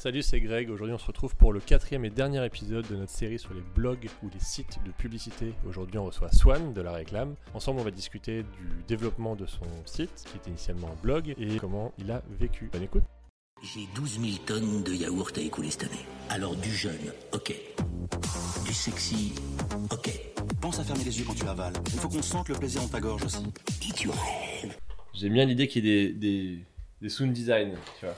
Salut, 0.00 0.22
c'est 0.22 0.40
Greg. 0.40 0.70
Aujourd'hui, 0.70 0.94
on 0.94 0.98
se 0.98 1.06
retrouve 1.06 1.36
pour 1.36 1.52
le 1.52 1.60
quatrième 1.60 2.06
et 2.06 2.08
dernier 2.08 2.42
épisode 2.46 2.88
de 2.88 2.96
notre 2.96 3.12
série 3.12 3.38
sur 3.38 3.52
les 3.52 3.60
blogs 3.60 4.08
ou 4.22 4.30
les 4.32 4.40
sites 4.40 4.78
de 4.86 4.92
publicité. 4.92 5.52
Aujourd'hui, 5.68 5.98
on 5.98 6.06
reçoit 6.06 6.32
Swan 6.32 6.72
de 6.72 6.80
la 6.80 6.92
réclame. 6.92 7.34
Ensemble, 7.52 7.80
on 7.80 7.84
va 7.84 7.90
discuter 7.90 8.42
du 8.44 8.82
développement 8.88 9.36
de 9.36 9.44
son 9.44 9.66
site, 9.84 10.24
qui 10.26 10.38
était 10.38 10.48
initialement 10.48 10.88
un 10.88 11.02
blog, 11.02 11.34
et 11.36 11.58
comment 11.58 11.92
il 11.98 12.10
a 12.10 12.22
vécu. 12.30 12.70
Bonne 12.72 12.84
écoute. 12.84 13.02
J'ai 13.62 13.86
12 13.94 14.20
000 14.20 14.32
tonnes 14.46 14.82
de 14.84 14.94
yaourt 14.94 15.36
à 15.36 15.42
écouler 15.42 15.70
cette 15.70 15.82
année. 15.82 16.06
Alors 16.30 16.56
du 16.56 16.74
jeune, 16.74 17.12
ok. 17.34 17.54
Du 18.64 18.72
sexy, 18.72 19.34
ok. 19.90 20.18
Pense 20.62 20.78
à 20.78 20.84
fermer 20.84 21.04
les 21.04 21.18
yeux 21.18 21.26
quand 21.26 21.34
tu 21.34 21.46
avales. 21.46 21.74
Il 21.92 21.98
faut 21.98 22.08
qu'on 22.08 22.22
sente 22.22 22.48
le 22.48 22.54
plaisir 22.54 22.80
dans 22.80 22.88
ta 22.88 23.00
gorge 23.00 23.24
aussi. 23.24 23.44
Et 23.86 23.92
tu 23.92 24.08
rêves. 24.08 24.78
J'aime 25.12 25.34
bien 25.34 25.44
l'idée 25.44 25.68
qu'il 25.68 25.84
y 25.84 25.90
ait 25.90 26.08
des, 26.08 26.12
des, 26.14 26.64
des 27.00 27.08
sound 27.08 27.32
design, 27.32 27.74
tu 27.98 28.06
vois, 28.06 28.14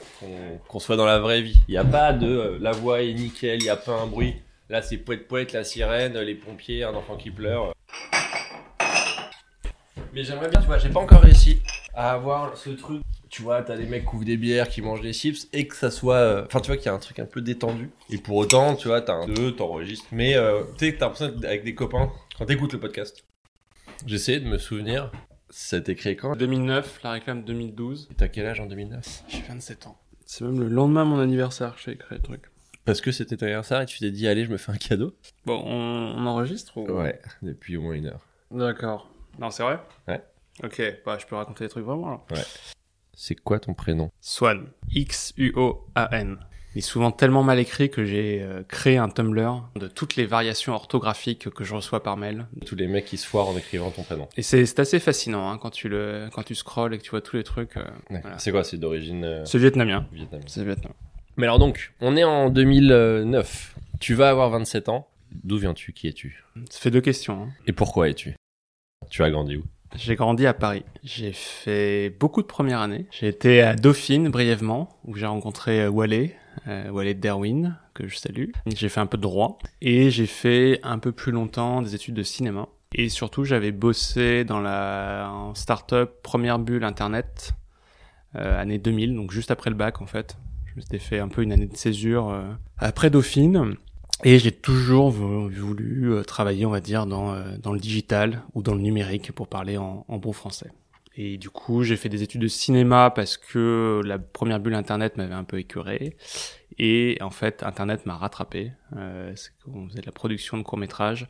qu'on 0.69 0.79
soit 0.81 0.97
dans 0.97 1.07
la 1.07 1.19
vraie 1.21 1.41
vie. 1.43 1.61
Il 1.69 1.73
n'y 1.73 1.79
a 1.79 1.85
pas 1.85 2.13
de 2.13 2.27
euh, 2.27 2.59
la 2.61 2.73
voix 2.73 3.03
est 3.03 3.13
nickel, 3.15 3.61
il 3.61 3.65
n'y 3.65 3.69
a 3.71 3.77
pas 3.77 3.93
un 3.93 4.07
bruit. 4.07 4.35
Là, 4.69 4.83
c'est 4.83 4.97
poète 4.99 5.29
poète, 5.29 5.53
la 5.53 5.65
sirène, 5.65 6.19
les 6.19 6.35
pompiers, 6.35 6.83
un 6.85 6.95
enfant 6.95 7.17
qui 7.17 7.31
pleure. 7.31 7.73
Mais 10.13 10.25
j'aimerais 10.25 10.49
bien, 10.49 10.61
tu 10.61 10.67
vois, 10.67 10.79
j'ai 10.79 10.89
pas 10.89 11.01
encore 11.01 11.21
réussi 11.23 11.61
à 11.95 12.13
avoir 12.13 12.57
ce 12.57 12.71
truc. 12.71 13.03
Tu 13.31 13.41
vois, 13.43 13.63
t'as 13.63 13.77
des 13.77 13.87
mecs 13.87 14.05
qui 14.07 14.15
ouvrent 14.15 14.25
des 14.27 14.37
bières, 14.37 14.69
qui 14.69 14.83
mangent 14.83 15.01
des 15.01 15.15
chips, 15.15 15.49
et 15.55 15.67
que 15.67 15.75
ça 15.75 15.91
soit. 15.91 16.17
euh, 16.17 16.45
Enfin, 16.47 16.61
tu 16.61 16.67
vois, 16.67 16.77
qu'il 16.77 16.87
y 16.87 16.89
a 16.91 16.93
un 16.93 16.99
truc 16.99 17.19
un 17.19 17.25
peu 17.25 17.41
détendu. 17.41 17.89
Et 18.11 18.19
pour 18.19 18.37
autant, 18.37 18.77
tu 18.77 18.89
vois, 18.89 19.01
t'as 19.01 19.15
un 19.15 19.27
2, 19.27 19.53
t'enregistres. 19.57 20.05
Mais 20.13 20.35
euh, 20.37 20.65
tu 20.79 20.87
sais, 20.87 20.97
t'as 20.97 21.07
l'impression 21.07 21.29
d'être 21.29 21.45
avec 21.47 21.65
des 21.65 21.75
copains 21.75 22.11
quand 22.37 22.45
t'écoutes 22.45 22.75
le 22.75 22.81
podcast. 22.81 23.25
J'essaie 24.07 24.39
de 24.41 24.47
me 24.49 24.59
souvenir. 24.59 25.11
Ça 25.55 25.77
a 25.77 25.81
été 25.81 25.95
créé 25.95 26.17
quand? 26.17 26.35
2009, 26.35 27.01
la 27.05 27.11
réclame 27.11 27.45
2012. 27.45 28.09
Et 28.11 28.15
t'as 28.15 28.29
quel 28.29 28.47
âge 28.47 28.59
en 28.61 28.65
2009 28.67 29.25
J'ai 29.29 29.43
27 29.43 29.87
ans. 29.87 29.99
C'est 30.25 30.45
même 30.45 30.59
le 30.59 30.69
lendemain 30.69 31.05
de 31.05 31.11
mon 31.11 31.19
anniversaire 31.21 31.75
que 31.75 31.81
j'ai 31.83 31.95
créé 31.99 32.17
le 32.17 32.23
truc. 32.25 32.45
Parce 32.87 33.03
que 33.03 33.13
c'était 33.13 33.37
ton 33.37 33.45
anniversaire 33.45 33.83
et 33.83 33.87
tu 33.87 33.99
t'es 33.99 34.11
dit, 34.11 34.27
allez, 34.27 34.47
je 34.47 34.51
me 34.51 34.57
fais 34.57 34.73
un 34.73 34.77
cadeau 34.77 35.15
Bon, 35.45 35.63
on, 35.63 36.15
on 36.17 36.27
enregistre 36.27 36.79
ou... 36.79 36.87
Ouais, 36.91 37.21
depuis 37.43 37.77
au 37.77 37.83
moins 37.83 37.93
une 37.93 38.07
heure. 38.07 38.27
D'accord. 38.51 39.11
Non, 39.39 39.51
c'est 39.51 39.63
vrai? 39.63 39.79
Ouais. 40.09 40.25
Ok, 40.65 40.83
bah 41.05 41.19
je 41.21 41.27
peux 41.27 41.37
raconter 41.37 41.65
des 41.65 41.69
trucs 41.71 41.85
vraiment 41.85 42.07
alors. 42.09 42.27
C'est 43.13 43.35
quoi 43.35 43.61
ton 43.61 43.75
prénom? 43.75 44.11
Swan. 44.23 44.69
X-U-O-A-N. 44.91 46.39
Il 46.75 46.79
est 46.79 46.81
souvent 46.83 47.11
tellement 47.11 47.43
mal 47.43 47.59
écrit 47.59 47.91
que 47.91 48.05
j'ai 48.05 48.41
euh, 48.43 48.63
créé 48.67 48.97
un 48.97 49.09
Tumblr 49.11 49.69
de 49.77 49.89
toutes 49.89 50.17
les 50.17 50.25
variations 50.25 50.73
orthographiques 50.75 51.51
que 51.51 51.65
je 51.65 51.75
reçois 51.75 52.03
par 52.03 52.17
mail. 52.17 52.47
Tous 52.65 52.77
les 52.77 52.87
mecs 52.87 53.05
qui 53.05 53.19
se 53.19 53.27
foirent 53.27 53.49
en 53.49 53.57
écrivant 53.59 53.91
ton 53.91 54.03
prénom. 54.03 54.27
Et 54.39 54.43
c'est 54.43 54.79
assez 54.79 54.99
fascinant 54.99 55.51
hein, 55.51 55.59
quand 55.59 55.69
tu 55.71 55.89
le 55.91 56.29
quand 56.33 56.43
tu 56.45 56.55
scrolles 56.55 56.95
et 56.95 56.99
que 56.99 57.03
tu 57.03 57.11
vois 57.11 57.21
tous 57.21 57.37
les 57.37 57.45
trucs. 57.45 57.77
euh, 57.77 57.85
Ouais. 58.11 58.21
Voilà. 58.23 58.39
C'est 58.39 58.51
quoi 58.53 58.65
C'est 58.65 58.79
d'origine 58.79 59.25
euh, 59.25 59.45
C'est 59.45 59.59
vietnamien. 59.59 60.07
vietnamienne. 60.13 60.49
C'est 60.49 60.65
vietnamien. 60.65 60.95
Mais 61.37 61.45
alors 61.47 61.59
donc, 61.59 61.93
on 62.01 62.17
est 62.17 62.25
en 62.25 62.49
2009. 62.51 63.75
Tu 64.01 64.15
vas 64.15 64.31
avoir 64.31 64.51
27 64.51 64.89
ans. 64.89 65.09
D'où 65.45 65.59
viens-tu? 65.59 65.93
Qui 65.93 66.09
es-tu? 66.09 66.45
Ça 66.71 66.79
fait 66.81 66.91
deux 66.91 67.01
questions. 67.01 67.43
hein. 67.45 67.49
Et 67.67 67.73
pourquoi 67.73 68.09
es-tu? 68.09 68.35
Tu 69.11 69.23
as 69.23 69.31
grandi 69.31 69.57
où? 69.57 69.65
J'ai 69.95 70.15
grandi 70.15 70.47
à 70.47 70.55
Paris. 70.55 70.85
J'ai 71.03 71.33
fait 71.33 72.11
beaucoup 72.19 72.41
de 72.43 72.47
premières 72.47 72.81
années. 72.81 73.07
J'ai 73.11 73.29
été 73.29 73.61
à 73.63 73.75
Dauphine 73.75 74.29
brièvement, 74.31 74.89
où 75.05 75.15
j'ai 75.17 75.27
rencontré 75.27 75.87
Wallet, 75.87 76.35
euh, 76.69 76.91
Wallet 76.91 77.15
Derwin, 77.15 77.77
que 77.95 78.07
je 78.09 78.17
salue. 78.17 78.51
J'ai 78.67 78.89
fait 78.89 79.01
un 79.01 79.07
peu 79.07 79.17
de 79.17 79.23
droit. 79.23 79.59
Et 79.81 80.11
j'ai 80.11 80.27
fait 80.27 80.81
un 80.83 80.99
peu 80.99 81.13
plus 81.13 81.33
longtemps 81.33 81.83
des 81.83 81.95
études 81.95 82.15
de 82.15 82.23
cinéma. 82.23 82.69
Et 82.95 83.09
surtout, 83.09 83.45
j'avais 83.45 83.73
bossé 83.73 84.45
dans 84.45 84.61
la 84.61 85.31
en 85.33 85.55
start-up 85.55 86.21
première 86.23 86.59
bulle 86.59 86.85
Internet, 86.85 87.53
euh, 88.37 88.61
année 88.61 88.79
2000, 88.79 89.15
donc 89.15 89.31
juste 89.33 89.51
après 89.51 89.71
le 89.71 89.77
bac 89.77 90.03
en 90.03 90.07
fait. 90.07 90.37
Je 90.67 90.77
m'étais 90.81 90.99
fait 90.99 91.19
un 91.19 91.29
peu 91.29 91.43
une 91.43 91.53
année 91.53 91.67
de 91.67 91.77
césure 91.77 92.31
euh, 92.31 92.43
après 92.79 93.11
Dauphine. 93.11 93.77
Et 94.25 94.39
j'ai 94.39 94.53
toujours 94.53 95.11
vou- 95.11 95.49
voulu 95.51 96.13
euh, 96.13 96.23
travailler, 96.23 96.65
on 96.65 96.71
va 96.71 96.81
dire, 96.81 97.07
dans, 97.07 97.33
euh, 97.35 97.57
dans 97.59 97.73
le 97.73 97.81
digital 97.81 98.43
ou 98.55 98.63
dans 98.63 98.75
le 98.75 98.81
numérique, 98.81 99.33
pour 99.33 99.49
parler 99.49 99.77
en 99.79 100.05
bon 100.19 100.33
français. 100.33 100.71
Et 101.17 101.37
du 101.37 101.51
coup, 101.51 101.83
j'ai 101.83 101.97
fait 101.97 102.09
des 102.09 102.23
études 102.23 102.41
de 102.41 102.49
cinéma 102.49 103.11
parce 103.11 103.37
que 103.37 104.01
la 104.05 104.19
première 104.19 104.61
bulle 104.61 104.75
Internet 104.75 105.17
m'avait 105.17 105.35
un 105.35 105.45
peu 105.45 105.59
écœuré. 105.59 106.17
Et 106.79 107.19
en 107.21 107.31
fait, 107.31 107.63
Internet 107.63 108.07
m'a 108.07 108.17
rattrapé. 108.17 108.73
Euh, 108.97 109.35
qu'on 109.65 109.89
faisait 109.89 110.01
de 110.01 110.07
la 110.07 110.13
production 110.13 110.57
de 110.57 110.63
courts-métrages. 110.63 111.29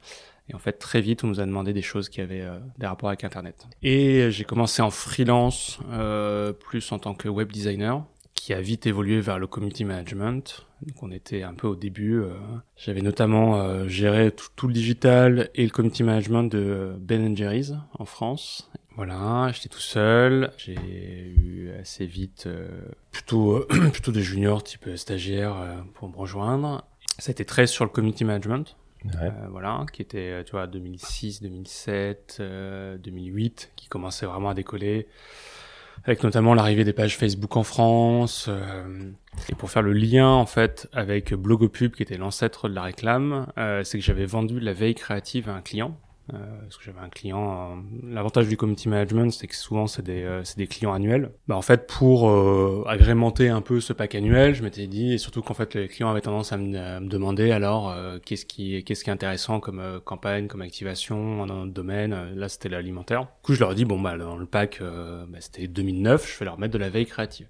Et 0.48 0.54
en 0.54 0.58
fait, 0.58 0.72
très 0.72 1.00
vite, 1.00 1.24
on 1.24 1.28
nous 1.28 1.40
a 1.40 1.46
demandé 1.46 1.72
des 1.72 1.82
choses 1.82 2.08
qui 2.08 2.20
avaient 2.20 2.42
euh, 2.42 2.58
des 2.78 2.86
rapports 2.86 3.08
avec 3.08 3.24
Internet. 3.24 3.66
Et 3.82 4.30
j'ai 4.30 4.44
commencé 4.44 4.82
en 4.82 4.90
freelance, 4.90 5.80
euh, 5.90 6.52
plus 6.52 6.90
en 6.92 6.98
tant 6.98 7.14
que 7.14 7.28
web 7.28 7.50
designer, 7.50 8.04
qui 8.34 8.52
a 8.52 8.60
vite 8.60 8.86
évolué 8.86 9.20
vers 9.20 9.38
le 9.38 9.46
community 9.46 9.84
management. 9.84 10.66
Donc 10.84 11.00
on 11.02 11.12
était 11.12 11.42
un 11.44 11.54
peu 11.54 11.68
au 11.68 11.76
début. 11.76 12.20
euh, 12.20 12.34
J'avais 12.76 13.02
notamment 13.02 13.60
euh, 13.60 13.86
géré 13.86 14.32
tout, 14.32 14.48
tout 14.56 14.66
le 14.66 14.74
digital 14.74 15.48
et 15.54 15.62
le 15.64 15.70
community 15.70 16.02
management 16.02 16.44
de 16.44 16.94
Ben 16.98 17.36
Jerry's 17.36 17.72
en 17.98 18.04
France. 18.04 18.68
Voilà, 18.96 19.50
j'étais 19.52 19.68
tout 19.68 19.80
seul. 19.80 20.52
J'ai 20.58 20.74
eu 20.74 21.70
assez 21.80 22.06
vite 22.06 22.44
euh, 22.46 22.68
plutôt 23.10 23.56
euh, 23.56 23.66
plutôt 23.92 24.12
des 24.12 24.22
juniors 24.22 24.62
type 24.62 24.88
stagiaire 24.96 25.56
euh, 25.56 25.76
pour 25.94 26.08
me 26.08 26.16
rejoindre. 26.16 26.84
Ça 27.18 27.30
a 27.30 27.32
été 27.32 27.44
très 27.44 27.66
sur 27.66 27.84
le 27.84 27.90
community 27.90 28.24
management. 28.24 28.76
Ouais. 29.04 29.32
Voilà, 29.50 29.84
qui 29.92 30.00
était, 30.00 30.44
tu 30.44 30.52
vois, 30.52 30.68
2006, 30.68 31.42
2007, 31.42 32.36
euh, 32.38 32.96
2008, 32.98 33.72
qui 33.74 33.88
commençait 33.88 34.26
vraiment 34.26 34.50
à 34.50 34.54
décoller, 34.54 35.08
avec 36.04 36.22
notamment 36.22 36.54
l'arrivée 36.54 36.84
des 36.84 36.92
pages 36.92 37.16
Facebook 37.16 37.56
en 37.56 37.64
France. 37.64 38.48
et 39.48 39.54
pour 39.56 39.72
faire 39.72 39.82
le 39.82 39.92
lien, 39.92 40.28
en 40.28 40.46
fait, 40.46 40.88
avec 40.92 41.34
Blogopub, 41.34 41.96
qui 41.96 42.04
était 42.04 42.16
l'ancêtre 42.16 42.68
de 42.68 42.74
la 42.74 42.82
réclame, 42.82 43.46
c'est 43.82 43.98
que 43.98 44.04
j'avais 44.04 44.24
vendu 44.24 44.60
la 44.60 44.72
veille 44.72 44.94
créative 44.94 45.48
à 45.48 45.54
un 45.54 45.62
client. 45.62 45.98
Euh, 46.34 46.60
parce 46.62 46.78
que 46.78 46.84
j'avais 46.84 47.00
un 47.00 47.10
client. 47.10 47.72
euh, 47.76 48.10
L'avantage 48.10 48.48
du 48.48 48.56
community 48.56 48.88
management, 48.88 49.30
c'est 49.30 49.46
que 49.46 49.54
souvent 49.54 49.86
c'est 49.86 50.00
des, 50.02 50.22
euh, 50.22 50.42
c'est 50.44 50.56
des 50.56 50.66
clients 50.66 50.94
annuels. 50.94 51.30
Bah, 51.46 51.56
en 51.56 51.62
fait, 51.62 51.86
pour 51.86 52.30
euh, 52.30 52.84
agrémenter 52.86 53.50
un 53.50 53.60
peu 53.60 53.80
ce 53.80 53.92
pack 53.92 54.14
annuel, 54.14 54.54
je 54.54 54.62
m'étais 54.62 54.86
dit, 54.86 55.12
et 55.12 55.18
surtout 55.18 55.42
qu'en 55.42 55.52
fait 55.52 55.74
les 55.74 55.88
clients 55.88 56.10
avaient 56.10 56.22
tendance 56.22 56.50
à 56.52 56.56
me, 56.56 56.78
à 56.78 57.00
me 57.00 57.08
demander 57.08 57.50
alors 57.50 57.90
euh, 57.90 58.18
qu'est-ce 58.24 58.46
qui, 58.46 58.82
qu'est-ce 58.84 59.04
qui 59.04 59.10
est 59.10 59.12
intéressant 59.12 59.60
comme 59.60 60.00
campagne, 60.06 60.46
comme 60.46 60.62
activation 60.62 61.44
dans 61.44 61.54
notre 61.54 61.72
domaine. 61.74 62.34
Là, 62.34 62.48
c'était 62.48 62.70
l'alimentaire. 62.70 63.20
Du 63.24 63.28
coup, 63.42 63.52
je 63.52 63.60
leur 63.60 63.72
ai 63.72 63.74
dit 63.74 63.84
bon 63.84 64.00
bah 64.00 64.16
dans 64.16 64.36
le 64.36 64.46
pack, 64.46 64.80
bah, 64.80 65.38
c'était 65.40 65.66
2009, 65.66 66.32
je 66.32 66.38
vais 66.38 66.46
leur 66.46 66.58
mettre 66.58 66.72
de 66.72 66.78
la 66.78 66.88
veille 66.88 67.06
créative. 67.06 67.48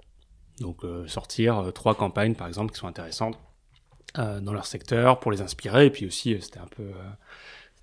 Donc 0.61 0.81
sortir 1.07 1.71
trois 1.73 1.95
campagnes 1.95 2.35
par 2.35 2.49
exemple 2.49 2.73
qui 2.73 2.79
sont 2.79 2.89
intéressantes 2.89 3.39
dans 4.17 4.53
leur 4.53 4.67
secteur 4.67 5.21
pour 5.21 5.31
les 5.33 5.41
inspirer 5.41 5.87
et 5.87 5.91
puis 5.91 6.07
aussi 6.07 6.37
c'était 6.41 6.59
un 6.59 6.67
peu 6.77 6.91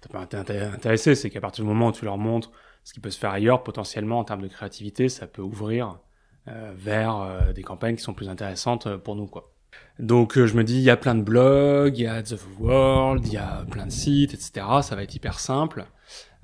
peu 0.08 0.18
inté- 0.18 0.74
intéressé 0.74 1.16
c'est 1.16 1.30
qu'à 1.30 1.42
partir 1.42 1.64
du 1.66 1.70
moment 1.70 1.88
où 1.88 1.92
tu 1.92 2.06
leur 2.06 2.18
montres 2.18 2.52
ce 2.84 2.94
qui 2.94 3.00
peut 3.02 3.10
se 3.10 3.20
faire 3.20 3.32
ailleurs 3.32 3.64
potentiellement 3.64 4.20
en 4.20 4.24
termes 4.24 4.42
de 4.42 4.48
créativité 4.48 5.10
ça 5.10 5.28
peut 5.28 5.42
ouvrir 5.42 6.00
euh, 6.48 6.72
vers 6.76 7.18
euh, 7.18 7.52
des 7.54 7.64
campagnes 7.64 7.96
qui 7.98 8.04
sont 8.04 8.14
plus 8.14 8.30
intéressantes 8.30 8.88
euh, 8.88 8.98
pour 8.98 9.16
nous 9.16 9.28
quoi. 9.28 9.52
Donc 10.00 10.38
euh, 10.38 10.48
je 10.48 10.56
me 10.56 10.64
dis 10.64 10.76
il 10.76 10.84
y 10.84 10.90
a 10.90 10.98
plein 10.98 11.16
de 11.16 11.22
blogs 11.22 11.98
il 11.98 12.04
y 12.04 12.08
a 12.08 12.24
The 12.24 12.38
World 12.60 13.26
il 13.28 13.34
y 13.34 13.38
a 13.38 13.66
plein 13.70 13.86
de 13.86 13.92
sites 13.92 14.34
etc 14.34 14.66
ça 14.82 14.96
va 14.96 15.04
être 15.04 15.14
hyper 15.16 15.40
simple. 15.40 15.86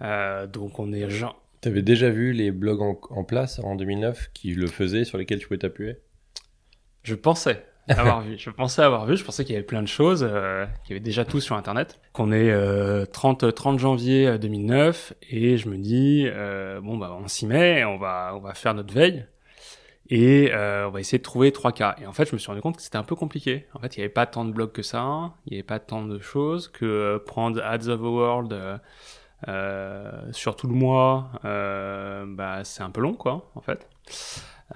Euh, 0.02 0.46
donc 0.48 0.78
on 0.80 0.92
est 0.92 1.10
genre 1.10 1.42
T'avais 1.62 1.82
déjà 1.82 2.12
vu 2.12 2.32
les 2.34 2.52
blogs 2.52 2.82
en, 2.82 3.00
en 3.10 3.24
place 3.24 3.58
en 3.60 3.76
2009 3.76 4.30
qui 4.34 4.54
le 4.54 4.68
faisaient, 4.68 5.04
sur 5.04 5.18
lesquels 5.18 5.40
tu 5.40 5.48
pouvais 5.48 5.58
t'appuyer? 5.58 5.98
Je 7.02 7.16
pensais 7.16 7.66
avoir 7.98 8.22
vu. 8.22 8.38
Je 8.38 8.50
pensais 8.50 8.82
avoir 8.82 9.06
vu. 9.06 9.18
Je 9.18 9.24
pensais 9.24 9.44
qu'il 9.46 9.54
y 9.54 9.58
avait 9.58 9.66
plein 9.66 9.82
de 9.84 9.88
choses, 9.88 10.28
euh, 10.28 10.66
qu'il 10.84 10.92
y 10.92 10.94
avait 10.94 11.04
déjà 11.04 11.26
tout 11.26 11.40
sur 11.40 11.56
Internet. 11.56 12.00
Qu'on 12.14 12.32
est 12.32 12.52
euh, 12.52 13.06
30 13.06 13.54
30 13.54 13.80
janvier 13.80 14.28
euh, 14.28 14.38
2009 14.38 15.14
et 15.30 15.58
je 15.58 15.70
me 15.70 15.78
dis 15.78 16.26
euh, 16.28 16.82
bon 16.82 16.98
bah 16.98 17.16
on 17.20 17.28
s'y 17.28 17.46
met, 17.46 17.84
on 17.86 17.98
va 17.98 18.34
on 18.36 18.40
va 18.40 18.54
faire 18.54 18.74
notre 18.74 18.94
veille 18.94 19.26
et 20.10 20.52
euh, 20.54 20.88
on 20.88 20.92
va 20.92 21.00
essayer 21.00 21.18
de 21.18 21.24
trouver 21.24 21.52
trois 21.52 21.72
cas. 21.72 21.96
Et 22.02 22.06
en 22.06 22.14
fait, 22.14 22.26
je 22.30 22.34
me 22.34 22.38
suis 22.38 22.48
rendu 22.48 22.62
compte 22.62 22.78
que 22.78 22.84
c'était 22.84 22.98
un 22.98 23.04
peu 23.04 23.16
compliqué. 23.16 23.66
En 23.74 23.80
fait, 23.80 23.98
il 23.98 24.00
n'y 24.00 24.04
avait 24.06 24.14
pas 24.14 24.28
tant 24.28 24.46
de 24.46 24.52
blogs 24.52 24.72
que 24.72 24.84
ça, 24.84 25.34
il 25.48 25.54
n'y 25.54 25.58
avait 25.58 25.64
pas 25.64 25.80
tant 25.80 26.04
de 26.06 26.20
choses 26.20 26.68
que 26.68 26.86
euh, 26.86 27.20
prendre 27.20 27.62
Ads 27.64 27.88
of 27.90 28.00
the 28.00 28.04
World. 28.04 28.54
euh, 28.54 28.78
euh, 29.48 30.12
sur 30.32 30.56
tout 30.56 30.68
le 30.68 30.74
mois, 30.74 31.30
euh, 31.46 32.26
bah, 32.28 32.64
c'est 32.64 32.84
un 32.84 32.90
peu 32.90 33.02
long, 33.02 33.14
quoi, 33.14 33.52
en 33.56 33.62
fait. 33.62 33.88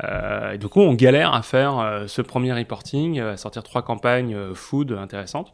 Euh, 0.03 0.53
et 0.53 0.57
du 0.57 0.67
coup, 0.67 0.81
on 0.81 0.93
galère 0.93 1.33
à 1.33 1.41
faire 1.41 1.79
euh, 1.79 2.07
ce 2.07 2.21
premier 2.21 2.53
reporting, 2.53 3.19
euh, 3.19 3.33
à 3.33 3.37
sortir 3.37 3.63
trois 3.63 3.81
campagnes 3.81 4.53
food 4.53 4.91
intéressantes. 4.91 5.53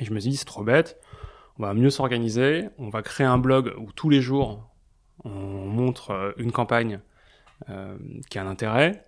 Et 0.00 0.04
je 0.04 0.12
me 0.12 0.20
suis 0.20 0.30
dit, 0.30 0.36
c'est 0.36 0.44
trop 0.44 0.64
bête. 0.64 0.98
On 1.58 1.62
va 1.62 1.74
mieux 1.74 1.90
s'organiser. 1.90 2.68
On 2.78 2.88
va 2.88 3.02
créer 3.02 3.26
un 3.26 3.38
blog 3.38 3.74
où 3.78 3.92
tous 3.92 4.08
les 4.08 4.20
jours, 4.20 4.70
on 5.24 5.30
montre 5.30 6.34
une 6.38 6.50
campagne 6.50 7.00
qui 8.28 8.38
a 8.38 8.42
un 8.42 8.46
intérêt. 8.48 9.04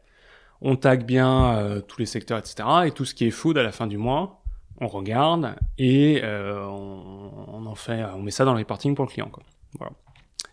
On 0.61 0.77
tag 0.77 1.05
bien 1.05 1.83
tous 1.89 1.99
les 1.99 2.07
secteurs, 2.07 2.39
etc. 2.39 2.69
Et 2.85 2.91
tout 2.93 3.07
ce 3.07 3.15
qui 3.15 3.27
est 3.27 3.31
food 3.31 3.57
à 3.57 3.63
la 3.63 3.73
fin 3.73 3.87
du 3.87 3.97
mois, 3.97 4.43
on 4.81 4.87
regarde 4.87 5.57
et 5.79 6.23
on, 6.23 7.67
en 7.67 7.75
fait, 7.75 8.05
on 8.05 8.23
met 8.23 8.31
ça 8.31 8.45
dans 8.45 8.53
le 8.53 8.59
reporting 8.59 8.95
pour 8.95 9.07
le 9.07 9.11
client. 9.11 9.33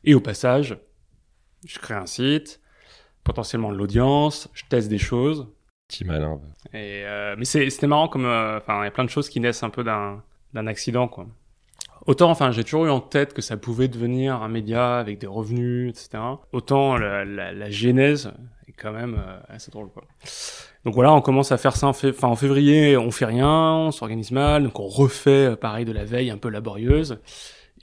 Et 0.06 0.16
au 0.16 0.22
passage, 0.22 0.80
je 1.68 1.78
crée 1.78 1.94
un 1.94 2.08
site, 2.08 2.61
potentiellement 3.24 3.72
de 3.72 3.78
l'audience, 3.78 4.50
je 4.54 4.64
teste 4.70 4.90
des 4.90 4.98
choses, 4.98 5.48
Petit 5.88 6.06
malin. 6.06 6.40
Et 6.74 7.04
euh, 7.06 7.36
mais 7.38 7.44
c'était 7.44 7.86
marrant 7.86 8.08
comme, 8.08 8.26
euh, 8.26 8.58
enfin, 8.58 8.82
il 8.82 8.86
y 8.86 8.88
a 8.88 8.92
plein 8.92 9.04
de 9.04 9.10
choses 9.10 9.28
qui 9.28 9.42
naissent 9.42 9.64
un 9.64 9.70
peu 9.70 9.84
d'un 9.84 10.22
accident, 10.68 11.10
quoi. 11.10 11.28
Autant, 12.08 12.32
enfin, 12.32 12.52
j'ai 12.52 12.64
toujours 12.64 12.86
eu 12.86 12.90
en 12.90 13.02
tête 13.02 13.34
que 13.34 13.42
ça 13.42 13.58
pouvait 13.58 13.90
devenir 13.90 14.42
un 14.42 14.48
média 14.48 14.98
avec 14.98 15.20
des 15.20 15.28
revenus, 15.28 15.90
etc. 15.90 16.24
Autant 16.54 16.98
la, 16.98 17.26
la, 17.26 17.52
la 17.52 17.70
genèse 17.70 18.32
est 18.68 18.72
quand 18.72 18.94
même 18.94 19.16
euh, 19.20 19.40
assez 19.50 19.70
drôle, 19.70 19.90
quoi. 19.90 20.04
Donc 20.86 20.96
voilà, 20.96 21.14
on 21.14 21.22
commence 21.22 21.52
à 21.52 21.58
faire 21.58 21.76
ça 21.76 21.88
en, 21.88 21.90
enfin, 21.90 22.28
en 22.28 22.36
février, 22.36 22.98
on 22.98 23.12
fait 23.12 23.26
rien, 23.26 23.48
on 23.48 23.92
s'organise 23.92 24.32
mal, 24.32 24.64
donc 24.64 24.80
on 24.80 24.88
refait 24.88 25.52
euh, 25.52 25.56
pareil 25.56 25.86
de 25.86 25.92
la 25.92 26.06
veille 26.06 26.32
un 26.32 26.38
peu 26.38 26.50
laborieuse. 26.50 27.20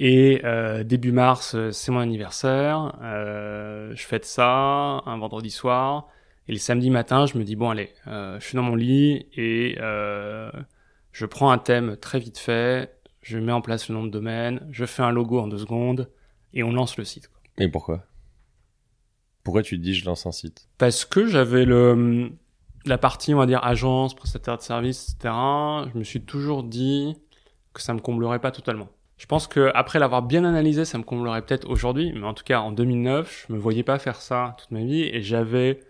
Et 0.01 0.41
euh, 0.45 0.85
début 0.85 1.11
mars, 1.13 1.55
euh, 1.57 1.73
c'est 1.73 1.91
mon 1.91 1.99
anniversaire, 1.99 2.97
euh, 3.03 3.93
je 3.97 4.03
fête 4.07 4.25
ça 4.25 5.03
un 5.05 5.19
vendredi 5.19 5.51
soir. 5.51 6.07
Et 6.47 6.53
le 6.53 6.59
samedi 6.59 6.89
matin, 6.91 7.27
je 7.27 7.37
me 7.37 7.45
dis 7.45 7.57
bon 7.57 7.69
allez, 7.71 7.91
euh, 8.07 8.39
je 8.41 8.47
suis 8.47 8.57
dans 8.57 8.63
mon 8.63 8.77
lit 8.77 9.27
et 9.35 9.77
euh, 9.81 10.51
je 11.13 11.27
prends 11.27 11.51
un 11.51 11.59
thème 11.59 11.97
très 11.97 12.21
vite 12.21 12.39
fait, 12.39 12.95
je 13.23 13.39
mets 13.39 13.53
en 13.53 13.61
place 13.61 13.89
le 13.89 13.95
nom 13.97 14.05
de 14.05 14.11
domaine, 14.11 14.67
je 14.71 14.85
fais 14.87 15.03
un 15.03 15.11
logo 15.11 15.41
en 15.41 15.49
deux 15.49 15.59
secondes 15.59 16.09
et 16.55 16.63
on 16.63 16.73
lance 16.73 16.97
le 16.97 17.05
site. 17.05 17.29
quoi. 17.29 17.41
Et 17.59 17.69
pourquoi? 17.69 18.05
Pourquoi 19.43 19.63
tu 19.63 19.77
te 19.79 19.83
dis 19.83 19.95
je 19.95 20.05
lance 20.07 20.27
un 20.27 20.33
site? 20.33 20.69
Parce 20.79 21.05
que 21.05 21.27
j'avais 21.27 21.65
le 21.65 22.31
la 22.87 22.99
partie 22.99 23.35
on 23.35 23.39
va 23.39 23.47
dire 23.47 23.63
agence, 23.65 24.15
prestataire 24.15 24.57
de 24.59 24.63
services, 24.63 25.17
etc. 25.19 25.35
Je 25.93 25.99
me 25.99 26.05
suis 26.05 26.23
toujours 26.23 26.63
dit 26.63 27.17
que 27.75 27.83
ça 27.83 27.93
me 27.95 27.99
comblerait 28.01 28.39
pas 28.39 28.53
totalement. 28.53 28.89
Je 29.19 29.27
pense 29.27 29.47
que 29.47 29.71
après 29.75 29.99
l'avoir 29.99 30.23
bien 30.23 30.45
analysé, 30.45 30.85
ça 30.85 30.97
me 30.97 31.03
comblerait 31.03 31.43
peut-être 31.43 31.69
aujourd'hui, 31.69 32.13
mais 32.15 32.27
en 32.27 32.35
tout 32.35 32.45
cas 32.45 32.61
en 32.61 32.73
2009, 32.73 33.47
je 33.49 33.53
me 33.53 33.59
voyais 33.59 33.83
pas 33.83 33.99
faire 33.99 34.21
ça 34.21 34.57
toute 34.59 34.71
ma 34.71 34.81
vie 34.81 35.03
et 35.03 35.23
j'avais 35.23 35.81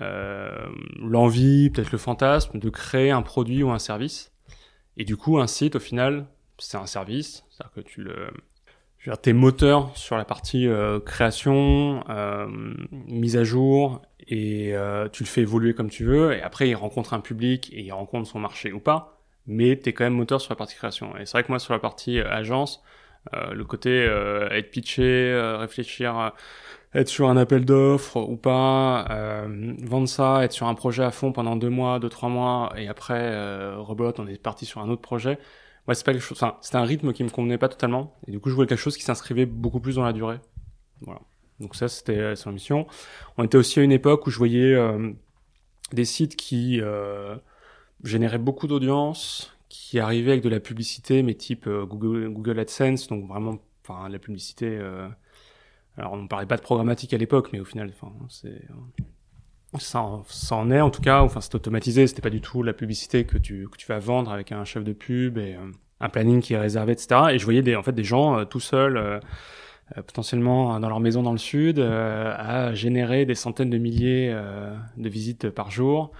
euh, 0.00 0.66
l'envie, 1.00 1.70
peut-être 1.70 1.92
le 1.92 1.98
fantasme 1.98 2.58
de 2.58 2.68
créer 2.70 3.10
un 3.10 3.22
produit 3.22 3.62
ou 3.62 3.70
un 3.70 3.78
service. 3.78 4.32
Et 4.96 5.04
du 5.04 5.16
coup, 5.16 5.38
un 5.38 5.46
site, 5.46 5.76
au 5.76 5.80
final, 5.80 6.26
c'est 6.58 6.76
un 6.76 6.86
service, 6.86 7.44
c'est-à-dire 7.50 7.72
que 7.74 7.80
tu 7.80 8.02
le, 8.02 8.30
je 8.98 9.10
veux 9.10 9.14
dire, 9.14 9.20
t'es 9.20 9.32
moteur 9.32 9.96
sur 9.96 10.16
la 10.16 10.24
partie 10.24 10.66
euh, 10.66 10.98
création, 10.98 12.02
euh, 12.08 12.48
mise 13.06 13.36
à 13.36 13.44
jour, 13.44 14.02
et 14.26 14.74
euh, 14.74 15.08
tu 15.08 15.22
le 15.22 15.28
fais 15.28 15.42
évoluer 15.42 15.74
comme 15.74 15.90
tu 15.90 16.04
veux. 16.04 16.32
Et 16.32 16.42
après, 16.42 16.68
il 16.68 16.74
rencontre 16.74 17.14
un 17.14 17.20
public 17.20 17.70
et 17.72 17.82
il 17.82 17.92
rencontre 17.92 18.28
son 18.28 18.40
marché 18.40 18.72
ou 18.72 18.80
pas, 18.80 19.15
mais 19.46 19.76
t'es 19.76 19.92
quand 19.92 20.04
même 20.04 20.14
moteur 20.14 20.40
sur 20.40 20.52
la 20.52 20.56
partie 20.56 20.76
création. 20.76 21.16
Et 21.16 21.26
c'est 21.26 21.32
vrai 21.32 21.44
que 21.44 21.48
moi, 21.48 21.58
sur 21.58 21.72
la 21.72 21.78
partie 21.78 22.18
euh, 22.18 22.30
agence, 22.30 22.82
euh, 23.34 23.52
le 23.52 23.64
côté 23.64 23.90
euh, 23.90 24.48
être 24.50 24.70
pitché, 24.70 25.02
euh, 25.02 25.56
réfléchir, 25.58 26.18
euh, 26.18 26.30
être 26.94 27.08
sur 27.08 27.28
un 27.28 27.36
appel 27.36 27.64
d'offres 27.64 28.16
ou 28.16 28.36
pas, 28.36 29.06
euh, 29.10 29.74
vendre 29.82 30.08
ça, 30.08 30.44
être 30.44 30.52
sur 30.52 30.66
un 30.66 30.74
projet 30.74 31.04
à 31.04 31.10
fond 31.10 31.32
pendant 31.32 31.56
deux 31.56 31.68
mois, 31.68 31.98
deux 31.98 32.08
trois 32.08 32.28
mois, 32.28 32.72
et 32.76 32.88
après 32.88 33.74
rebelote, 33.76 34.18
on 34.20 34.26
est 34.26 34.40
parti 34.40 34.64
sur 34.64 34.80
un 34.80 34.88
autre 34.88 35.02
projet. 35.02 35.38
Ouais, 35.86 35.94
c'est 35.94 36.04
pas 36.04 36.12
quelque 36.12 36.22
chose. 36.22 36.38
Enfin, 36.40 36.56
c'était 36.62 36.76
un 36.76 36.84
rythme 36.84 37.12
qui 37.12 37.22
me 37.22 37.28
convenait 37.28 37.58
pas 37.58 37.68
totalement, 37.68 38.16
et 38.26 38.30
du 38.30 38.40
coup, 38.40 38.48
je 38.48 38.54
voulais 38.54 38.66
quelque 38.66 38.78
chose 38.78 38.96
qui 38.96 39.02
s'inscrivait 39.02 39.46
beaucoup 39.46 39.80
plus 39.80 39.96
dans 39.96 40.04
la 40.04 40.12
durée. 40.12 40.38
Voilà. 41.02 41.20
Donc 41.60 41.74
ça, 41.74 41.88
c'était 41.88 42.34
c'est 42.34 42.46
l'ambition. 42.46 42.86
On 43.36 43.44
était 43.44 43.58
aussi 43.58 43.80
à 43.80 43.82
une 43.82 43.92
époque 43.92 44.26
où 44.26 44.30
je 44.30 44.38
voyais 44.38 44.76
des 45.92 46.04
sites 46.04 46.36
qui 46.36 46.80
généraient 48.04 48.38
beaucoup 48.38 48.66
d'audience, 48.66 49.56
qui 49.68 49.98
arrivaient 49.98 50.32
avec 50.32 50.44
de 50.44 50.48
la 50.48 50.60
publicité, 50.60 51.22
mais 51.22 51.34
type 51.34 51.66
euh, 51.66 51.84
Google, 51.86 52.28
Google 52.30 52.58
AdSense, 52.60 53.08
donc 53.08 53.26
vraiment, 53.28 53.58
enfin, 53.84 54.08
la 54.08 54.18
publicité. 54.18 54.66
euh, 54.78 55.08
alors, 55.96 56.12
on 56.14 56.18
ne 56.18 56.28
parlait 56.28 56.46
pas 56.46 56.56
de 56.56 56.62
programmatique 56.62 57.14
à 57.14 57.18
l'époque, 57.18 57.50
mais 57.52 57.60
au 57.60 57.64
final, 57.64 57.90
enfin, 57.94 58.12
c'est 58.28 58.48
euh, 58.48 59.78
ça, 59.78 60.00
en- 60.02 60.70
est 60.70 60.80
en 60.80 60.90
tout 60.90 61.02
cas. 61.02 61.22
Enfin, 61.22 61.40
c'est 61.40 61.54
automatisé. 61.54 62.06
C'était 62.06 62.22
pas 62.22 62.30
du 62.30 62.40
tout 62.40 62.62
la 62.62 62.72
publicité 62.72 63.24
que 63.24 63.38
tu 63.38 63.68
que 63.68 63.76
tu 63.76 63.86
vas 63.86 63.98
vendre 63.98 64.30
avec 64.32 64.52
un 64.52 64.64
chef 64.64 64.84
de 64.84 64.92
pub 64.92 65.38
et 65.38 65.56
un 66.00 66.08
planning 66.08 66.40
qui 66.40 66.54
est 66.54 66.58
réservé, 66.58 66.92
etc. 66.92 67.32
Et 67.32 67.38
je 67.38 67.44
voyais 67.44 67.62
des 67.62 67.76
en 67.76 67.82
fait 67.82 67.92
des 67.92 68.04
gens 68.04 68.44
tout 68.46 68.60
seuls. 68.60 69.20
potentiellement 70.06 70.80
dans 70.80 70.88
leur 70.88 71.00
maison 71.00 71.22
dans 71.22 71.32
le 71.32 71.38
sud, 71.38 71.78
à 71.80 72.74
générer 72.74 73.24
des 73.24 73.34
centaines 73.34 73.70
de 73.70 73.78
milliers 73.78 74.34
de 74.96 75.08
visites 75.08 75.50
par 75.50 75.70
jour, 75.70 76.12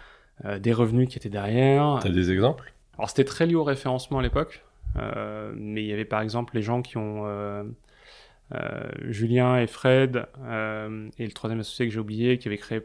des 0.45 0.73
revenus 0.73 1.09
qui 1.09 1.17
étaient 1.17 1.29
derrière. 1.29 1.99
T'as 2.03 2.11
des 2.11 2.31
exemples? 2.31 2.73
Alors 2.99 3.09
c'était 3.11 3.25
très 3.25 3.47
lié 3.47 3.55
au 3.55 3.65
référencement 3.65 4.19
à 4.19 4.23
l'époque, 4.23 4.65
euh, 4.97 5.53
mais 5.57 5.83
il 5.83 5.87
y 5.87 5.93
avait 5.93 6.05
par 6.05 6.21
exemple 6.21 6.55
les 6.55 6.63
gens 6.63 6.83
qui 6.83 6.97
ont 6.97 7.25
euh, 7.27 7.65
euh, 8.55 8.89
Julien 9.09 9.59
et 9.59 9.67
Fred 9.67 10.27
euh, 10.45 11.09
et 11.19 11.27
le 11.27 11.33
troisième 11.33 11.61
associé 11.61 11.87
que 11.87 11.93
j'ai 11.93 12.01
oublié 12.01 12.39
qui 12.39 12.49
avait 12.49 12.59
créé 12.59 12.81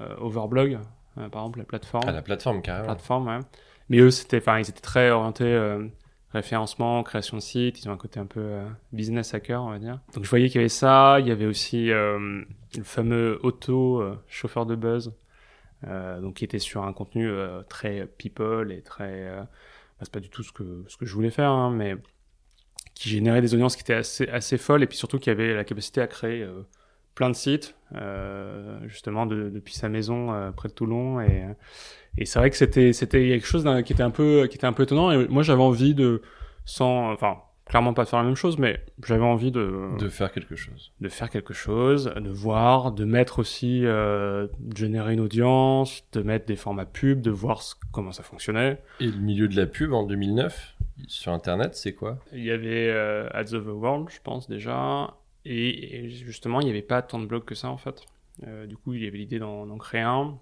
euh, 0.00 0.16
Overblog, 0.18 0.78
euh, 1.18 1.28
par 1.28 1.42
exemple 1.42 1.58
la 1.58 1.64
plateforme. 1.64 2.08
À 2.08 2.12
la 2.12 2.22
plateforme, 2.22 2.62
carrément. 2.62 2.86
plateforme, 2.86 3.26
ouais. 3.28 3.38
Mais 3.88 3.98
eux 3.98 4.10
c'était, 4.10 4.38
enfin 4.38 4.58
ils 4.58 4.68
étaient 4.68 4.80
très 4.80 5.10
orientés 5.10 5.44
euh, 5.44 5.86
référencement, 6.32 7.02
création 7.02 7.36
de 7.36 7.42
site. 7.42 7.82
Ils 7.84 7.88
ont 7.88 7.92
un 7.92 7.96
côté 7.96 8.18
un 8.18 8.26
peu 8.26 8.40
euh, 8.40 8.64
business 8.92 9.34
hacker, 9.34 9.62
on 9.62 9.70
va 9.70 9.78
dire. 9.78 10.00
Donc 10.14 10.24
je 10.24 10.30
voyais 10.30 10.48
qu'il 10.48 10.56
y 10.56 10.58
avait 10.60 10.68
ça. 10.68 11.18
Il 11.20 11.26
y 11.26 11.30
avait 11.30 11.46
aussi 11.46 11.90
euh, 11.90 12.42
le 12.76 12.82
fameux 12.84 13.38
auto 13.42 14.00
euh, 14.00 14.18
chauffeur 14.28 14.64
de 14.64 14.74
buzz, 14.74 15.08
euh, 15.08 15.12
donc 16.20 16.34
qui 16.36 16.44
était 16.44 16.58
sur 16.58 16.84
un 16.84 16.92
contenu 16.92 17.28
euh, 17.28 17.62
très 17.64 18.06
people 18.06 18.72
et 18.72 18.82
très. 18.82 19.28
euh, 19.28 19.42
bah, 19.42 19.48
c'est 20.02 20.12
pas 20.12 20.20
du 20.20 20.30
tout 20.30 20.42
ce 20.42 20.52
que 20.52 20.84
ce 20.88 20.96
que 20.96 21.06
je 21.06 21.14
voulais 21.14 21.30
faire, 21.30 21.50
hein, 21.50 21.70
mais 21.70 21.96
qui 22.94 23.08
générait 23.08 23.40
des 23.42 23.54
audiences 23.54 23.76
qui 23.76 23.82
étaient 23.82 23.94
assez 23.94 24.28
assez 24.28 24.58
folles 24.58 24.82
et 24.82 24.86
puis 24.86 24.96
surtout 24.98 25.18
qui 25.18 25.30
avait 25.30 25.54
la 25.54 25.64
capacité 25.64 26.00
à 26.00 26.06
créer 26.06 26.42
euh, 26.42 26.62
plein 27.14 27.30
de 27.30 27.34
sites, 27.34 27.74
euh, 27.94 28.78
justement 28.88 29.26
de- 29.26 29.50
depuis 29.50 29.74
sa 29.74 29.88
maison 29.88 30.32
euh, 30.32 30.50
près 30.52 30.68
de 30.68 30.74
Toulon 30.74 31.20
et 31.20 31.44
euh, 31.44 31.54
et 32.18 32.26
c'est 32.26 32.38
vrai 32.38 32.50
que 32.50 32.56
c'était 32.56 32.92
c'était 32.92 33.28
quelque 33.28 33.46
chose 33.46 33.64
qui 33.86 33.92
était 33.92 34.02
un 34.02 34.10
peu 34.10 34.46
qui 34.48 34.56
était 34.56 34.66
un 34.66 34.72
peu 34.74 34.84
étonnant 34.84 35.12
et 35.12 35.28
moi 35.28 35.42
j'avais 35.42 35.62
envie 35.62 35.94
de 35.94 36.22
sans 36.64 37.12
enfin 37.12 37.38
clairement 37.72 37.94
pas 37.94 38.04
de 38.04 38.08
faire 38.08 38.18
la 38.20 38.26
même 38.26 38.36
chose 38.36 38.58
mais 38.58 38.80
j'avais 39.04 39.24
envie 39.24 39.50
de 39.50 39.88
De 39.98 40.08
faire 40.08 40.30
quelque 40.30 40.54
chose. 40.56 40.92
de 41.00 41.08
faire 41.08 41.30
quelque 41.30 41.54
chose, 41.54 42.12
de 42.16 42.30
voir, 42.30 42.92
de 42.92 43.04
mettre 43.04 43.38
aussi, 43.38 43.84
euh, 43.84 44.46
de 44.60 44.76
générer 44.76 45.14
une 45.14 45.20
audience, 45.20 46.04
de 46.12 46.22
mettre 46.22 46.46
des 46.46 46.56
formats 46.56 46.84
pubs, 46.86 47.20
de 47.20 47.30
voir 47.30 47.62
ce- 47.62 47.74
comment 47.90 48.12
ça 48.12 48.22
fonctionnait. 48.22 48.80
Et 49.00 49.06
le 49.06 49.16
milieu 49.18 49.48
de 49.48 49.56
la 49.56 49.66
pub 49.66 49.92
en 49.92 50.04
2009, 50.04 50.76
sur 51.08 51.32
Internet, 51.32 51.74
c'est 51.74 51.94
quoi? 51.94 52.18
Il 52.32 52.44
y 52.44 52.50
avait 52.50 52.88
euh, 52.90 53.28
Ads 53.32 53.54
of 53.54 53.64
the 53.64 53.68
World, 53.68 54.08
je 54.10 54.20
pense 54.22 54.48
déjà, 54.48 55.14
et, 55.44 56.04
et 56.04 56.10
justement, 56.10 56.60
il 56.60 56.64
n'y 56.64 56.70
avait 56.70 56.82
pas 56.82 57.02
tant 57.02 57.18
de 57.18 57.26
blogs 57.26 57.44
que 57.44 57.54
ça 57.56 57.68
en 57.68 57.78
fait. 57.78 58.04
Euh, 58.46 58.66
du 58.66 58.76
coup, 58.76 58.92
il 58.94 59.02
y 59.02 59.06
avait 59.08 59.18
l'idée 59.18 59.38
d'en 59.38 59.76
créer 59.78 60.02
un. 60.02 60.38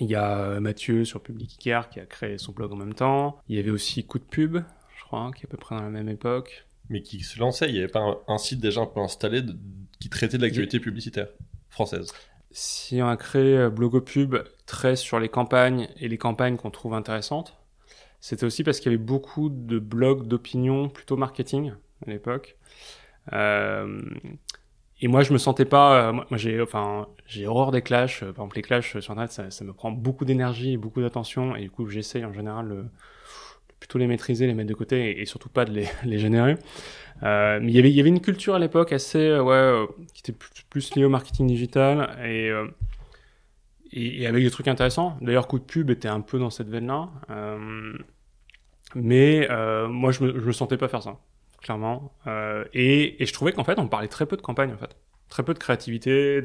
Il 0.00 0.06
y 0.08 0.14
a 0.14 0.58
Mathieu 0.60 1.04
sur 1.04 1.22
Public 1.22 1.54
Icare 1.54 1.90
qui 1.90 2.00
a 2.00 2.06
créé 2.06 2.38
son 2.38 2.52
blog 2.52 2.72
en 2.72 2.76
même 2.76 2.94
temps. 2.94 3.36
Il 3.48 3.56
y 3.56 3.58
avait 3.58 3.70
aussi 3.70 4.04
Coup 4.04 4.18
de 4.18 4.24
Pub, 4.24 4.58
crois, 5.12 5.30
qui 5.32 5.42
est 5.42 5.46
à 5.46 5.50
peu 5.50 5.56
près 5.56 5.76
dans 5.76 5.82
la 5.82 5.90
même 5.90 6.08
époque. 6.08 6.64
Mais 6.88 7.02
qui 7.02 7.20
se 7.20 7.38
lançait, 7.38 7.68
il 7.68 7.72
n'y 7.72 7.78
avait 7.78 7.88
pas 7.88 8.00
un, 8.00 8.16
un 8.28 8.38
site 8.38 8.60
déjà 8.60 8.80
un 8.80 8.86
peu 8.86 9.00
installé 9.00 9.42
de- 9.42 9.56
qui 10.00 10.08
traitait 10.08 10.36
de 10.38 10.42
l'actualité 10.42 10.80
publicitaire 10.80 11.28
française. 11.70 12.12
Si 12.50 13.00
on 13.02 13.08
a 13.08 13.16
créé 13.16 13.56
euh, 13.56 13.70
Blogopub 13.70 14.36
très 14.66 14.96
sur 14.96 15.18
les 15.18 15.28
campagnes 15.28 15.88
et 16.00 16.08
les 16.08 16.18
campagnes 16.18 16.56
qu'on 16.56 16.70
trouve 16.70 16.94
intéressantes, 16.94 17.56
c'était 18.20 18.44
aussi 18.44 18.64
parce 18.64 18.78
qu'il 18.80 18.92
y 18.92 18.94
avait 18.94 19.02
beaucoup 19.02 19.48
de 19.48 19.78
blogs 19.78 20.26
d'opinion 20.26 20.88
plutôt 20.88 21.16
marketing 21.16 21.72
à 22.06 22.10
l'époque. 22.10 22.56
Euh, 23.32 24.00
et 25.00 25.08
moi, 25.08 25.22
je 25.22 25.32
me 25.32 25.38
sentais 25.38 25.64
pas. 25.64 26.08
euh, 26.08 26.12
moi, 26.12 26.26
j'ai, 26.32 26.60
enfin, 26.60 27.08
j'ai 27.26 27.46
horreur 27.46 27.70
des 27.72 27.82
clashs. 27.82 28.20
Par 28.20 28.30
exemple, 28.30 28.56
les 28.56 28.62
clashs 28.62 28.98
sur 29.00 29.12
Internet, 29.12 29.32
ça, 29.32 29.50
ça 29.50 29.64
me 29.64 29.72
prend 29.72 29.90
beaucoup 29.90 30.24
d'énergie 30.24 30.72
et 30.72 30.76
beaucoup 30.76 31.00
d'attention. 31.00 31.56
Et 31.56 31.62
du 31.62 31.70
coup, 31.70 31.88
j'essaye 31.88 32.24
en 32.24 32.32
général 32.32 32.88
plutôt 33.82 33.98
les 33.98 34.06
maîtriser, 34.06 34.46
les 34.46 34.54
mettre 34.54 34.68
de 34.68 34.74
côté 34.74 35.20
et, 35.20 35.26
surtout 35.26 35.48
pas 35.48 35.64
de 35.64 35.72
les, 35.72 35.88
les 36.04 36.20
générer. 36.20 36.56
Euh, 37.24 37.58
mais 37.60 37.72
il 37.72 37.74
y 37.74 37.80
avait, 37.80 37.90
il 37.90 37.96
y 37.96 38.00
avait 38.00 38.10
une 38.10 38.20
culture 38.20 38.54
à 38.54 38.60
l'époque 38.60 38.92
assez, 38.92 39.18
euh, 39.18 39.42
ouais, 39.42 39.54
euh, 39.54 39.86
qui 40.14 40.20
était 40.20 40.38
plus, 40.70 40.94
liée 40.94 41.04
au 41.04 41.08
marketing 41.08 41.48
digital 41.48 42.16
et, 42.24 42.48
euh, 42.48 42.68
et, 43.92 44.22
et 44.22 44.26
avec 44.28 44.44
des 44.44 44.50
trucs 44.52 44.68
intéressants. 44.68 45.16
D'ailleurs, 45.20 45.48
coup 45.48 45.58
de 45.58 45.64
pub 45.64 45.90
était 45.90 46.06
un 46.06 46.20
peu 46.20 46.38
dans 46.38 46.50
cette 46.50 46.68
veine-là. 46.68 47.10
Mais 48.94 49.48
moi, 49.88 50.12
je 50.12 50.22
me, 50.22 50.38
je 50.38 50.46
me 50.46 50.52
sentais 50.52 50.76
pas 50.76 50.86
faire 50.86 51.02
ça, 51.02 51.18
clairement. 51.60 52.12
Et, 52.72 53.20
et 53.20 53.26
je 53.26 53.32
trouvais 53.32 53.52
qu'en 53.52 53.64
fait, 53.64 53.80
on 53.80 53.88
parlait 53.88 54.08
très 54.08 54.26
peu 54.26 54.36
de 54.36 54.42
campagne, 54.42 54.72
en 54.72 54.78
fait. 54.78 54.96
Très 55.28 55.42
peu 55.42 55.54
de 55.54 55.58
créativité. 55.58 56.40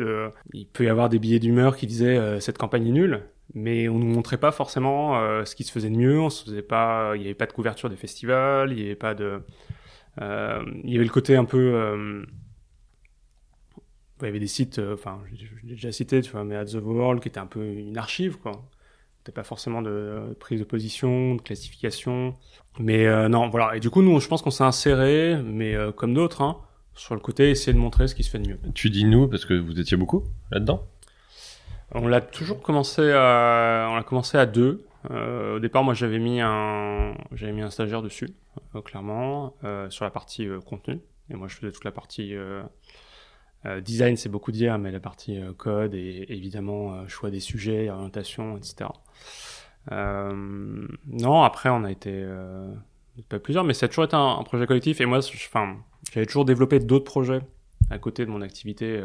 Il 0.54 0.66
peut 0.66 0.86
y 0.86 0.90
avoir 0.90 1.10
des 1.10 1.20
billets 1.20 1.40
d'humeur 1.40 1.76
qui 1.78 1.86
disaient 1.86 2.40
cette 2.40 2.58
campagne 2.58 2.88
est 2.88 2.92
nulle, 2.92 3.22
mais 3.54 3.88
on 3.90 3.98
nous 3.98 4.08
montrait 4.08 4.38
pas 4.38 4.52
forcément 4.52 5.20
euh, 5.20 5.46
ce 5.46 5.56
qui 5.56 5.64
se 5.64 5.72
faisait 5.72 5.90
de 5.90 5.96
mieux. 5.96 6.20
On 6.20 6.30
se 6.30 6.44
faisait 6.46 6.62
pas, 6.62 7.14
il 7.16 7.22
y 7.22 7.26
avait 7.26 7.34
pas 7.34 7.46
de 7.46 7.54
couverture 7.54 7.90
des 7.90 7.96
festivals, 7.96 8.72
il 8.72 8.80
y 8.80 8.86
avait 8.86 8.96
pas 8.96 9.14
de, 9.14 9.42
euh, 10.22 10.64
y 10.84 10.96
avait 10.96 11.06
le 11.06 11.12
côté 11.12 11.36
un 11.36 11.46
peu 11.46 11.58
euh, 11.58 12.24
il 14.22 14.26
y 14.26 14.28
avait 14.28 14.40
des 14.40 14.48
sites, 14.48 14.80
enfin, 14.80 15.20
je 15.32 15.46
l'ai 15.64 15.76
déjà 15.76 15.92
cité, 15.92 16.22
tu 16.22 16.32
vois, 16.32 16.44
mais 16.44 16.56
At 16.56 16.66
the 16.66 16.76
World, 16.82 17.22
qui 17.22 17.28
était 17.28 17.40
un 17.40 17.46
peu 17.46 17.64
une 17.64 17.98
archive, 17.98 18.38
quoi. 18.38 18.68
C'était 19.20 19.32
pas 19.32 19.44
forcément 19.44 19.84
de, 19.84 20.36
prise 20.40 20.60
de 20.60 20.66
position, 20.66 21.36
de 21.36 21.42
classification. 21.42 22.34
Mais 22.80 23.30
non, 23.30 23.50
voilà. 23.50 23.76
Et 23.76 23.80
du 23.80 23.92
coup, 23.92 24.02
nous, 24.02 24.20
je 24.20 24.28
pense 24.28 24.42
qu'on 24.42 24.50
s'est 24.50 24.64
inséré, 24.64 25.40
mais 25.44 25.76
comme 25.98 26.16
d'autres, 26.16 26.42
hein, 26.42 26.58
sur 26.96 27.14
le 27.14 27.22
côté, 27.22 27.52
essayer 27.52 27.74
de 27.74 27.78
montrer 27.78 28.08
ce 28.08 28.16
qui 28.16 28.24
se 28.24 28.32
fait 28.32 28.40
de 28.40 28.48
mieux. 28.48 28.60
Tu 28.74 28.90
dis 28.90 29.06
nous 29.06 29.28
parce 29.28 29.46
que 29.46 29.54
vous 29.54 29.80
étiez 29.80 29.98
beaucoup 29.98 30.24
là-dedans? 30.50 30.82
On 31.94 32.08
l'a 32.08 32.22
toujours 32.22 32.62
commencé 32.62 33.12
à, 33.12 33.88
on 33.90 33.96
l'a 33.96 34.04
commencé 34.04 34.38
à 34.38 34.46
deux. 34.46 34.86
Euh, 35.10 35.56
au 35.56 35.60
départ, 35.60 35.84
moi, 35.84 35.94
j'avais 35.94 36.20
mis 36.20 36.42
un, 36.42 37.14
j'avais 37.32 37.54
mis 37.54 37.62
un 37.62 37.70
stagiaire 37.70 38.02
dessus, 38.02 38.30
euh, 38.76 38.82
clairement, 38.82 39.54
euh, 39.64 39.90
sur 39.90 40.04
la 40.04 40.12
partie 40.12 40.48
euh, 40.48 40.60
contenu. 40.60 41.00
Et 41.30 41.36
moi, 41.36 41.48
je 41.48 41.56
faisais 41.56 41.72
toute 41.72 41.86
la 41.86 41.92
partie 41.92 42.36
euh, 42.36 42.62
design, 43.82 44.18
c'est 44.18 44.30
beaucoup 44.30 44.52
dire, 44.52 44.78
mais 44.78 44.92
la 44.92 45.00
partie 45.00 45.40
code 45.58 45.94
et 45.94 46.26
évidemment 46.30 47.08
choix 47.08 47.30
des 47.30 47.40
sujets, 47.40 47.90
orientation, 47.90 48.58
etc. 48.58 48.90
Non, 49.92 51.44
après, 51.44 51.70
on 51.70 51.84
a 51.84 51.92
été 51.92 52.26
pas 53.28 53.40
plusieurs, 53.40 53.66
mais 53.66 53.74
ça 53.74 53.88
a 53.88 53.90
toujours 53.90 54.06
été 54.06 54.16
un, 54.16 54.38
un 54.40 54.44
projet 54.44 54.66
collectif. 54.68 55.02
Et 55.02 55.06
moi, 55.06 55.18
enfin, 55.18 55.78
j'avais 56.14 56.26
toujours 56.26 56.46
développé 56.46 56.80
d'autres 56.80 57.04
projets 57.04 57.42
à 57.90 57.98
côté 57.98 58.26
de 58.26 58.32
mon 58.32 58.42
activité 58.42 59.02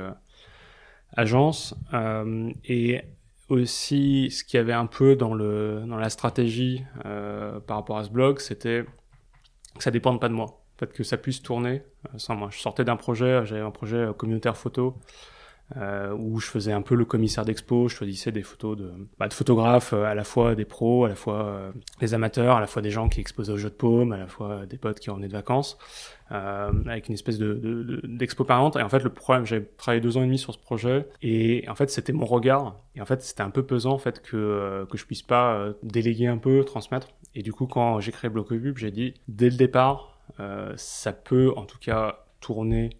agence. 1.17 1.75
Euh, 1.93 2.51
et 2.65 3.03
aussi, 3.49 4.31
ce 4.31 4.45
qu'il 4.45 4.59
y 4.59 4.61
avait 4.61 4.73
un 4.73 4.87
peu 4.87 5.17
dans, 5.17 5.35
le, 5.35 5.83
dans 5.87 5.97
la 5.97 6.11
stratégie 6.11 6.85
euh, 7.05 7.61
par 7.61 7.77
rapport 7.77 7.99
à 7.99 8.05
ce 8.05 8.11
blog, 8.11 8.39
c'était 8.39 8.85
que 9.77 9.83
ça 9.83 9.91
dépende 9.91 10.21
pas 10.21 10.29
de 10.29 10.35
moi. 10.35 10.47
En 10.47 10.79
fait, 10.79 10.93
que 10.93 11.05
ça 11.05 11.17
puisse 11.17 11.43
tourner 11.43 11.83
euh, 12.07 12.19
sans 12.19 12.35
moi. 12.35 12.49
Je 12.51 12.59
sortais 12.59 12.85
d'un 12.85 12.97
projet, 12.97 13.45
j'avais 13.45 13.61
un 13.61 13.71
projet 13.71 14.09
communautaire 14.17 14.57
photo 14.57 14.97
euh, 15.77 16.13
où 16.13 16.39
je 16.39 16.47
faisais 16.47 16.73
un 16.73 16.83
peu 16.83 16.95
le 16.95 17.05
commissaire 17.05 17.45
d'expo, 17.45 17.89
je 17.89 17.97
choisissais 17.97 18.33
des 18.33 18.43
photos 18.43 18.77
de, 18.77 18.93
bah, 19.19 19.29
de 19.29 19.35
photographes, 19.35 19.93
euh, 19.93 20.05
à 20.05 20.15
la 20.15 20.25
fois 20.25 20.55
des 20.55 20.65
pros, 20.65 21.05
à 21.05 21.09
la 21.09 21.15
fois 21.15 21.45
euh, 21.47 21.73
des 22.01 22.15
amateurs, 22.15 22.57
à 22.57 22.61
la 22.61 22.67
fois 22.67 22.83
des 22.83 22.91
gens 22.91 23.09
qui 23.09 23.21
exposaient 23.21 23.53
au 23.53 23.57
jeu 23.57 23.71
de 23.71 23.75
paume, 23.75 24.13
à 24.13 24.19
la 24.19 24.27
fois 24.27 24.67
des 24.67 24.77
potes 24.79 25.01
qui 25.01 25.09
revenaient 25.11 25.29
de 25.29 25.33
vacances, 25.33 25.79
euh, 26.31 26.71
avec 26.87 27.09
une 27.09 27.15
espèce 27.15 27.39
de, 27.39 27.55
de, 27.55 27.83
de- 27.83 28.01
d'expo 28.07 28.45
permanente. 28.45 28.77
Et 28.77 28.83
en 28.83 28.89
fait, 28.89 29.03
le 29.03 29.11
problème, 29.11 29.47
j'avais 29.47 29.65
travaillé 29.79 30.01
deux 30.01 30.17
ans 30.17 30.23
et 30.23 30.27
demi 30.27 30.39
sur 30.39 30.53
ce 30.53 30.59
projet, 30.59 31.07
et 31.23 31.65
en 31.69 31.75
fait, 31.75 31.91
c'était 31.91 32.13
mon 32.13 32.27
regard. 32.27 32.77
Et 32.95 33.01
en 33.01 33.07
fait, 33.07 33.23
c'était 33.23 33.43
un 33.43 33.51
peu 33.51 33.63
pesant, 33.63 33.93
en 33.93 33.99
fait, 33.99 34.21
que, 34.23 34.37
euh, 34.37 34.85
que 34.87 34.99
je 34.99 35.07
puisse 35.07 35.23
pas 35.23 35.69
déléguer 35.83 36.27
un 36.27 36.39
peu, 36.39 36.65
transmettre. 36.65 37.09
Et 37.35 37.43
du 37.43 37.53
coup, 37.53 37.67
quand 37.67 38.01
j'ai 38.01 38.13
créé 38.13 38.31
Blocopub, 38.31 38.77
j'ai 38.77 38.91
dit, 38.91 39.15
dès 39.29 39.49
le 39.49 39.57
départ, 39.57 40.19
ça 40.77 41.13
peut, 41.13 41.53
en 41.57 41.65
tout 41.65 41.79
cas, 41.79 42.25
tourner 42.41 42.91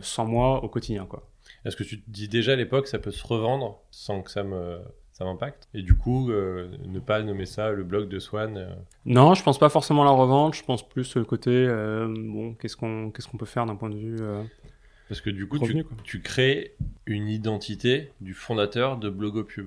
sans 0.00 0.26
moi 0.26 0.62
au 0.62 0.68
quotidien, 0.68 1.06
quoi. 1.06 1.22
Est-ce 1.64 1.76
que 1.76 1.82
tu 1.84 2.00
te 2.00 2.10
dis 2.10 2.28
déjà 2.28 2.52
à 2.52 2.56
l'époque 2.56 2.86
ça 2.86 2.98
peut 2.98 3.10
se 3.10 3.26
revendre 3.26 3.82
sans 3.90 4.22
que 4.22 4.30
ça 4.30 4.42
me 4.42 4.80
ça 5.12 5.24
m'impacte? 5.24 5.68
Et 5.74 5.82
du 5.82 5.94
coup, 5.94 6.30
euh, 6.30 6.70
ne 6.86 6.98
pas 7.00 7.22
nommer 7.22 7.44
ça 7.46 7.70
le 7.70 7.84
blog 7.84 8.08
de 8.08 8.18
Swan. 8.18 8.56
euh, 8.56 8.74
Non, 9.04 9.34
je 9.34 9.42
pense 9.42 9.58
pas 9.58 9.68
forcément 9.68 10.04
la 10.04 10.10
revente. 10.10 10.54
Je 10.54 10.64
pense 10.64 10.88
plus 10.88 11.14
le 11.16 11.24
côté 11.24 11.50
euh, 11.50 12.06
bon, 12.08 12.54
qu'est-ce 12.54 12.76
qu'on 12.76 13.10
qu'est-ce 13.10 13.28
qu'on 13.28 13.36
peut 13.36 13.46
faire 13.46 13.66
d'un 13.66 13.76
point 13.76 13.90
de 13.90 13.98
vue 13.98 14.16
parce 15.08 15.20
que 15.20 15.30
du 15.30 15.48
coup, 15.48 15.58
revenu, 15.58 15.84
tu, 15.84 16.02
tu 16.04 16.22
crées 16.22 16.76
une 17.04 17.26
identité 17.28 18.12
du 18.20 18.32
fondateur 18.32 18.96
de 18.96 19.10
Blogopub. 19.10 19.66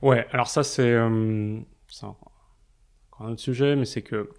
Ouais, 0.00 0.26
alors 0.30 0.46
ça 0.46 0.62
c'est 0.62 0.96
c'est 1.88 2.04
encore 2.06 2.32
un 3.18 3.30
autre 3.32 3.40
sujet, 3.40 3.74
mais 3.74 3.84
c'est 3.84 4.02
que 4.02 4.30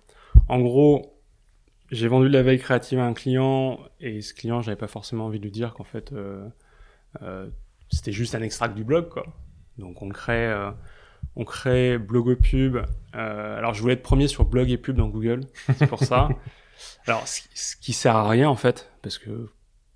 en 0.47 0.59
gros, 0.61 1.14
j'ai 1.91 2.07
vendu 2.07 2.27
de 2.27 2.33
la 2.33 2.43
veille 2.43 2.59
créative 2.59 2.99
à 2.99 3.05
un 3.05 3.13
client 3.13 3.79
et 3.99 4.21
ce 4.21 4.33
client, 4.33 4.61
j'avais 4.61 4.77
pas 4.77 4.87
forcément 4.87 5.25
envie 5.25 5.39
de 5.39 5.43
lui 5.43 5.51
dire 5.51 5.73
qu'en 5.73 5.83
fait 5.83 6.11
euh, 6.13 6.47
euh, 7.21 7.47
c'était 7.89 8.11
juste 8.11 8.35
un 8.35 8.41
extract 8.41 8.75
du 8.75 8.83
blog 8.83 9.09
quoi. 9.09 9.25
Donc 9.77 10.01
on 10.01 10.09
crée 10.09 10.47
euh, 10.47 10.71
on 11.35 11.45
crée 11.45 11.97
Blogopub. 11.97 12.77
Euh, 13.15 13.57
alors 13.57 13.73
je 13.73 13.81
voulais 13.81 13.93
être 13.93 14.03
premier 14.03 14.27
sur 14.27 14.45
blog 14.45 14.69
et 14.69 14.77
pub 14.77 14.95
dans 14.95 15.07
Google, 15.07 15.41
c'est 15.77 15.87
pour 15.87 15.99
ça. 16.03 16.29
alors 17.07 17.27
ce, 17.27 17.41
ce 17.53 17.75
qui 17.75 17.93
sert 17.93 18.15
à 18.15 18.27
rien 18.27 18.49
en 18.49 18.55
fait, 18.55 18.91
parce 19.01 19.17
que 19.17 19.49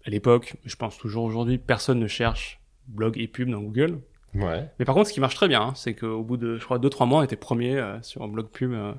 à 0.06 0.10
l'époque, 0.10 0.56
je 0.66 0.76
pense 0.76 0.98
toujours 0.98 1.24
aujourd'hui, 1.24 1.58
personne 1.58 2.00
ne 2.00 2.08
cherche 2.08 2.62
blog 2.88 3.18
et 3.18 3.28
pub 3.28 3.50
dans 3.50 3.62
Google. 3.62 4.00
Ouais. 4.34 4.70
Mais 4.78 4.86
par 4.86 4.96
contre, 4.96 5.08
ce 5.10 5.14
qui 5.14 5.20
marche 5.20 5.36
très 5.36 5.48
bien, 5.48 5.62
hein, 5.62 5.74
c'est 5.76 5.96
qu'au 5.96 6.24
bout 6.24 6.38
de, 6.38 6.58
je 6.58 6.64
crois, 6.64 6.80
2-3 6.80 7.08
mois, 7.08 7.20
on 7.20 7.24
était 7.24 7.36
premier 7.36 7.78
euh, 7.78 8.02
sur 8.02 8.24
un 8.24 8.28
blog 8.28 8.48
pub 8.50 8.72
euh, 8.74 8.94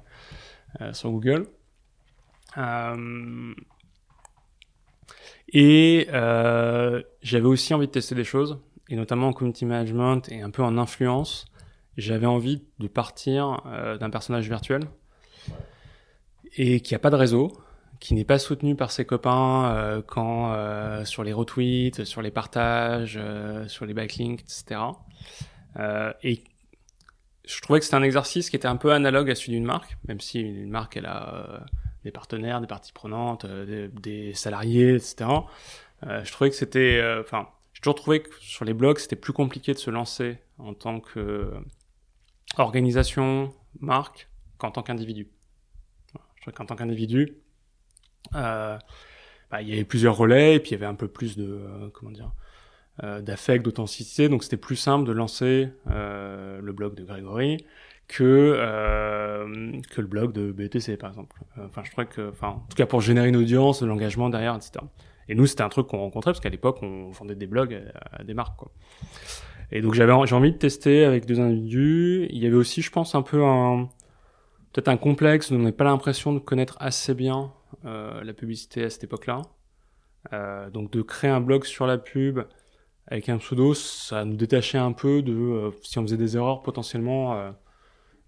euh, 0.80 0.92
sur 0.92 1.10
Google. 1.10 1.46
Euh, 2.58 3.54
et 5.52 6.08
euh, 6.12 7.02
j'avais 7.22 7.46
aussi 7.46 7.74
envie 7.74 7.86
de 7.86 7.92
tester 7.92 8.14
des 8.14 8.24
choses, 8.24 8.58
et 8.88 8.96
notamment 8.96 9.28
en 9.28 9.32
community 9.32 9.64
management 9.64 10.30
et 10.30 10.40
un 10.40 10.50
peu 10.50 10.62
en 10.62 10.78
influence. 10.78 11.46
J'avais 11.96 12.26
envie 12.26 12.62
de 12.78 12.88
partir 12.88 13.62
euh, 13.66 13.98
d'un 13.98 14.10
personnage 14.10 14.48
virtuel 14.48 14.84
et 16.56 16.80
qui 16.80 16.94
a 16.94 16.98
pas 16.98 17.10
de 17.10 17.16
réseau, 17.16 17.52
qui 18.00 18.14
n'est 18.14 18.24
pas 18.24 18.38
soutenu 18.38 18.74
par 18.74 18.90
ses 18.90 19.04
copains 19.04 20.02
quand 20.08 20.52
sur 21.04 21.22
les 21.22 21.32
retweets, 21.32 22.04
sur 22.04 22.22
les 22.22 22.32
partages, 22.32 23.20
sur 23.68 23.86
les 23.86 23.94
backlinks, 23.94 24.40
etc. 24.40 24.80
Et 26.24 26.42
je 27.44 27.60
trouvais 27.60 27.78
que 27.78 27.84
c'était 27.84 27.96
un 27.96 28.02
exercice 28.02 28.50
qui 28.50 28.56
était 28.56 28.66
un 28.66 28.76
peu 28.76 28.92
analogue 28.92 29.30
à 29.30 29.34
celui 29.36 29.52
d'une 29.52 29.64
marque, 29.64 29.96
même 30.08 30.20
si 30.20 30.40
une 30.40 30.70
marque 30.70 30.96
elle 30.96 31.06
a 31.06 31.66
des 32.04 32.10
partenaires, 32.10 32.60
des 32.60 32.66
parties 32.66 32.92
prenantes, 32.92 33.44
euh, 33.44 33.88
des, 33.88 33.88
des 33.88 34.34
salariés, 34.34 34.94
etc. 34.94 35.30
Euh, 36.06 36.24
je 36.24 36.32
trouvais 36.32 36.50
que 36.50 36.56
c'était, 36.56 36.98
euh, 36.98 37.20
enfin, 37.20 37.48
j'ai 37.74 37.80
toujours 37.80 37.94
trouvé 37.94 38.22
que 38.22 38.30
sur 38.40 38.64
les 38.64 38.74
blogs 38.74 38.98
c'était 38.98 39.16
plus 39.16 39.32
compliqué 39.32 39.72
de 39.72 39.78
se 39.78 39.90
lancer 39.90 40.38
en 40.58 40.74
tant 40.74 41.00
que 41.00 41.18
euh, 41.18 41.60
organisation, 42.56 43.54
marque, 43.78 44.28
qu'en 44.58 44.70
tant 44.70 44.82
qu'individu. 44.82 45.28
Je 46.36 46.42
trouvais 46.42 46.54
qu'en 46.54 46.66
tant 46.66 46.76
qu'individu, 46.76 47.36
euh, 48.34 48.78
bah, 49.50 49.62
il 49.62 49.68
y 49.68 49.72
avait 49.72 49.84
plusieurs 49.84 50.16
relais 50.16 50.56
et 50.56 50.60
puis 50.60 50.70
il 50.70 50.72
y 50.72 50.76
avait 50.76 50.86
un 50.86 50.94
peu 50.94 51.08
plus 51.08 51.36
de, 51.36 51.90
comment 51.92 52.10
dire, 52.10 52.32
euh, 53.02 53.20
d'affect, 53.20 53.64
d'authenticité. 53.64 54.28
Donc 54.28 54.42
c'était 54.42 54.56
plus 54.56 54.76
simple 54.76 55.06
de 55.06 55.12
lancer 55.12 55.72
le 55.86 56.72
blog 56.72 56.94
de 56.94 57.04
Grégory 57.04 57.58
que 58.10 58.24
euh, 58.24 59.80
que 59.88 60.00
le 60.00 60.06
blog 60.08 60.32
de 60.32 60.50
BTC 60.50 60.96
par 60.96 61.10
exemple. 61.10 61.40
Euh, 61.58 61.66
Enfin, 61.66 61.82
je 61.84 61.92
trouvais 61.92 62.08
que, 62.08 62.30
enfin, 62.30 62.48
en 62.48 62.66
tout 62.68 62.76
cas 62.76 62.86
pour 62.86 63.00
générer 63.00 63.28
une 63.28 63.36
audience, 63.36 63.82
l'engagement 63.82 64.28
derrière, 64.28 64.56
etc. 64.56 64.84
Et 65.28 65.36
nous, 65.36 65.46
c'était 65.46 65.62
un 65.62 65.68
truc 65.68 65.86
qu'on 65.86 65.98
rencontrait 65.98 66.32
parce 66.32 66.40
qu'à 66.40 66.48
l'époque, 66.48 66.78
on 66.82 67.10
vendait 67.10 67.36
des 67.36 67.46
blogs 67.46 67.80
à, 68.10 68.24
des 68.24 68.34
marques, 68.34 68.58
quoi. 68.58 68.72
Et 69.70 69.80
donc 69.80 69.94
j'avais, 69.94 70.12
j'ai 70.26 70.34
envie 70.34 70.50
de 70.50 70.56
tester 70.56 71.04
avec 71.04 71.26
deux 71.26 71.38
individus. 71.38 72.26
Il 72.30 72.38
y 72.38 72.46
avait 72.46 72.56
aussi, 72.56 72.82
je 72.82 72.90
pense, 72.90 73.14
un 73.14 73.22
peu 73.22 73.44
un, 73.44 73.88
peut-être 74.72 74.88
un 74.88 74.96
complexe. 74.96 75.52
où 75.52 75.54
On 75.54 75.58
n'avait 75.58 75.70
pas 75.70 75.84
l'impression 75.84 76.32
de 76.32 76.40
connaître 76.40 76.76
assez 76.80 77.14
bien 77.14 77.52
euh, 77.84 78.24
la 78.24 78.32
publicité 78.32 78.82
à 78.82 78.90
cette 78.90 79.04
époque-là. 79.04 79.42
Donc 80.72 80.90
de 80.90 81.00
créer 81.00 81.30
un 81.30 81.40
blog 81.40 81.64
sur 81.64 81.86
la 81.86 81.96
pub 81.96 82.40
avec 83.06 83.28
un 83.28 83.38
pseudo, 83.38 83.72
ça 83.72 84.24
nous 84.24 84.36
détachait 84.36 84.78
un 84.78 84.92
peu 84.92 85.22
de 85.22 85.70
si 85.82 85.98
on 85.98 86.02
faisait 86.02 86.16
des 86.16 86.36
erreurs 86.36 86.62
potentiellement. 86.62 87.52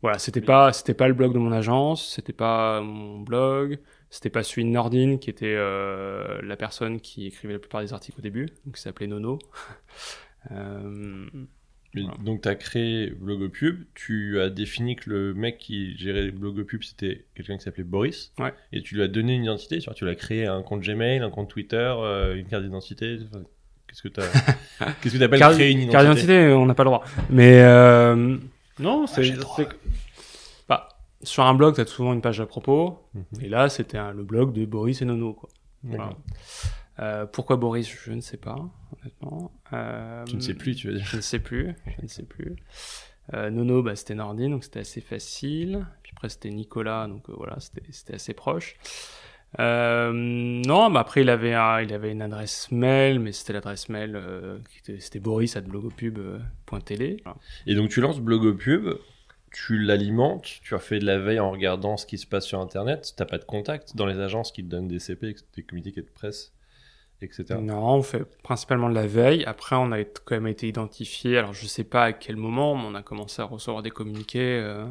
Euh, 0.03 0.09
voilà, 0.09 0.19
c'était 0.19 0.41
pas 0.41 0.73
c'était 0.73 0.95
pas 0.95 1.09
le 1.09 1.15
blog 1.15 1.33
de 1.33 1.39
mon 1.39 1.53
agence, 1.53 2.07
c'était 2.15 2.33
pas 2.33 2.81
mon 2.81 3.21
blog, 3.21 3.79
c'était 4.11 4.31
pas 4.31 4.43
celui 4.43 4.65
de 4.65 4.71
Nordine 4.71 5.19
qui 5.19 5.31
était 5.31 5.55
euh, 5.57 6.41
la 6.43 6.57
personne 6.57 7.01
qui 7.01 7.27
écrivait 7.27 7.55
la 7.55 7.59
plupart 7.61 7.81
des 7.81 7.93
articles 7.93 8.19
au 8.19 8.23
début, 8.23 8.47
donc 8.65 8.75
qui 8.77 8.81
s'appelait 8.83 9.07
Nono. 9.07 9.39
Euh, 10.51 11.27
Voilà. 11.95 12.15
Donc, 12.25 12.43
tu 12.43 12.49
as 12.49 12.55
créé 12.55 13.11
Blogopub, 13.11 13.85
tu 13.95 14.41
as 14.41 14.49
défini 14.49 14.97
que 14.97 15.11
le 15.11 15.35
mec 15.35 15.59
qui 15.59 15.97
gérait 15.99 16.31
Blogopub, 16.31 16.83
c'était 16.83 17.27
quelqu'un 17.35 17.57
qui 17.59 17.63
s'appelait 17.63 17.85
Boris. 17.85 18.33
Ouais. 18.39 18.53
Et 18.73 18.83
tu 18.83 18.95
lui 18.95 19.03
as 19.03 19.09
donné 19.09 19.35
une 19.35 19.45
identité, 19.45 19.79
tu 19.79 20.05
lui 20.05 20.11
as 20.11 20.15
créé 20.15 20.47
un 20.47 20.63
compte 20.63 20.81
Gmail, 20.81 21.21
un 21.21 21.31
compte 21.31 21.51
Twitter, 21.51 21.77
euh, 21.77 22.35
une 22.35 22.47
carte 22.47 22.65
d'identité. 22.65 23.19
Qu'est-ce 23.87 24.03
que 24.03 24.09
tu 24.09 24.21
Qu'est-ce 25.03 25.17
que 25.17 25.23
appelles 25.23 25.41
créer 25.41 25.71
une 25.71 25.81
identité? 25.81 25.93
carte 25.93 26.05
d'identité, 26.07 26.53
on 26.55 26.67
n'a 26.67 26.75
pas 26.75 26.85
le 26.85 26.89
droit. 26.89 27.05
Mais 27.31 27.63
euh, 27.63 28.39
non, 28.83 29.07
c'est 29.07 29.29
droit. 29.31 29.55
c'est 29.57 29.69
que- 29.69 29.77
bah, 30.69 30.89
sur 31.23 31.45
un 31.45 31.55
blog, 31.55 31.75
t'as 31.77 31.87
souvent 31.87 32.13
une 32.13 32.21
page 32.21 32.41
à 32.41 32.47
propos. 32.47 32.99
Mhm. 33.15 33.25
Et 33.43 33.49
là, 33.49 33.69
c'était 33.69 33.99
un- 33.99 34.13
le 34.13 34.25
blog 34.25 34.53
de 34.53 34.65
Boris 34.67 35.01
et 35.03 35.05
Nono. 35.05 35.33
Quoi. 35.35 35.49
Voilà. 35.85 36.11
Euh, 37.01 37.27
pourquoi 37.27 37.57
Boris 37.57 37.89
Je 38.05 38.13
ne 38.13 38.21
sais 38.21 38.37
pas, 38.37 38.57
honnêtement. 39.01 39.51
Euh, 39.73 40.25
Tu 40.27 40.37
ne 40.37 40.41
sais 40.41 40.55
plus, 40.55 40.75
tu 40.77 40.89
veux 40.89 40.95
dire. 40.95 41.05
Je 41.07 41.17
ne 41.17 41.23
sais 41.23 41.39
plus. 41.39 41.75
Je 41.87 42.03
ne 42.03 42.09
sais 42.09 42.23
plus. 42.25 42.55
Euh, 43.35 43.51
Nono, 43.51 43.83
bah, 43.83 43.97
c'était 43.97 44.15
Nordine, 44.15 44.51
donc 44.51 44.65
c'était 44.65 44.81
assez 44.81 45.01
facile. 45.01 45.87
Puis 46.03 46.13
après, 46.15 46.29
c'était 46.29 46.51
Nicolas, 46.51 47.07
donc 47.09 47.29
euh, 47.31 47.35
voilà, 47.37 47.59
c'était 47.61 47.83
c'était 47.93 48.15
assez 48.15 48.35
proche. 48.35 48.77
Euh, 49.61 50.11
non, 50.13 50.91
bah 50.91 51.01
après, 51.01 51.21
il 51.23 51.29
avait, 51.29 51.55
un- 51.55 51.81
il 51.83 51.93
avait 51.93 52.11
une 52.13 52.23
adresse 52.23 52.71
mail, 52.71 53.21
mais 53.21 53.33
c'était 53.33 53.53
l'adresse 53.53 53.89
mail 53.89 54.17
euh, 54.17 54.59
qui 54.71 54.79
était, 54.79 55.01
c'était 55.01 55.21
boris 55.21 55.57
at 55.57 55.61
blogopub.télé. 55.63 57.19
Voilà. 57.25 57.39
Et 57.67 57.75
donc, 57.75 57.91
tu 57.91 58.01
lances 58.01 58.21
Blogopub, 58.21 58.89
tu 59.53 59.79
l'alimentes, 59.79 60.47
tu 60.63 60.75
as 60.75 60.79
fait 60.79 60.99
de 60.99 61.05
la 61.05 61.19
veille 61.19 61.41
en 61.41 61.51
regardant 61.51 61.97
ce 61.97 62.07
qui 62.07 62.19
se 62.19 62.27
passe 62.27 62.47
sur 62.47 62.61
Internet. 62.61 63.13
T'as 63.17 63.27
pas 63.27 63.39
de 63.39 63.45
contact 63.45 63.95
dans 63.97 64.07
les 64.07 64.19
agences 64.19 64.53
qui 64.53 64.63
te 64.65 64.69
donnent 64.69 64.89
des 64.89 64.99
CP, 64.99 65.35
des 65.55 65.63
communiqués 65.63 66.01
de 66.03 66.11
presse, 66.15 66.53
etc. 67.21 67.45
Non, 67.61 67.85
on 67.97 68.03
fait 68.03 68.25
principalement 68.43 68.89
de 68.89 68.95
la 68.95 69.07
veille. 69.07 69.45
Après, 69.45 69.77
on 69.77 69.93
a 69.93 70.03
quand 70.05 70.35
même 70.37 70.47
été 70.47 70.67
identifié. 70.69 71.37
Alors, 71.37 71.53
je 71.53 71.67
sais 71.67 71.85
pas 71.85 72.05
à 72.05 72.13
quel 72.15 72.37
moment, 72.37 72.75
mais 72.75 72.85
on 72.87 72.95
a 72.95 73.03
commencé 73.03 73.43
à 73.43 73.45
recevoir 73.45 73.83
des 73.83 73.91
communiqués. 73.91 74.59
euh. 74.63 74.87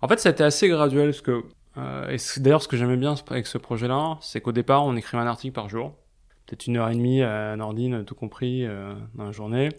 En 0.00 0.08
fait, 0.08 0.18
ça 0.18 0.30
a 0.30 0.32
été 0.32 0.44
assez 0.44 0.68
graduel 0.68 1.08
parce 1.10 1.20
que, 1.20 1.42
euh, 1.78 2.08
et 2.10 2.40
d'ailleurs 2.40 2.62
ce 2.62 2.68
que 2.68 2.76
j'aimais 2.76 2.96
bien 2.96 3.14
avec 3.30 3.46
ce 3.46 3.58
projet-là, 3.58 4.18
c'est 4.20 4.40
qu'au 4.40 4.52
départ, 4.52 4.84
on 4.84 4.96
écrivait 4.96 5.22
un 5.22 5.26
article 5.26 5.52
par 5.54 5.68
jour, 5.68 5.94
peut-être 6.46 6.66
une 6.66 6.76
heure 6.78 6.88
et 6.88 6.94
demie 6.94 7.22
à 7.22 7.56
Nordine, 7.56 8.04
tout 8.04 8.14
compris, 8.14 8.64
euh, 8.66 8.94
dans 9.14 9.24
la 9.24 9.32
journée. 9.32 9.70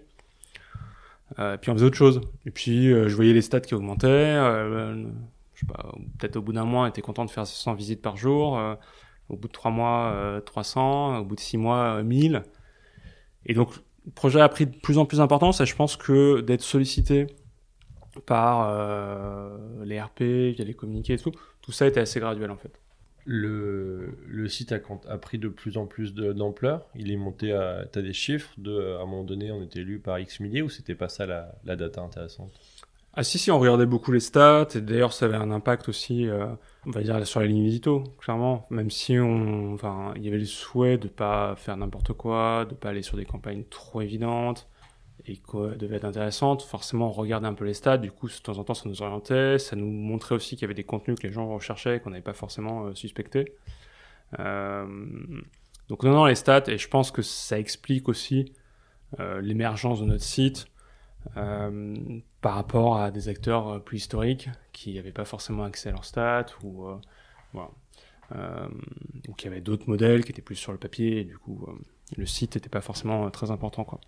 Euh, 1.39 1.55
et 1.55 1.57
puis 1.57 1.71
on 1.71 1.73
faisait 1.73 1.85
autre 1.85 1.97
chose. 1.97 2.21
Et 2.45 2.51
puis 2.51 2.91
euh, 2.91 3.07
je 3.09 3.15
voyais 3.15 3.33
les 3.33 3.41
stats 3.41 3.59
qui 3.61 3.75
augmentaient. 3.75 4.07
euh, 4.07 5.05
je 5.53 5.61
sais 5.61 5.65
pas, 5.65 5.91
peut-être 6.19 6.35
au 6.37 6.41
bout 6.41 6.53
d'un 6.53 6.65
mois, 6.65 6.83
on 6.83 6.85
était 6.87 7.01
content 7.01 7.25
de 7.25 7.31
faire 7.31 7.47
100 7.47 7.73
visites 7.73 8.01
par 8.01 8.15
jour. 8.17 8.59
au 9.29 9.35
bout 9.37 9.47
de 9.47 9.53
trois 9.53 9.71
mois, 9.71 10.11
euh, 10.13 10.41
300. 10.41 11.19
Au 11.19 11.25
bout 11.25 11.35
de 11.35 11.39
six 11.41 11.57
mois, 11.57 11.97
euh, 11.99 12.03
1000. 12.03 12.43
Et 13.45 13.53
donc 13.53 13.75
le 14.05 14.11
projet 14.11 14.41
a 14.41 14.49
pris 14.49 14.65
de 14.67 14.75
plus 14.77 14.97
en 14.97 15.05
plus 15.05 15.17
d'importance. 15.17 15.61
Et 15.61 15.65
je 15.65 15.75
pense 15.75 15.97
que 15.97 16.41
d'être 16.41 16.61
sollicité 16.61 17.27
par 18.25 18.67
euh, 18.69 19.57
les 19.85 19.99
RP, 20.01 20.21
via 20.55 20.65
les 20.65 20.73
communiqués 20.73 21.13
et 21.13 21.17
tout, 21.17 21.31
tout 21.67 21.73
ça 21.73 21.85
était 21.85 21.99
assez 21.99 22.21
graduel 22.21 22.49
en 22.49 22.55
fait. 22.55 22.79
Le, 23.25 24.17
le 24.25 24.47
site 24.47 24.71
a, 24.71 24.79
a 25.09 25.17
pris 25.17 25.37
de 25.37 25.49
plus 25.49 25.77
en 25.77 25.85
plus 25.85 26.13
d'ampleur. 26.13 26.87
Il 26.95 27.11
est 27.11 27.17
monté 27.17 27.51
à. 27.51 27.83
T'as 27.91 28.01
des 28.01 28.13
chiffres 28.13 28.51
de. 28.57 28.95
À 28.97 29.01
un 29.01 29.05
moment 29.05 29.25
donné, 29.25 29.51
on 29.51 29.61
était 29.61 29.81
lu 29.81 29.99
par 29.99 30.17
X 30.17 30.39
milliers 30.39 30.61
ou 30.61 30.69
c'était 30.69 30.95
pas 30.95 31.09
ça 31.09 31.25
la, 31.25 31.53
la 31.65 31.75
data 31.75 31.99
intéressante? 32.01 32.53
Ah 33.13 33.23
si 33.23 33.37
si, 33.37 33.51
on 33.51 33.59
regardait 33.59 33.85
beaucoup 33.85 34.13
les 34.13 34.21
stats 34.21 34.69
et 34.75 34.79
d'ailleurs 34.79 35.11
ça 35.11 35.25
avait 35.25 35.35
un 35.35 35.51
impact 35.51 35.89
aussi, 35.89 36.25
euh, 36.29 36.45
on 36.85 36.91
va 36.91 37.01
dire 37.01 37.27
sur 37.27 37.41
la 37.41 37.47
ligne 37.47 37.65
édito, 37.65 38.01
clairement. 38.17 38.65
Même 38.69 38.91
si 38.91 39.19
on, 39.19 39.73
enfin, 39.73 40.13
il 40.15 40.23
y 40.23 40.29
avait 40.29 40.37
le 40.37 40.45
souhait 40.45 40.97
de 40.97 41.09
pas 41.09 41.57
faire 41.57 41.75
n'importe 41.75 42.13
quoi, 42.13 42.65
de 42.69 42.75
pas 42.75 42.91
aller 42.91 43.01
sur 43.01 43.17
des 43.17 43.25
campagnes 43.25 43.65
trop 43.69 43.99
évidentes 43.99 44.69
quoi 45.35 45.75
devait 45.75 45.97
être 45.97 46.05
intéressante. 46.05 46.63
Forcément, 46.63 47.09
on 47.09 47.11
regardait 47.11 47.47
un 47.47 47.53
peu 47.53 47.65
les 47.65 47.73
stats. 47.73 47.97
Du 47.97 48.11
coup, 48.11 48.27
de 48.27 48.33
temps 48.33 48.57
en 48.57 48.63
temps, 48.63 48.73
ça 48.73 48.87
nous 48.87 49.01
orientait, 49.01 49.59
ça 49.59 49.75
nous 49.75 49.89
montrait 49.89 50.35
aussi 50.35 50.55
qu'il 50.55 50.61
y 50.61 50.65
avait 50.65 50.73
des 50.73 50.85
contenus 50.85 51.19
que 51.19 51.27
les 51.27 51.33
gens 51.33 51.47
recherchaient 51.47 51.99
qu'on 51.99 52.11
n'avait 52.11 52.21
pas 52.21 52.33
forcément 52.33 52.85
euh, 52.85 52.95
suspectés. 52.95 53.53
Euh, 54.39 54.85
donc 55.89 56.03
non 56.03 56.11
non 56.11 56.25
les 56.25 56.35
stats 56.35 56.63
et 56.67 56.77
je 56.77 56.89
pense 56.89 57.11
que 57.11 57.21
ça 57.21 57.57
explique 57.57 58.09
aussi 58.09 58.51
euh, 59.21 59.39
l'émergence 59.41 60.01
de 60.01 60.05
notre 60.05 60.23
site. 60.23 60.67
Par 62.41 62.53
rapport 62.53 62.97
à 62.97 63.11
des 63.11 63.27
acteurs 63.27 63.83
plus 63.83 63.97
historiques 63.97 64.47
qui 64.71 64.93
n'avaient 64.93 65.11
pas 65.11 65.25
forcément 65.25 65.65
accès 65.65 65.89
à 65.89 65.91
leurs 65.91 66.05
stats 66.05 66.45
ou 66.63 66.87
voilà. 67.51 67.69
Qui 69.35 69.47
avaient 69.47 69.59
d'autres 69.59 69.89
modèles 69.89 70.23
qui 70.23 70.31
étaient 70.31 70.41
plus 70.41 70.55
sur 70.55 70.71
le 70.71 70.77
papier 70.77 71.19
et 71.19 71.23
du 71.25 71.37
coup 71.37 71.67
le 72.15 72.25
site 72.25 72.55
n'était 72.55 72.69
pas 72.69 72.79
forcément 72.79 73.29
très 73.29 73.51
important 73.51 73.83
quoi. 73.83 73.99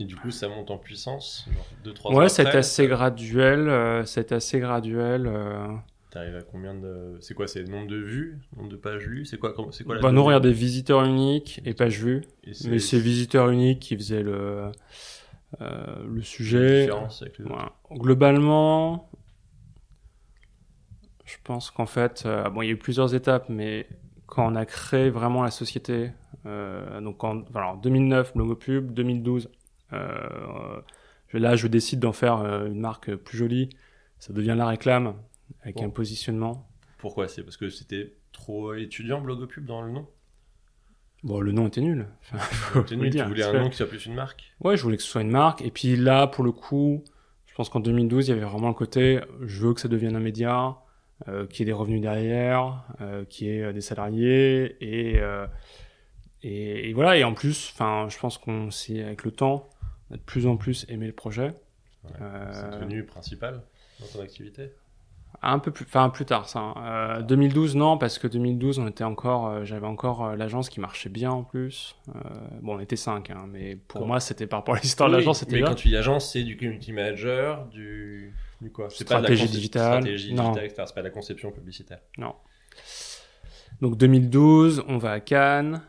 Et 0.00 0.04
du 0.04 0.16
coup, 0.16 0.30
ça 0.30 0.48
monte 0.48 0.70
en 0.70 0.78
puissance 0.78 1.46
genre 1.54 1.66
deux, 1.84 1.92
trois 1.94 2.12
Ouais, 2.12 2.24
ans 2.24 2.28
c'est 2.28 2.46
assez 2.46 2.86
graduel, 2.88 3.68
euh, 3.68 4.04
c'est 4.04 4.32
assez 4.32 4.58
graduel. 4.60 5.26
euh. 5.26 5.68
T'arrives 6.10 6.36
à 6.36 6.42
combien 6.42 6.74
de. 6.74 7.18
C'est 7.20 7.34
quoi 7.34 7.46
C'est 7.46 7.62
le 7.62 7.68
nombre 7.68 7.86
de 7.86 7.96
vues 7.96 8.38
Nombre 8.56 8.68
de 8.68 8.76
pages 8.76 9.06
lues 9.06 9.24
C'est 9.24 9.38
quoi, 9.38 9.54
c'est 9.70 9.84
quoi 9.84 9.94
la 9.94 10.00
Bah, 10.02 10.10
nous 10.10 10.20
on 10.22 10.24
regardait 10.24 10.52
visiteurs 10.52 11.04
uniques 11.04 11.60
et 11.64 11.74
pages 11.74 11.98
vues, 12.02 12.22
Et 12.44 12.52
mais 12.64 12.78
c'est 12.78 12.98
visiteurs 12.98 13.50
uniques 13.50 13.80
qui 13.80 13.96
faisaient 13.96 14.22
le 14.22 14.72
euh, 15.60 16.04
le 16.08 16.22
sujet. 16.22 16.80
différence 16.82 17.22
avec 17.22 17.38
les 17.38 17.44
autres. 17.44 17.54
Voilà. 17.54 17.72
Globalement, 17.92 19.10
je 21.24 21.36
pense 21.44 21.70
qu'en 21.70 21.86
fait, 21.86 22.24
euh, 22.26 22.48
bon, 22.50 22.62
il 22.62 22.66
y 22.66 22.68
a 22.68 22.72
eu 22.72 22.76
plusieurs 22.76 23.14
étapes, 23.14 23.48
mais 23.48 23.86
quand 24.26 24.50
on 24.52 24.56
a 24.56 24.64
créé 24.66 25.10
vraiment 25.10 25.42
la 25.42 25.50
société, 25.50 26.10
euh, 26.46 27.00
donc 27.00 27.22
en 27.24 27.42
alors, 27.54 27.76
2009, 27.76 28.34
Blogopub, 28.34 28.92
2012, 28.92 29.46
euh, 29.46 29.50
je- 29.50 29.59
là, 29.92 31.56
je 31.56 31.66
décide 31.66 32.00
d'en 32.00 32.12
faire 32.12 32.38
euh, 32.38 32.66
une 32.66 32.80
marque 32.80 33.14
plus 33.14 33.38
jolie. 33.38 33.70
Ça 34.18 34.32
devient 34.32 34.54
la 34.56 34.66
réclame 34.66 35.14
avec 35.62 35.76
Bon. 35.76 35.86
un 35.86 35.90
positionnement. 35.90 36.68
Pourquoi? 36.98 37.28
C'est 37.28 37.42
parce 37.42 37.56
que 37.56 37.70
c'était 37.70 38.14
trop 38.32 38.74
étudiant, 38.74 39.20
Blogopub, 39.20 39.64
dans 39.64 39.82
le 39.82 39.90
nom? 39.92 40.06
Bon, 41.22 41.40
le 41.40 41.52
nom 41.52 41.66
était 41.66 41.80
nul. 41.80 42.06
Enfin, 42.32 42.84
le 42.90 42.96
nul, 42.96 43.14
tu 43.14 43.22
voulais 43.24 43.42
un 43.42 43.52
nom 43.60 43.70
qui 43.70 43.76
soit 43.76 43.86
plus 43.86 44.06
une 44.06 44.14
marque? 44.14 44.52
Ouais, 44.60 44.76
je 44.76 44.82
voulais 44.82 44.96
que 44.96 45.02
ce 45.02 45.08
soit 45.08 45.22
une 45.22 45.30
marque. 45.30 45.62
Et 45.62 45.70
puis 45.70 45.96
là, 45.96 46.26
pour 46.26 46.44
le 46.44 46.52
coup, 46.52 47.02
je 47.46 47.54
pense 47.54 47.68
qu'en 47.68 47.80
2012, 47.80 48.28
il 48.28 48.30
y 48.30 48.32
avait 48.32 48.44
vraiment 48.44 48.68
le 48.68 48.74
côté, 48.74 49.20
je 49.42 49.66
veux 49.66 49.74
que 49.74 49.80
ça 49.80 49.88
devienne 49.88 50.16
un 50.16 50.20
média, 50.20 50.76
euh, 51.28 51.46
qui 51.46 51.62
ait 51.62 51.66
des 51.66 51.72
revenus 51.72 52.00
derrière, 52.00 52.84
euh, 53.00 53.24
qui 53.26 53.48
ait 53.50 53.62
euh, 53.62 53.72
des 53.72 53.82
salariés, 53.82 54.76
et, 54.80 55.18
euh, 55.20 55.46
et, 56.42 56.88
et 56.88 56.92
voilà. 56.94 57.16
Et 57.16 57.24
en 57.24 57.34
plus, 57.34 57.74
je 57.78 58.18
pense 58.18 58.36
qu'on 58.38 58.70
s'est, 58.70 59.02
avec 59.02 59.24
le 59.24 59.30
temps, 59.30 59.68
a 60.12 60.16
de 60.16 60.22
plus 60.22 60.46
en 60.46 60.56
plus 60.56 60.86
aimé 60.88 61.06
le 61.06 61.12
projet. 61.12 61.48
Ouais, 62.04 62.10
Euh, 62.20 62.50
C'est 62.52 62.70
devenu 62.78 63.04
principal 63.04 63.62
dans 64.00 64.06
ton 64.06 64.20
activité? 64.22 64.72
Un 65.42 65.60
peu 65.60 65.70
plus, 65.70 65.84
enfin 65.84 66.10
plus 66.10 66.24
tard, 66.24 66.48
ça. 66.48 66.58
hein. 66.58 66.74
Euh, 67.18 67.22
2012, 67.22 67.76
non, 67.76 67.96
parce 67.98 68.18
que 68.18 68.26
2012, 68.26 68.80
on 68.80 68.88
était 68.88 69.04
encore, 69.04 69.46
euh, 69.48 69.64
j'avais 69.64 69.86
encore 69.86 70.24
euh, 70.24 70.36
l'agence 70.36 70.68
qui 70.68 70.80
marchait 70.80 71.08
bien 71.08 71.30
en 71.30 71.44
plus. 71.44 71.94
Bon, 72.62 72.76
on 72.76 72.80
était 72.80 72.96
cinq, 72.96 73.30
hein, 73.30 73.46
mais 73.48 73.76
pour 73.76 74.06
moi, 74.06 74.18
c'était 74.20 74.46
par 74.48 74.58
rapport 74.58 74.74
à 74.74 74.80
l'histoire 74.80 75.08
de 75.08 75.16
l'agence, 75.16 75.38
c'était 75.38 75.56
Mais 75.60 75.62
quand 75.62 75.76
tu 75.76 75.88
dis 75.88 75.96
agence, 75.96 76.32
c'est 76.32 76.42
du 76.42 76.56
community 76.56 76.92
manager, 76.92 77.64
du. 77.66 78.34
Du 78.60 78.70
quoi? 78.70 78.88
C'est 78.90 79.08
pas 79.08 79.22
de 79.22 79.28
la 79.28 79.34
digitale. 79.34 80.02
Stratégie 80.02 80.34
Non. 80.34 80.42
digitale, 80.50 80.64
etc. 80.66 80.82
C'est 80.86 80.94
pas 80.94 81.00
de 81.02 81.06
la 81.06 81.12
conception 81.12 81.50
publicitaire. 81.52 82.00
Donc 83.80 83.96
2012, 83.96 84.84
on 84.88 84.98
va 84.98 85.12
à 85.12 85.20
Cannes 85.20 85.80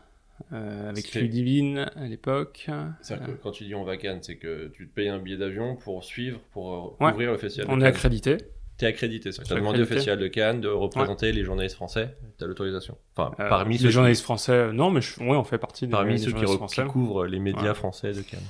euh, 0.52 0.88
avec 0.90 1.06
C'était- 1.06 1.20
Ludivine 1.20 1.90
à 1.96 2.06
l'époque. 2.06 2.68
C'est-à-dire 3.00 3.28
Euh, 3.28 3.32
que 3.32 3.42
quand 3.42 3.50
tu 3.52 3.64
dis 3.64 3.74
on 3.74 3.84
va 3.84 3.92
à 3.92 3.96
Cannes, 3.96 4.20
c'est 4.22 4.36
que 4.36 4.68
tu 4.74 4.88
te 4.88 4.94
payes 4.94 5.08
un 5.08 5.18
billet 5.18 5.36
d'avion 5.36 5.76
pour 5.76 6.04
suivre, 6.04 6.40
pour 6.52 6.96
euh, 7.00 7.04
Ouais. 7.04 7.12
ouvrir 7.12 7.32
le 7.32 7.38
festival 7.38 7.66
de 7.68 7.72
on 7.72 7.76
est 7.76 7.80
Cannes. 7.80 7.88
accrédité. 7.88 8.36
T'es 8.78 8.86
accrédité, 8.86 9.30
Je 9.30 9.40
t'as 9.42 9.54
demandé 9.54 9.82
au 9.82 9.86
festival 9.86 10.18
de 10.18 10.26
Cannes 10.28 10.60
de 10.60 10.68
représenter 10.68 11.30
les 11.32 11.44
journalistes 11.44 11.76
français. 11.76 12.16
T'as 12.38 12.46
l'autorisation. 12.46 12.96
Enfin, 13.14 13.32
Euh, 13.38 13.48
parmi 13.48 13.76
les 13.78 13.84
qui- 13.86 13.90
journalistes 13.92 14.22
français, 14.24 14.52
euh, 14.52 14.72
non, 14.72 14.90
mais 14.90 15.00
je, 15.00 15.20
ouais, 15.20 15.36
on 15.36 15.44
fait 15.44 15.58
partie 15.58 15.86
des, 15.86 15.92
parmi 15.92 16.12
des 16.14 16.18
ceux 16.18 16.32
qui, 16.32 16.44
qui 16.44 16.82
couvrent 16.86 17.26
les 17.26 17.38
médias 17.38 17.62
Ouais. 17.68 17.74
français 17.74 18.12
de 18.12 18.22
Cannes. 18.22 18.40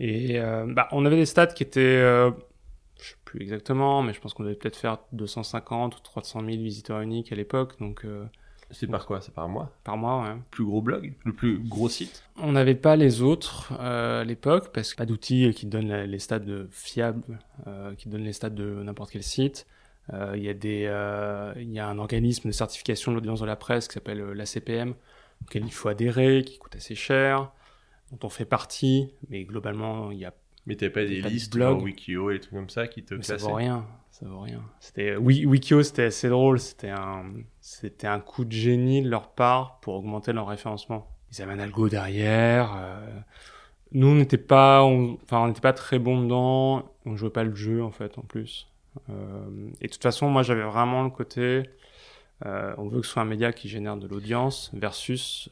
Et 0.00 0.40
euh, 0.40 0.64
bah, 0.68 0.88
on 0.92 1.04
avait 1.06 1.16
des 1.16 1.26
stats 1.26 1.46
qui 1.48 1.62
étaient, 1.62 1.80
euh, 1.80 2.30
je 3.00 3.10
sais 3.10 3.16
plus 3.24 3.42
exactement, 3.42 4.02
mais 4.02 4.12
je 4.14 4.20
pense 4.20 4.32
qu'on 4.34 4.42
devait 4.42 4.54
peut-être 4.56 4.76
faire 4.76 4.98
250 5.12 5.96
ou 5.96 6.00
300 6.00 6.40
000 6.40 6.50
visiteurs 6.62 7.00
uniques 7.00 7.30
à 7.30 7.36
l'époque, 7.36 7.78
donc 7.78 8.04
euh, 8.04 8.24
C'est 8.70 8.86
par 8.86 9.06
quoi? 9.06 9.20
C'est 9.20 9.32
par 9.32 9.48
mois 9.48 9.72
par 9.84 9.96
mois. 9.96 10.22
Ouais. 10.22 10.34
Le 10.34 10.42
plus 10.50 10.64
gros 10.64 10.82
blog? 10.82 11.14
Le 11.24 11.32
plus 11.32 11.58
gros 11.58 11.88
site? 11.88 12.22
On 12.36 12.52
n'avait 12.52 12.74
pas 12.74 12.96
les 12.96 13.22
autres 13.22 13.72
euh, 13.80 14.20
à 14.20 14.24
l'époque 14.24 14.72
parce 14.72 14.92
que 14.92 14.98
pas 14.98 15.06
d'outils 15.06 15.52
qui 15.54 15.66
donnent 15.66 15.92
les 15.92 16.18
stats 16.18 16.38
de 16.38 16.68
fiables, 16.70 17.38
euh, 17.66 17.94
qui 17.94 18.08
donnent 18.08 18.24
les 18.24 18.32
stats 18.34 18.50
de 18.50 18.82
n'importe 18.82 19.10
quel 19.10 19.22
site. 19.22 19.66
Euh, 20.12 20.34
Il 20.36 20.42
y 20.42 20.48
a 20.48 20.54
des, 20.54 20.84
euh, 20.86 21.52
il 21.56 21.70
y 21.70 21.78
a 21.78 21.88
un 21.88 21.98
organisme 21.98 22.48
de 22.48 22.52
certification 22.52 23.12
de 23.12 23.16
l'audience 23.16 23.40
de 23.40 23.46
la 23.46 23.56
presse 23.56 23.88
qui 23.88 23.94
s'appelle 23.94 24.20
euh, 24.20 24.34
l'ACPM, 24.34 24.94
auquel 25.42 25.64
il 25.64 25.72
faut 25.72 25.88
adhérer, 25.88 26.44
qui 26.44 26.58
coûte 26.58 26.76
assez 26.76 26.94
cher, 26.94 27.50
dont 28.12 28.26
on 28.26 28.30
fait 28.30 28.46
partie, 28.46 29.10
mais 29.28 29.44
globalement 29.44 30.10
il 30.10 30.18
y 30.18 30.24
a, 30.24 30.32
Mais 30.66 30.76
t'avais 30.76 30.92
pas 30.92 31.04
des 31.04 31.20
Pas 31.20 31.28
de 31.28 31.32
listes 31.34 31.56
genre 31.56 31.82
Wikio 31.82 32.30
et 32.30 32.34
des 32.34 32.40
trucs 32.40 32.54
comme 32.54 32.70
ça 32.70 32.86
qui 32.88 33.02
te 33.02 33.14
mais 33.14 33.22
ça 33.22 33.36
vaut 33.36 33.52
rien, 33.54 33.86
ça 34.10 34.26
vaut 34.26 34.40
rien. 34.40 34.62
C'était 34.80 35.16
Wikio, 35.16 35.82
c'était 35.82 36.04
assez 36.04 36.30
drôle, 36.30 36.58
c'était 36.58 36.88
un, 36.90 37.24
c'était 37.70 38.06
un 38.06 38.20
coup 38.20 38.44
de 38.44 38.52
génie 38.52 39.02
de 39.02 39.08
leur 39.10 39.28
part 39.30 39.80
pour 39.80 39.94
augmenter 39.94 40.32
leur 40.32 40.46
référencement. 40.48 41.06
Ils 41.32 41.42
avaient 41.42 41.52
un 41.52 41.58
algo 41.58 41.88
derrière. 41.88 42.74
euh, 42.76 43.20
Nous, 43.92 44.06
on 44.08 44.14
n'était 44.16 44.38
pas, 44.38 44.84
on- 44.84 45.18
enfin, 45.24 45.40
on 45.40 45.48
n'était 45.48 45.60
pas 45.62 45.72
très 45.74 45.98
bon 45.98 46.22
dedans. 46.22 46.84
On 47.06 47.16
jouait 47.16 47.30
pas 47.30 47.44
le 47.44 47.54
jeu 47.54 47.82
en 47.82 47.90
fait, 47.92 48.18
en 48.18 48.22
plus. 48.22 48.68
Euh, 49.10 49.70
et 49.80 49.86
de 49.88 49.92
toute 49.92 50.02
façon, 50.02 50.28
moi, 50.30 50.42
j'avais 50.42 50.62
vraiment 50.64 51.02
le 51.04 51.10
côté. 51.10 51.64
euh, 52.46 52.74
on 52.78 52.88
veut 52.88 53.00
que 53.00 53.06
ce 53.06 53.12
soit 53.14 53.22
un 53.22 53.26
média 53.26 53.52
qui 53.52 53.68
génère 53.68 53.96
de 53.96 54.06
l'audience 54.08 54.70
versus 54.74 55.50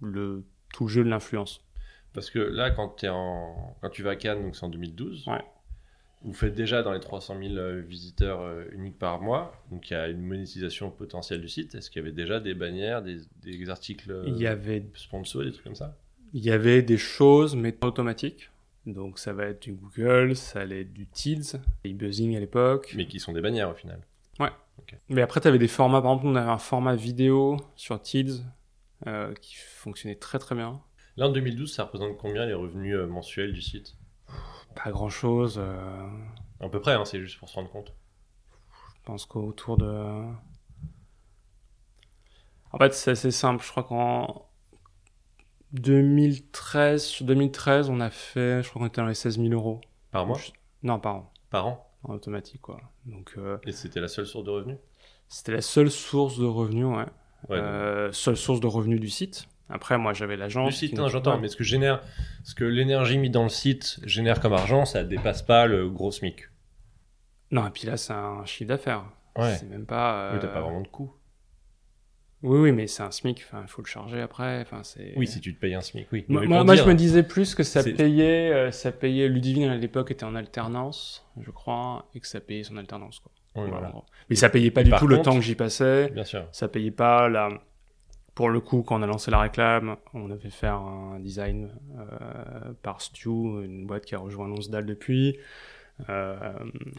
le 0.00 0.44
tout 0.72 0.84
le 0.84 0.90
jeu 0.90 1.04
de 1.04 1.08
l'influence. 1.10 1.60
Parce 2.12 2.30
que 2.30 2.38
là, 2.38 2.70
quand, 2.70 3.04
en... 3.04 3.76
quand 3.80 3.90
tu 3.90 4.02
vas 4.02 4.10
à 4.10 4.16
Cannes, 4.16 4.42
donc 4.42 4.56
c'est 4.56 4.64
en 4.64 4.68
2012, 4.68 5.26
Ouais. 5.26 5.44
Vous 6.26 6.32
faites 6.32 6.54
déjà 6.54 6.82
dans 6.82 6.92
les 6.92 6.98
300 6.98 7.38
000 7.40 7.54
euh, 7.54 7.80
visiteurs 7.80 8.40
euh, 8.40 8.64
uniques 8.72 8.98
par 8.98 9.20
mois, 9.20 9.62
donc 9.70 9.88
il 9.88 9.92
y 9.92 9.96
a 9.96 10.08
une 10.08 10.22
monétisation 10.22 10.90
potentielle 10.90 11.40
du 11.40 11.48
site. 11.48 11.76
Est-ce 11.76 11.88
qu'il 11.88 12.02
y 12.02 12.04
avait 12.04 12.14
déjà 12.14 12.40
des 12.40 12.52
bannières, 12.52 13.00
des, 13.00 13.20
des 13.44 13.70
articles 13.70 14.10
euh, 14.10 14.24
Il 14.26 14.36
y 14.36 14.48
avait 14.48 14.84
sponsors, 14.94 15.44
des 15.44 15.52
trucs 15.52 15.62
comme 15.62 15.76
ça? 15.76 15.96
Il 16.32 16.44
y 16.44 16.50
avait 16.50 16.82
des 16.82 16.98
choses, 16.98 17.54
mais 17.54 17.70
pas 17.70 17.86
automatiques. 17.86 18.50
Donc 18.86 19.20
ça 19.20 19.32
va 19.32 19.46
être 19.46 19.62
du 19.62 19.72
Google, 19.72 20.34
ça 20.34 20.60
allait 20.60 20.80
être 20.80 20.92
du 20.92 21.06
Teads, 21.06 21.60
e-buzzing 21.86 22.36
à 22.36 22.40
l'époque. 22.40 22.90
Mais... 22.92 23.04
Mais 23.04 23.08
qui 23.08 23.20
sont 23.20 23.32
des 23.32 23.40
bannières 23.40 23.70
au 23.70 23.74
final. 23.74 24.00
après, 25.16 25.40
tu 25.40 25.48
avais 25.48 25.58
des 25.58 25.68
formats, 25.68 26.02
par 26.02 26.12
exemple, 26.12 26.26
on 26.26 26.34
avait 26.34 26.50
un 26.50 26.58
format 26.58 26.96
vidéo 26.96 27.56
sur 27.76 28.02
Teads 28.02 28.42
euh, 29.06 29.32
qui 29.34 29.54
fonctionnait 29.54 30.16
très 30.16 30.40
très 30.40 30.56
bien. 30.56 30.80
Là, 31.16 31.28
en 31.28 31.32
2012, 31.32 31.72
ça 31.72 31.84
représente 31.84 32.16
combien 32.16 32.46
les 32.46 32.54
revenus 32.54 32.96
mensuels 33.08 33.52
du 33.52 33.62
site? 33.62 33.96
Pas 34.82 34.90
grand 34.90 35.08
chose, 35.08 35.56
euh, 35.58 36.08
À 36.60 36.68
peu 36.68 36.80
près, 36.80 36.92
hein, 36.92 37.04
c'est 37.04 37.18
juste 37.20 37.38
pour 37.38 37.48
se 37.48 37.54
rendre 37.56 37.70
compte. 37.70 37.92
je 38.96 39.00
pense 39.04 39.26
qu'autour 39.26 39.76
de... 39.76 40.24
En 42.72 42.78
fait, 42.78 42.92
c'est 42.94 43.12
assez 43.12 43.30
simple, 43.30 43.64
je 43.64 43.70
crois 43.70 43.84
qu'en 43.84 44.46
2013, 45.72 47.04
sur 47.04 47.26
2013, 47.26 47.90
on 47.90 48.00
a 48.00 48.10
fait, 48.10 48.62
je 48.62 48.68
crois 48.68 48.80
qu'on 48.80 48.86
était 48.88 49.00
dans 49.00 49.06
les 49.06 49.14
16 49.14 49.38
000 49.38 49.48
euros. 49.52 49.80
Par 50.10 50.26
mois 50.26 50.38
Non, 50.82 50.98
par 51.00 51.14
an, 51.16 51.32
Par 51.50 51.66
an 51.66 51.82
en 52.04 52.14
automatique, 52.14 52.60
quoi. 52.60 52.78
Donc... 53.06 53.34
euh, 53.36 53.58
Et 53.64 53.72
c'était 53.72 54.00
la 54.00 54.06
seule 54.08 54.26
source 54.26 54.44
de 54.44 54.50
revenus? 54.50 54.76
C'était 55.28 55.52
la 55.52 55.60
seule 55.62 55.90
source 55.90 56.38
de 56.38 56.44
revenus, 56.46 56.86
ouais. 56.86 57.06
Ouais, 57.48 57.58
Euh, 57.58 58.12
seule 58.12 58.36
source 58.36 58.60
de 58.60 58.66
revenus 58.68 59.00
du 59.00 59.08
site. 59.10 59.48
Après, 59.68 59.98
moi, 59.98 60.12
j'avais 60.12 60.36
Le 60.36 60.40
l'agence. 60.42 60.76
site, 60.76 60.94
non, 60.94 61.04
nous- 61.04 61.08
j'entends, 61.08 61.38
mais 61.38 61.48
ce 61.48 61.56
que 61.56 61.64
génère, 61.64 62.00
ce 62.44 62.54
que 62.54 62.64
l'énergie 62.64 63.18
mise 63.18 63.32
dans 63.32 63.42
le 63.42 63.48
site 63.48 63.98
génère 64.04 64.40
comme 64.40 64.52
argent, 64.52 64.84
ça 64.84 65.02
dépasse 65.04 65.42
pas 65.42 65.66
le 65.66 65.88
gros 65.90 66.12
SMIC. 66.12 66.44
Non, 67.50 67.66
et 67.66 67.70
puis 67.70 67.86
là, 67.86 67.96
c'est 67.96 68.12
un 68.12 68.44
chiffre 68.44 68.68
d'affaires. 68.68 69.04
Ouais. 69.36 69.54
C'est 69.56 69.68
même 69.68 69.84
pas. 69.86 70.32
Oui, 70.32 70.38
t'as 70.40 70.46
euh, 70.48 70.52
pas 70.54 70.60
vraiment 70.60 70.80
de 70.80 70.88
coût. 70.88 71.12
Oui, 72.42 72.58
oui, 72.60 72.72
mais 72.72 72.86
c'est 72.86 73.02
un 73.02 73.10
SMIC. 73.10 73.44
Il 73.62 73.68
faut 73.68 73.82
le 73.82 73.86
charger 73.86 74.20
après. 74.20 74.64
C'est. 74.82 75.14
Oui, 75.16 75.26
si 75.26 75.40
tu 75.40 75.54
te 75.54 75.60
payes 75.60 75.74
un 75.74 75.80
SMIC, 75.80 76.06
oui. 76.12 76.24
Moi, 76.28 76.42
je 76.76 76.84
me 76.84 76.94
disais 76.94 77.22
plus 77.22 77.54
que 77.54 77.62
ça 77.62 77.82
payait, 77.82 78.52
euh, 78.52 78.70
ça 78.70 78.92
payait. 78.92 79.28
Ludivine 79.28 79.68
à 79.70 79.76
l'époque 79.76 80.10
était 80.10 80.24
en 80.24 80.34
alternance, 80.34 81.26
je 81.40 81.50
crois, 81.50 82.08
et 82.14 82.20
que 82.20 82.26
ça 82.26 82.40
payait 82.40 82.62
son 82.62 82.76
alternance, 82.76 83.18
quoi. 83.20 83.32
Oui, 83.56 83.68
Voilà. 83.70 83.88
voilà. 83.88 84.04
Mais 84.28 84.36
ça 84.36 84.48
payait 84.50 84.70
pas 84.70 84.82
Et 84.82 84.84
du 84.84 84.90
tout 84.92 85.06
le 85.06 85.22
temps 85.22 85.34
que 85.34 85.40
j'y 85.40 85.54
passais. 85.54 86.08
Bien 86.10 86.24
sûr. 86.24 86.46
Ça 86.52 86.68
payait 86.68 86.90
pas 86.90 87.28
la. 87.28 87.48
Pour 88.36 88.50
le 88.50 88.60
coup, 88.60 88.82
quand 88.82 89.00
on 89.00 89.02
a 89.02 89.06
lancé 89.06 89.30
la 89.32 89.40
réclame, 89.40 89.96
on 90.14 90.30
avait 90.30 90.50
fait 90.50 90.68
un 90.68 91.18
design 91.18 91.70
euh, 91.98 92.72
par 92.82 93.00
Stu, 93.00 93.28
une 93.30 93.86
boîte 93.86 94.04
qui 94.04 94.14
a 94.14 94.18
rejoint 94.18 94.46
Lonsdal 94.46 94.86
depuis. 94.86 95.38
Euh, 96.10 96.36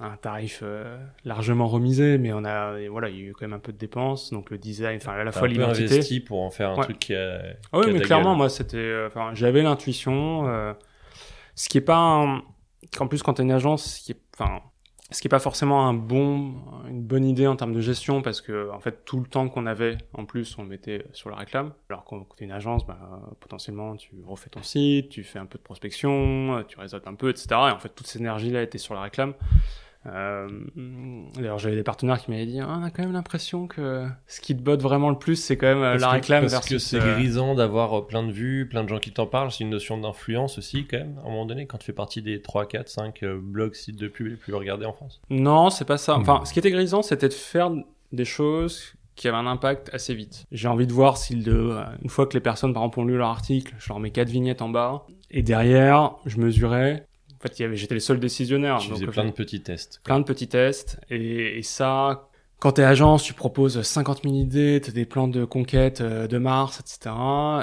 un 0.01 0.17
tarif 0.17 0.61
euh, 0.63 0.97
largement 1.23 1.67
remisé, 1.67 2.17
mais 2.17 2.33
on 2.33 2.43
a, 2.43 2.75
voilà, 2.89 3.09
il 3.09 3.19
y 3.19 3.21
a 3.21 3.25
eu 3.25 3.33
quand 3.33 3.45
même 3.45 3.53
un 3.53 3.59
peu 3.59 3.71
de 3.71 3.77
dépenses, 3.77 4.31
donc 4.33 4.49
le 4.49 4.57
design, 4.57 4.97
enfin 4.97 5.11
à 5.13 5.23
la 5.23 5.31
fois 5.31 5.47
l'identité. 5.47 5.83
investi 5.93 6.19
pour 6.19 6.41
en 6.41 6.49
faire 6.49 6.71
un 6.71 6.77
Ouais. 6.77 6.83
truc 6.83 6.97
qui 6.97 7.13
a. 7.13 7.39
Ah 7.71 7.77
oui, 7.77 7.83
qui 7.83 7.89
a 7.91 7.93
mais 7.93 7.99
clairement, 7.99 8.29
gueule. 8.31 8.37
moi, 8.37 8.49
c'était, 8.49 9.03
enfin, 9.05 9.29
j'avais 9.35 9.61
l'intuition. 9.61 10.47
euh, 10.49 10.73
ce 11.53 11.69
qui 11.69 11.77
est 11.77 11.81
pas, 11.81 11.97
un- 11.97 12.41
qu'en 12.97 13.07
plus 13.07 13.21
quand 13.21 13.35
t'es 13.35 13.43
une 13.43 13.51
agence, 13.51 13.97
ce 13.99 14.03
qui 14.03 14.13
est, 14.13 14.19
enfin, 14.35 14.61
ce 15.09 15.21
qui 15.21 15.27
est 15.27 15.29
pas 15.29 15.39
forcément 15.39 15.87
un 15.87 15.93
bon, 15.93 16.55
une 16.89 17.01
bonne 17.01 17.25
idée 17.25 17.47
en 17.47 17.55
termes 17.55 17.73
de 17.73 17.79
gestion, 17.79 18.21
parce 18.21 18.41
que 18.41 18.69
en 18.71 18.79
fait, 18.79 19.05
tout 19.05 19.19
le 19.19 19.25
temps 19.25 19.47
qu'on 19.47 19.65
avait, 19.65 19.97
en 20.13 20.25
plus, 20.25 20.57
on 20.57 20.63
le 20.63 20.69
mettait 20.69 21.05
sur 21.13 21.29
la 21.29 21.37
réclame. 21.37 21.73
Alors 21.89 22.03
quand 22.03 22.27
t'es 22.35 22.45
une 22.45 22.51
agence, 22.51 22.85
bah, 22.85 22.97
potentiellement, 23.39 23.95
tu 23.95 24.15
refais 24.25 24.49
ton 24.49 24.63
site, 24.63 25.09
tu 25.09 25.23
fais 25.23 25.39
un 25.39 25.45
peu 25.45 25.57
de 25.57 25.63
prospection, 25.63 26.63
tu 26.67 26.77
réseautes 26.79 27.07
un 27.07 27.15
peu, 27.15 27.29
etc. 27.29 27.47
Et 27.51 27.55
en 27.55 27.79
fait, 27.79 27.89
toute 27.89 28.07
cette 28.07 28.21
énergie-là 28.21 28.63
était 28.63 28.77
sur 28.77 28.93
la 28.93 29.01
réclame. 29.01 29.33
Euh, 30.05 30.47
D'ailleurs, 31.35 31.59
j'avais 31.59 31.75
des 31.75 31.83
partenaires 31.83 32.21
qui 32.23 32.31
m'avaient 32.31 32.45
dit, 32.45 32.59
Ah, 32.61 32.77
on 32.79 32.83
a 32.83 32.91
quand 32.91 33.01
même 33.03 33.11
l'impression 33.13 33.67
que 33.67 34.07
ce 34.27 34.39
qui 34.41 34.55
te 34.55 34.61
botte 34.61 34.81
vraiment 34.81 35.09
le 35.09 35.17
plus, 35.17 35.35
c'est 35.35 35.57
quand 35.57 35.67
même 35.67 35.79
euh, 35.83 35.91
Parce 35.91 36.01
la 36.01 36.07
que- 36.09 36.13
réclame 36.13 36.41
parce 36.43 36.53
versus. 36.53 36.71
que 36.71 36.77
c'est 36.77 37.01
euh, 37.01 37.13
grisant 37.15 37.55
d'avoir 37.55 38.07
plein 38.07 38.23
de 38.23 38.31
vues, 38.31 38.67
plein 38.69 38.83
de 38.83 38.89
gens 38.89 38.99
qui 38.99 39.11
t'en 39.11 39.27
parlent. 39.27 39.51
C'est 39.51 39.63
une 39.63 39.69
notion 39.69 39.97
d'influence 39.97 40.57
aussi, 40.57 40.85
quand 40.85 40.97
même, 40.97 41.17
à 41.17 41.27
un 41.27 41.31
moment 41.31 41.45
donné, 41.45 41.65
quand 41.65 41.77
tu 41.77 41.85
fais 41.87 41.93
partie 41.93 42.21
des 42.21 42.41
3, 42.41 42.67
4, 42.67 42.87
5 42.89 43.23
euh, 43.23 43.39
blogs, 43.41 43.73
sites 43.73 43.97
de 43.99 44.07
pub 44.07 44.27
les 44.27 44.35
plus 44.35 44.53
regardés 44.53 44.85
en 44.85 44.93
France. 44.93 45.21
Non, 45.29 45.69
c'est 45.69 45.85
pas 45.85 45.97
ça. 45.97 46.15
Enfin, 46.15 46.39
Hmm. 46.41 46.45
ce 46.45 46.53
qui 46.53 46.59
était 46.59 46.71
grisant, 46.71 47.01
c'était 47.01 47.29
de 47.29 47.33
faire 47.33 47.71
des 48.11 48.25
choses 48.25 48.93
qui 49.15 49.27
avaient 49.27 49.37
un 49.37 49.47
impact 49.47 49.89
assez 49.93 50.13
vite. 50.13 50.45
J'ai 50.51 50.67
envie 50.67 50.85
de 50.85 50.93
voir 50.93 51.17
si 51.17 51.35
le, 51.35 51.75
une 52.03 52.09
fois 52.09 52.27
que 52.27 52.35
les 52.35 52.39
personnes, 52.39 52.71
par 52.73 52.83
exemple, 52.83 52.99
ont 52.99 53.05
lu 53.05 53.17
leur 53.17 53.29
article, 53.29 53.73
je 53.79 53.89
leur 53.89 53.99
mets 53.99 54.11
quatre 54.11 54.29
vignettes 54.29 54.61
en 54.61 54.69
bas, 54.69 55.07
et 55.31 55.41
derrière, 55.41 56.11
je 56.27 56.37
mesurais. 56.37 57.06
En 57.37 57.39
fait, 57.39 57.59
il 57.59 57.61
y 57.61 57.65
avait, 57.65 57.75
j'étais 57.75 57.93
le 57.93 57.99
seul 57.99 58.19
décisionnaire. 58.19 58.79
tu 58.79 58.89
donc, 58.89 58.97
faisais 58.97 59.07
en 59.07 59.11
plein 59.11 59.25
de 59.25 59.31
petits 59.31 59.61
tests. 59.61 60.01
plein 60.03 60.19
de 60.19 60.25
petits 60.25 60.47
tests, 60.47 60.99
et, 61.09 61.59
et 61.59 61.63
ça, 61.63 62.29
quand 62.59 62.71
t'es 62.73 62.83
agence, 62.83 63.23
tu 63.23 63.33
proposes 63.33 63.79
50 63.79 64.23
000 64.23 64.33
idées, 64.35 64.81
t'as 64.83 64.91
des 64.91 65.05
plans 65.05 65.27
de 65.27 65.45
conquête 65.45 66.01
euh, 66.01 66.27
de 66.27 66.39
Mars, 66.39 66.79
etc. 66.79 67.15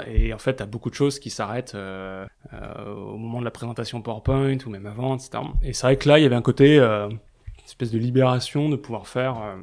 Et 0.07 0.33
en 0.33 0.39
fait, 0.39 0.55
t'as 0.55 0.67
beaucoup 0.67 0.89
de 0.89 0.95
choses 0.95 1.19
qui 1.19 1.31
s'arrêtent 1.31 1.75
euh, 1.75 2.25
euh, 2.53 2.95
au 2.95 3.17
moment 3.17 3.41
de 3.41 3.45
la 3.45 3.51
présentation 3.51 4.01
PowerPoint 4.03 4.59
ou 4.65 4.71
même 4.71 4.87
avant, 4.87 5.17
etc. 5.17 5.43
Et 5.63 5.73
c'est 5.73 5.87
vrai 5.89 5.97
que 5.97 6.09
là, 6.09 6.21
il 6.21 6.23
y 6.23 6.27
avait 6.27 6.37
un 6.37 6.43
côté, 6.43 6.79
euh, 6.79 7.09
une 7.09 7.19
espèce 7.67 7.91
de 7.91 7.99
libération 7.99 8.69
de 8.69 8.77
pouvoir 8.77 9.09
faire 9.09 9.43
euh, 9.43 9.57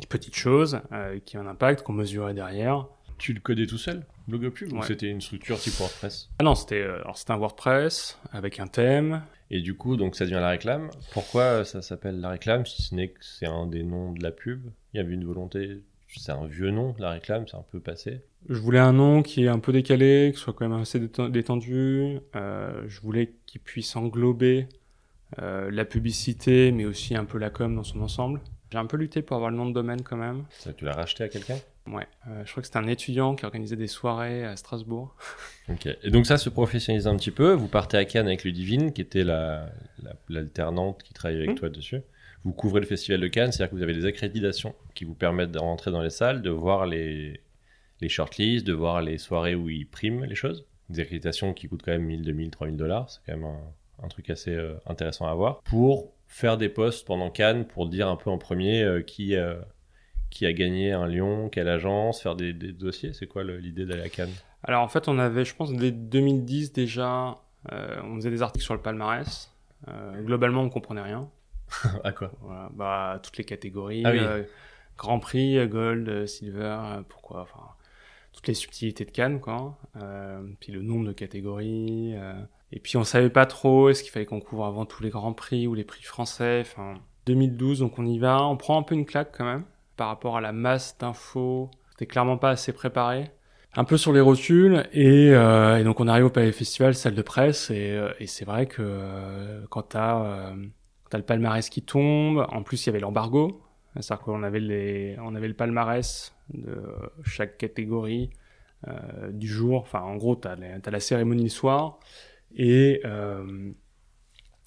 des 0.00 0.06
petites 0.08 0.36
choses 0.36 0.80
euh, 0.92 1.20
qui 1.24 1.38
ont 1.38 1.42
un 1.42 1.46
impact, 1.46 1.82
qu'on 1.82 1.92
mesurait 1.92 2.34
derrière. 2.34 2.86
Tu 3.18 3.32
le 3.32 3.40
codais 3.40 3.66
tout 3.66 3.78
seul, 3.78 4.06
blog 4.28 4.48
pub, 4.50 4.72
ou 4.72 4.76
Ouais. 4.78 4.86
c'était 4.86 5.08
une 5.10 5.20
structure 5.20 5.58
type 5.58 5.74
WordPress? 5.78 6.30
Ah 6.38 6.44
non, 6.44 6.54
c'était 6.54 6.82
euh, 6.82 7.02
c'était 7.14 7.32
un 7.32 7.36
WordPress 7.36 8.18
avec 8.30 8.60
un 8.60 8.66
thème. 8.68 9.22
Et 9.50 9.60
du 9.60 9.74
coup, 9.76 9.96
donc 9.96 10.14
ça 10.14 10.24
devient 10.24 10.34
la 10.34 10.50
réclame. 10.50 10.90
Pourquoi 11.12 11.42
euh, 11.42 11.64
ça 11.64 11.82
s'appelle 11.82 12.20
la 12.20 12.30
réclame, 12.30 12.64
si 12.64 12.82
ce 12.82 12.94
n'est 12.94 13.08
que 13.08 13.18
c'est 13.24 13.46
un 13.46 13.66
des 13.66 13.82
noms 13.82 14.12
de 14.12 14.22
la 14.22 14.30
pub? 14.30 14.70
Il 14.94 14.98
y 14.98 15.00
avait 15.00 15.14
une 15.14 15.24
volonté, 15.24 15.82
c'est 16.16 16.32
un 16.32 16.46
vieux 16.46 16.70
nom, 16.70 16.94
la 16.98 17.10
réclame, 17.10 17.46
c'est 17.48 17.56
un 17.56 17.64
peu 17.70 17.80
passé. 17.80 18.20
Je 18.48 18.58
voulais 18.60 18.78
un 18.78 18.92
nom 18.92 19.22
qui 19.22 19.44
est 19.44 19.48
un 19.48 19.58
peu 19.58 19.72
décalé, 19.72 20.30
qui 20.32 20.38
soit 20.40 20.52
quand 20.52 20.68
même 20.68 20.78
assez 20.80 21.00
déten- 21.00 21.30
détendu. 21.30 22.18
Euh, 22.36 22.84
je 22.86 23.00
voulais 23.00 23.32
qu'il 23.46 23.60
puisse 23.60 23.96
englober 23.96 24.68
euh, 25.40 25.70
la 25.72 25.84
publicité, 25.84 26.70
mais 26.70 26.84
aussi 26.84 27.16
un 27.16 27.24
peu 27.24 27.38
la 27.38 27.50
com 27.50 27.74
dans 27.74 27.82
son 27.84 28.00
ensemble. 28.00 28.40
J'ai 28.70 28.78
un 28.78 28.86
peu 28.86 28.98
lutté 28.98 29.22
pour 29.22 29.36
avoir 29.36 29.50
le 29.50 29.56
nom 29.56 29.66
de 29.66 29.72
domaine 29.72 30.02
quand 30.02 30.16
même. 30.18 30.44
Ça, 30.50 30.72
tu 30.74 30.84
l'as 30.84 30.92
racheté 30.92 31.24
à 31.24 31.28
quelqu'un? 31.28 31.56
Ouais, 31.90 32.06
Euh, 32.28 32.42
je 32.44 32.50
crois 32.50 32.60
que 32.60 32.66
c'était 32.66 32.78
un 32.78 32.86
étudiant 32.86 33.34
qui 33.34 33.44
organisait 33.44 33.76
des 33.76 33.86
soirées 33.86 34.44
à 34.44 34.56
Strasbourg. 34.56 35.14
Ok. 35.70 35.86
Et 36.02 36.10
donc 36.10 36.24
ça 36.26 36.38
se 36.38 36.48
professionnalise 36.48 37.06
un 37.06 37.16
petit 37.16 37.30
peu. 37.30 37.52
Vous 37.52 37.68
partez 37.68 37.96
à 37.98 38.04
Cannes 38.04 38.26
avec 38.26 38.44
Ludivine, 38.44 38.92
qui 38.92 39.00
était 39.02 39.24
la 39.24 39.70
la- 40.02 40.14
l'alternante 40.28 41.02
qui 41.02 41.12
travaillait 41.14 41.40
avec 41.40 41.50
Mhm. 41.50 41.56
toi 41.58 41.68
dessus. 41.68 42.00
Vous 42.44 42.52
couvrez 42.52 42.80
le 42.80 42.86
festival 42.86 43.20
de 43.20 43.26
Cannes, 43.28 43.52
c'est-à-dire 43.52 43.70
que 43.70 43.76
vous 43.76 43.82
avez 43.82 43.94
des 43.94 44.04
accréditations 44.06 44.74
qui 44.94 45.04
vous 45.04 45.14
permettent 45.14 45.50
de 45.52 45.58
rentrer 45.58 45.90
dans 45.90 46.02
les 46.02 46.10
salles, 46.10 46.40
de 46.42 46.50
voir 46.50 46.86
les 46.86 47.40
les 48.00 48.08
shortlists, 48.08 48.64
de 48.66 48.72
voir 48.72 49.02
les 49.02 49.18
soirées 49.18 49.54
où 49.56 49.68
ils 49.68 49.86
priment 49.86 50.24
les 50.24 50.36
choses. 50.36 50.64
Des 50.88 51.00
accréditations 51.00 51.52
qui 51.52 51.66
coûtent 51.68 51.82
quand 51.84 51.90
même 51.92 52.04
1000, 52.04 52.22
2000, 52.22 52.50
3000 52.50 52.76
dollars. 52.76 53.10
C'est 53.10 53.20
quand 53.26 53.36
même 53.36 53.44
un, 53.44 54.04
un 54.04 54.08
truc 54.08 54.30
assez 54.30 54.54
euh, 54.54 54.74
intéressant 54.86 55.26
à 55.26 55.34
voir. 55.34 55.60
Pour 55.64 56.12
faire 56.28 56.56
des 56.56 56.68
posts 56.68 57.06
pendant 57.06 57.28
Cannes, 57.30 57.66
pour 57.66 57.88
dire 57.88 58.08
un 58.08 58.16
peu 58.16 58.30
en 58.30 58.38
premier 58.38 58.82
euh, 58.84 59.02
qui 59.02 59.34
qui 60.30 60.46
a 60.46 60.52
gagné 60.52 60.92
un 60.92 61.06
Lyon, 61.06 61.48
quelle 61.48 61.68
agence, 61.68 62.22
faire 62.22 62.36
des, 62.36 62.52
des 62.52 62.72
dossiers. 62.72 63.12
C'est 63.12 63.26
quoi 63.26 63.44
l'idée 63.44 63.86
d'aller 63.86 64.02
à 64.02 64.08
Cannes? 64.08 64.32
Alors 64.62 64.82
en 64.82 64.88
fait, 64.88 65.08
on 65.08 65.18
avait, 65.18 65.44
je 65.44 65.54
pense, 65.54 65.72
dès 65.72 65.90
2010 65.92 66.72
déjà, 66.72 67.38
euh, 67.72 68.00
on 68.04 68.16
faisait 68.16 68.30
des 68.30 68.42
articles 68.42 68.64
sur 68.64 68.74
le 68.74 68.80
palmarès. 68.80 69.54
Euh, 69.88 70.20
globalement, 70.22 70.62
on 70.62 70.68
comprenait 70.70 71.02
rien. 71.02 71.28
À 72.04 72.12
quoi? 72.12 72.32
Voilà, 72.40 72.70
bah, 72.74 73.20
toutes 73.22 73.36
les 73.36 73.44
catégories. 73.44 74.02
Ah 74.04 74.10
oui. 74.10 74.18
euh, 74.20 74.42
Grand 74.96 75.18
Prix, 75.20 75.64
Gold, 75.68 76.26
Silver, 76.26 76.78
pourquoi, 77.08 77.42
enfin, 77.42 77.60
toutes 78.32 78.48
les 78.48 78.54
subtilités 78.54 79.04
de 79.04 79.10
Cannes, 79.10 79.38
quoi. 79.40 79.78
Puis 80.60 80.72
le 80.72 80.82
nombre 80.82 81.06
de 81.06 81.12
catégories. 81.12 82.14
et 82.72 82.80
puis 82.80 82.96
on 82.96 83.04
savait 83.04 83.30
pas 83.30 83.46
trop, 83.46 83.90
est-ce 83.90 84.02
qu'il 84.02 84.10
fallait 84.10 84.26
qu'on 84.26 84.40
couvre 84.40 84.64
avant 84.64 84.86
tous 84.86 85.02
les 85.04 85.10
Grands 85.10 85.34
Prix 85.34 85.68
ou 85.68 85.74
les 85.74 85.84
prix 85.84 86.02
français. 86.02 86.58
Enfin, 86.62 86.94
2012, 87.26 87.78
donc 87.78 87.96
on 88.00 88.06
y 88.06 88.18
va. 88.18 88.42
On 88.44 88.56
prend 88.56 88.76
un 88.76 88.82
peu 88.82 88.96
une 88.96 89.06
claque 89.06 89.30
quand 89.36 89.44
même 89.44 89.64
par 89.98 90.08
rapport 90.08 90.38
à 90.38 90.40
la 90.40 90.52
masse 90.52 90.96
d'infos. 90.98 91.70
C'était 91.90 92.06
clairement 92.06 92.38
pas 92.38 92.50
assez 92.50 92.72
préparé. 92.72 93.30
Un 93.74 93.84
peu 93.84 93.98
sur 93.98 94.14
les 94.14 94.20
rotules 94.20 94.88
et, 94.92 95.30
euh, 95.32 95.84
donc 95.84 96.00
on 96.00 96.08
arrive 96.08 96.24
au 96.24 96.30
Palais 96.30 96.52
Festival, 96.52 96.94
salle 96.94 97.14
de 97.14 97.22
presse 97.22 97.70
et, 97.70 97.90
euh, 97.90 98.10
c'est 98.26 98.46
vrai 98.46 98.66
que 98.66 98.80
euh, 98.80 99.66
quand 99.68 99.82
t'as 99.82 100.24
euh, 100.24 100.54
le 101.12 101.22
palmarès 101.22 101.68
qui 101.68 101.82
tombe. 101.82 102.46
En 102.50 102.62
plus, 102.62 102.86
il 102.86 102.88
y 102.88 102.90
avait 102.90 103.00
l'embargo. 103.00 103.60
C'est-à-dire 104.00 104.24
qu'on 104.24 104.42
avait, 104.42 105.16
avait 105.18 105.48
le 105.48 105.54
palmarès 105.54 106.34
de 106.54 106.80
chaque 107.24 107.58
catégorie 107.58 108.30
euh, 108.86 109.32
du 109.32 109.48
jour. 109.48 109.80
Enfin, 109.80 110.00
en 110.00 110.16
gros, 110.16 110.36
t'as, 110.36 110.56
t'as 110.56 110.90
la 110.90 111.00
cérémonie 111.00 111.42
le 111.42 111.48
soir. 111.48 111.98
Et, 112.54 113.02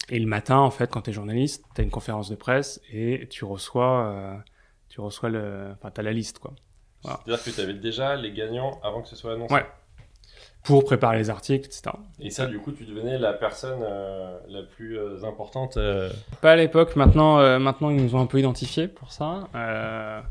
et 0.09 0.19
le 0.19 0.27
matin, 0.27 0.57
en 0.57 0.71
fait, 0.71 0.91
quand 0.91 1.01
t'es 1.01 1.13
journaliste, 1.13 1.63
t'as 1.73 1.83
une 1.83 1.91
conférence 1.91 2.29
de 2.29 2.35
presse 2.35 2.81
et 2.91 3.27
tu 3.29 3.45
reçois, 3.45 4.43
tu 4.91 5.01
reçois 5.01 5.29
le, 5.29 5.69
enfin, 5.73 5.89
t'as 5.91 6.01
la 6.03 6.11
liste, 6.13 6.39
quoi. 6.39 6.53
Voilà. 7.03 7.19
C'est-à-dire 7.25 7.43
que 7.45 7.49
tu 7.49 7.61
avais 7.61 7.73
déjà 7.73 8.15
les 8.15 8.31
gagnants 8.31 8.79
avant 8.83 9.01
que 9.01 9.07
ce 9.07 9.15
soit 9.15 9.33
annoncé. 9.33 9.53
Ouais. 9.53 9.65
Pour 10.63 10.83
préparer 10.85 11.17
les 11.17 11.31
articles, 11.31 11.65
etc. 11.65 11.83
Et 12.19 12.29
ça, 12.29 12.45
du 12.45 12.59
coup, 12.59 12.71
tu 12.71 12.83
devenais 12.85 13.17
la 13.17 13.33
personne 13.33 13.79
euh, 13.81 14.37
la 14.47 14.61
plus 14.61 14.99
euh, 14.99 15.23
importante. 15.23 15.77
euh, 15.77 16.11
Pas 16.41 16.51
à 16.51 16.55
l'époque, 16.55 16.95
maintenant, 16.95 17.39
euh, 17.39 17.57
maintenant 17.57 17.89
ils 17.89 17.95
nous 18.03 18.13
ont 18.15 18.19
un 18.21 18.27
peu 18.27 18.37
identifiés 18.37 18.87
pour 18.87 19.11
ça. 19.11 19.47
Euh, 19.55 20.21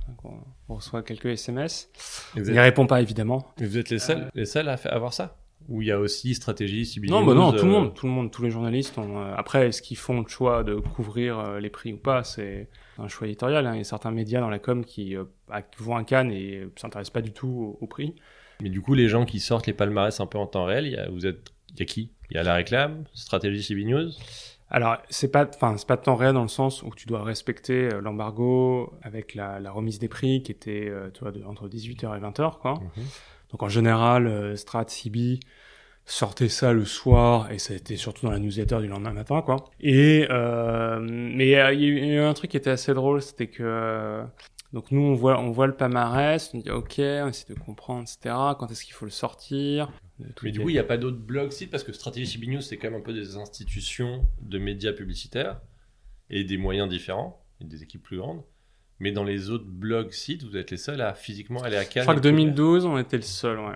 on, 0.68 0.75
reçoit 0.77 1.03
quelques 1.03 1.27
SMS. 1.27 1.90
et 2.37 2.40
vous, 2.42 2.51
Il 2.51 2.57
êtes, 2.57 2.62
répond 2.62 2.87
pas 2.87 3.01
évidemment. 3.01 3.44
et 3.61 3.66
vous 3.66 3.77
êtes 3.77 3.90
les 3.90 3.99
seuls, 3.99 4.31
les 4.37 4.44
seuls 4.46 4.68
à 4.68 4.75
avoir 4.90 5.12
ça? 5.12 5.37
Ou 5.68 5.83
il 5.83 5.88
y 5.88 5.92
a 5.92 5.99
aussi 5.99 6.33
stratégie, 6.37 6.87
CB 6.87 7.09
Non, 7.09 7.25
bah 7.25 7.35
non, 7.35 7.51
tout 7.53 7.64
le 7.66 7.70
monde, 7.73 7.92
tout 7.94 8.07
le 8.07 8.12
monde, 8.12 8.31
tous 8.31 8.42
les 8.44 8.51
journalistes 8.51 8.96
ont. 8.99 9.18
euh, 9.20 9.35
après, 9.37 9.66
est-ce 9.68 9.83
qu'ils 9.83 9.96
font 9.99 10.20
le 10.20 10.29
choix 10.29 10.62
de 10.62 10.77
couvrir 10.77 11.38
euh, 11.40 11.59
les 11.59 11.70
prix 11.70 11.92
ou 11.92 11.96
pas? 11.99 12.23
C'est 12.23 12.68
un 13.03 13.09
choix 13.09 13.27
éditorial. 13.27 13.67
hein. 13.67 13.75
Il 13.75 13.79
y 13.79 13.81
a 13.81 13.85
certains 13.85 14.11
médias 14.11 14.41
dans 14.41 14.51
la 14.51 14.59
com 14.59 14.85
qui 14.85 15.17
euh, 15.17 15.25
à- 15.51 15.63
vont 15.79 15.97
un 15.97 16.05
Cannes 16.05 16.31
et 16.31 16.57
euh, 16.59 16.73
s'intéressent 16.77 17.13
pas 17.13 17.23
du 17.23 17.33
tout 17.33 17.77
au, 17.81 17.85
au 17.85 17.87
prix. 17.87 18.15
Mais 18.63 18.69
du 18.69 18.81
coup, 18.81 18.95
les 18.95 19.09
gens 19.09 19.25
qui 19.25 19.41
sortent 19.41 19.67
les 19.67 19.73
palmarès 19.73 20.19
un 20.21 20.27
peu 20.27 20.39
en 20.39 20.47
temps 20.47 20.65
réel, 20.67 20.87
il 20.87 20.93
y 20.93 20.97
a, 20.97 21.09
vous 21.09 21.27
êtes, 21.27 21.51
il 21.75 21.81
y 21.81 21.83
a 21.83 21.87
qui? 21.87 22.13
Il 22.31 22.37
y 22.37 22.39
a 22.41 22.43
la 22.43 22.55
réclame, 22.55 23.05
stratégie 23.15 23.63
CB 23.63 23.85
News. 23.85 24.11
Alors, 24.73 24.99
c'est 25.09 25.33
pas, 25.33 25.49
enfin, 25.53 25.77
c'est 25.77 25.87
pas 25.89 25.97
de 25.97 26.03
temps 26.03 26.15
réel 26.15 26.35
dans 26.35 26.43
le 26.43 26.49
sens 26.49 26.83
où 26.85 26.91
tu 26.95 27.07
dois 27.07 27.25
respecter 27.25 27.93
euh, 27.93 28.01
l'embargo 28.01 28.93
avec 29.03 29.35
la, 29.35 29.59
la 29.59 29.73
remise 29.73 29.99
des 29.99 30.07
prix 30.09 30.43
qui 30.45 30.53
était, 30.53 30.89
euh, 30.89 31.11
tu 31.13 31.21
vois, 31.21 31.33
de- 31.33 31.43
entre 31.43 31.69
18h 31.69 32.17
et 32.17 32.21
20h, 32.21 32.59
quoi. 32.61 32.75
Mhm. 32.75 33.05
Donc 33.51 33.63
en 33.65 33.69
général, 33.69 34.29
euh, 34.29 34.55
Strat, 34.55 34.85
CB 34.87 35.41
sortait 36.12 36.49
ça 36.49 36.73
le 36.73 36.85
soir 36.85 37.51
et 37.53 37.59
ça 37.59 37.73
a 37.73 37.77
été 37.77 37.96
surtout 37.96 38.27
dans 38.27 38.33
la 38.33 38.38
newsletter 38.38 38.79
du 38.81 38.88
lendemain 38.88 39.12
matin, 39.12 39.42
quoi. 39.42 39.70
Et 39.81 40.27
euh, 40.31 40.99
mais 41.01 41.57
euh, 41.57 41.73
il 41.73 41.81
y 41.81 41.85
a 41.85 41.88
eu- 41.88 41.99
il 41.99 42.07
y 42.09 42.11
a 42.12 42.14
eu 42.14 42.18
un 42.20 42.35
truc 42.35 42.51
qui 42.51 42.57
était 42.57 42.70
assez 42.70 42.92
drôle, 42.94 43.23
c'était 43.23 43.46
que 43.49 43.62
euh, 43.62 44.23
Donc 44.73 44.90
nous, 44.92 45.01
on 45.03 45.14
voit, 45.14 45.40
on 45.40 45.51
voit 45.51 45.66
le 45.66 45.75
palmarès, 45.75 46.51
on 46.55 46.59
dit 46.59 46.70
ok, 46.70 46.94
on 46.99 47.29
essaie 47.29 47.53
de 47.53 47.59
comprendre, 47.59 48.03
etc. 48.03 48.35
Quand 48.59 48.70
est-ce 48.70 48.85
qu'il 48.85 48.94
faut 48.94 49.05
le 49.05 49.11
sortir 49.11 49.90
Mais 50.42 50.51
du 50.53 50.61
coup, 50.61 50.68
il 50.68 50.75
n'y 50.75 50.79
a 50.79 50.85
pas 50.85 50.96
d'autres 50.96 51.18
blogs 51.18 51.51
sites 51.51 51.70
parce 51.73 51.83
que 51.85 51.92
Stratégie 51.92 52.38
News, 52.49 52.61
c'est 52.61 52.77
quand 52.77 52.90
même 52.90 53.01
un 53.01 53.05
peu 53.05 53.12
des 53.12 53.37
institutions 53.37 54.27
de 54.42 54.59
médias 54.59 54.92
publicitaires 54.92 55.61
et 56.29 56.44
des 56.44 56.57
moyens 56.57 56.88
différents 56.88 57.42
et 57.61 57.64
des 57.64 57.83
équipes 57.83 58.03
plus 58.05 58.18
grandes. 58.18 58.42
Mais 59.01 59.11
dans 59.12 59.25
les 59.25 59.51
autres 59.51 59.64
blogs 59.66 60.12
sites, 60.12 60.44
vous 60.44 60.57
êtes 60.57 60.70
les 60.70 60.77
seuls 60.77 61.01
à 61.01 61.14
physiquement 61.14 61.62
aller 61.62 61.77
à 61.77 61.85
Cannes. 61.85 62.03
Je 62.03 62.11
crois 62.11 62.14
que 62.20 62.29
et 62.29 62.31
couvrir. 62.31 62.46
2012, 62.55 62.85
on 62.85 62.99
était 62.99 63.16
le 63.16 63.23
seul, 63.23 63.59
ouais. 63.59 63.75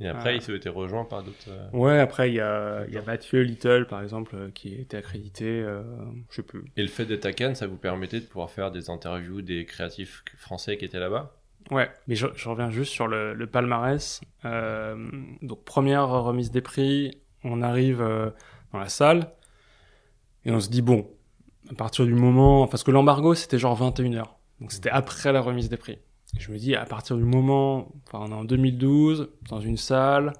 Et 0.00 0.08
après, 0.08 0.30
Ah. 0.30 0.34
ils 0.34 0.50
ont 0.50 0.54
été 0.56 0.68
rejoints 0.68 1.04
par 1.04 1.22
d'autres. 1.22 1.36
euh, 1.48 1.68
Ouais, 1.72 2.00
après, 2.00 2.28
il 2.30 2.34
y 2.34 2.40
a, 2.40 2.84
y 2.88 2.96
a 2.96 3.02
Mathieu 3.02 3.42
Little, 3.42 3.86
par 3.88 4.02
exemple, 4.02 4.34
euh, 4.34 4.50
qui 4.52 4.74
était 4.74 4.96
accrédité, 4.96 5.44
euh, 5.62 5.82
je 6.30 6.36
sais 6.36 6.42
plus. 6.42 6.64
Et 6.76 6.82
le 6.82 6.88
fait 6.88 7.04
d'être 7.06 7.26
à 7.26 7.32
Cannes, 7.32 7.54
ça 7.54 7.66
vous 7.68 7.76
permettait 7.76 8.18
de 8.20 8.26
pouvoir 8.26 8.50
faire 8.50 8.72
des 8.72 8.90
interviews 8.90 9.40
des 9.40 9.64
créatifs 9.64 10.24
français 10.36 10.76
qui 10.76 10.84
étaient 10.84 10.98
là-bas? 10.98 11.36
Ouais, 11.70 11.90
mais 12.08 12.16
je, 12.16 12.26
je 12.34 12.48
reviens 12.48 12.70
juste 12.70 12.92
sur 12.92 13.06
le, 13.06 13.34
le 13.34 13.46
palmarès. 13.46 14.20
Euh, 14.44 14.96
donc, 15.42 15.64
première 15.64 16.08
remise 16.08 16.50
des 16.50 16.60
prix, 16.60 17.16
on 17.44 17.62
arrive 17.62 18.02
euh, 18.02 18.30
dans 18.72 18.80
la 18.80 18.88
salle 18.88 19.30
et 20.44 20.50
on 20.50 20.58
se 20.60 20.68
dit, 20.70 20.82
bon, 20.82 21.08
à 21.70 21.74
partir 21.74 22.04
du 22.04 22.14
moment... 22.14 22.66
Parce 22.66 22.82
que 22.82 22.90
l'embargo, 22.90 23.34
c'était 23.34 23.58
genre 23.58 23.80
21h. 23.80 24.24
Donc, 24.60 24.72
c'était 24.72 24.90
après 24.90 25.32
la 25.32 25.40
remise 25.40 25.68
des 25.68 25.76
prix. 25.76 25.98
Je 26.38 26.52
me 26.52 26.58
dis, 26.58 26.74
à 26.74 26.84
partir 26.84 27.16
du 27.16 27.24
moment... 27.24 27.92
Enfin, 28.06 28.24
on 28.26 28.30
est 28.30 28.34
en 28.34 28.44
2012, 28.44 29.30
dans 29.48 29.60
une 29.60 29.76
salle, 29.76 30.32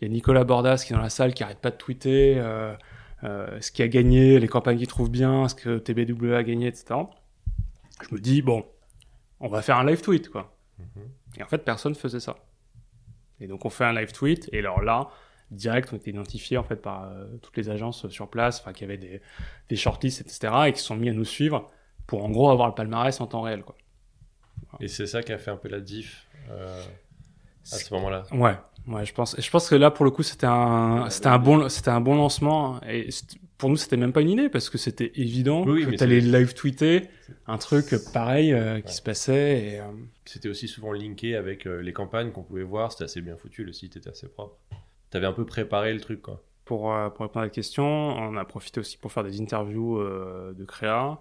il 0.00 0.08
y 0.08 0.10
a 0.10 0.12
Nicolas 0.12 0.44
Bordas 0.44 0.84
qui 0.86 0.92
est 0.92 0.96
dans 0.96 1.02
la 1.02 1.10
salle, 1.10 1.34
qui 1.34 1.42
arrête 1.42 1.58
pas 1.58 1.70
de 1.70 1.76
tweeter 1.76 2.38
euh, 2.38 2.74
euh, 3.24 3.60
ce 3.60 3.70
qui 3.70 3.82
a 3.82 3.88
gagné, 3.88 4.38
les 4.38 4.48
campagnes 4.48 4.78
qu'il 4.78 4.86
trouve 4.86 5.10
bien, 5.10 5.48
ce 5.48 5.54
que 5.54 5.78
TBW 5.78 6.34
a 6.34 6.42
gagné, 6.42 6.68
etc. 6.68 7.00
Je 8.02 8.14
me 8.14 8.20
dis, 8.20 8.40
bon, 8.40 8.64
on 9.40 9.48
va 9.48 9.60
faire 9.60 9.76
un 9.76 9.84
live 9.84 10.00
tweet, 10.00 10.30
quoi. 10.30 10.56
Et 11.36 11.42
en 11.42 11.46
fait, 11.46 11.58
personne 11.58 11.94
faisait 11.94 12.20
ça. 12.20 12.36
Et 13.40 13.46
donc, 13.46 13.64
on 13.64 13.70
fait 13.70 13.84
un 13.84 13.92
live 13.92 14.12
tweet, 14.12 14.48
et 14.52 14.60
alors 14.60 14.80
là, 14.82 15.10
direct, 15.50 15.90
on 15.92 15.96
était 15.96 16.10
identifiés 16.10 16.56
en 16.56 16.62
fait 16.62 16.76
par 16.76 17.04
euh, 17.04 17.26
toutes 17.42 17.56
les 17.56 17.68
agences 17.68 18.08
sur 18.08 18.28
place, 18.28 18.60
enfin, 18.60 18.72
qui 18.72 18.84
avaient 18.84 18.98
des, 18.98 19.20
des 19.68 19.76
shortlists, 19.76 20.20
etc., 20.22 20.52
et 20.66 20.72
qui 20.72 20.80
se 20.80 20.86
sont 20.86 20.96
mis 20.96 21.10
à 21.10 21.12
nous 21.12 21.24
suivre 21.24 21.70
pour 22.06 22.24
en 22.24 22.30
gros 22.30 22.50
avoir 22.50 22.68
le 22.68 22.74
palmarès 22.74 23.20
en 23.20 23.26
temps 23.26 23.42
réel, 23.42 23.62
quoi. 23.62 23.76
Et 24.80 24.88
c'est 24.88 25.06
ça 25.06 25.22
qui 25.22 25.32
a 25.32 25.38
fait 25.38 25.50
un 25.50 25.56
peu 25.56 25.68
la 25.68 25.80
diff 25.80 26.26
euh, 26.50 26.82
à 27.72 27.76
ce 27.76 27.92
moment-là. 27.94 28.22
Ouais, 28.32 28.56
ouais, 28.86 29.04
je 29.04 29.12
pense. 29.12 29.34
Je 29.38 29.50
pense 29.50 29.68
que 29.68 29.74
là, 29.74 29.90
pour 29.90 30.04
le 30.04 30.10
coup, 30.10 30.22
c'était 30.22 30.46
un, 30.46 31.08
c'était 31.10 31.26
un 31.28 31.38
bon, 31.38 31.68
c'était 31.68 31.90
un 31.90 32.00
bon 32.00 32.14
lancement. 32.16 32.80
Et 32.88 33.08
pour 33.58 33.68
nous, 33.68 33.76
c'était 33.76 33.96
même 33.96 34.12
pas 34.12 34.20
une 34.22 34.30
idée 34.30 34.48
parce 34.48 34.70
que 34.70 34.78
c'était 34.78 35.12
évident 35.16 35.64
Oui, 35.66 35.84
que 35.84 35.96
t'allais 35.96 36.20
live 36.20 36.54
tweeter 36.54 37.08
un 37.46 37.58
truc 37.58 37.94
pareil 38.12 38.52
euh, 38.52 38.80
qui 38.80 38.86
Ouais. 38.86 38.92
se 38.92 39.02
passait. 39.02 39.58
Et, 39.60 39.80
euh, 39.80 39.84
C'était 40.24 40.48
aussi 40.48 40.68
souvent 40.68 40.92
linké 40.92 41.34
avec 41.36 41.64
les 41.64 41.92
campagnes 41.92 42.30
qu'on 42.32 42.42
pouvait 42.42 42.62
voir. 42.62 42.92
C'était 42.92 43.04
assez 43.04 43.20
bien 43.20 43.36
foutu, 43.36 43.64
le 43.64 43.72
site 43.72 43.96
était 43.96 44.10
assez 44.10 44.28
propre. 44.28 44.56
T'avais 45.10 45.26
un 45.26 45.32
peu 45.32 45.44
préparé 45.44 45.92
le 45.92 46.00
truc, 46.00 46.22
quoi. 46.22 46.40
pour, 46.64 46.82
pour 46.82 46.92
répondre 46.92 47.36
à 47.38 47.42
la 47.42 47.48
question, 47.50 47.84
on 47.84 48.36
a 48.36 48.44
profité 48.44 48.78
aussi 48.80 48.96
pour 48.96 49.10
faire 49.10 49.24
des 49.24 49.40
interviews 49.40 50.00
de 50.00 50.64
créa. 50.64 51.20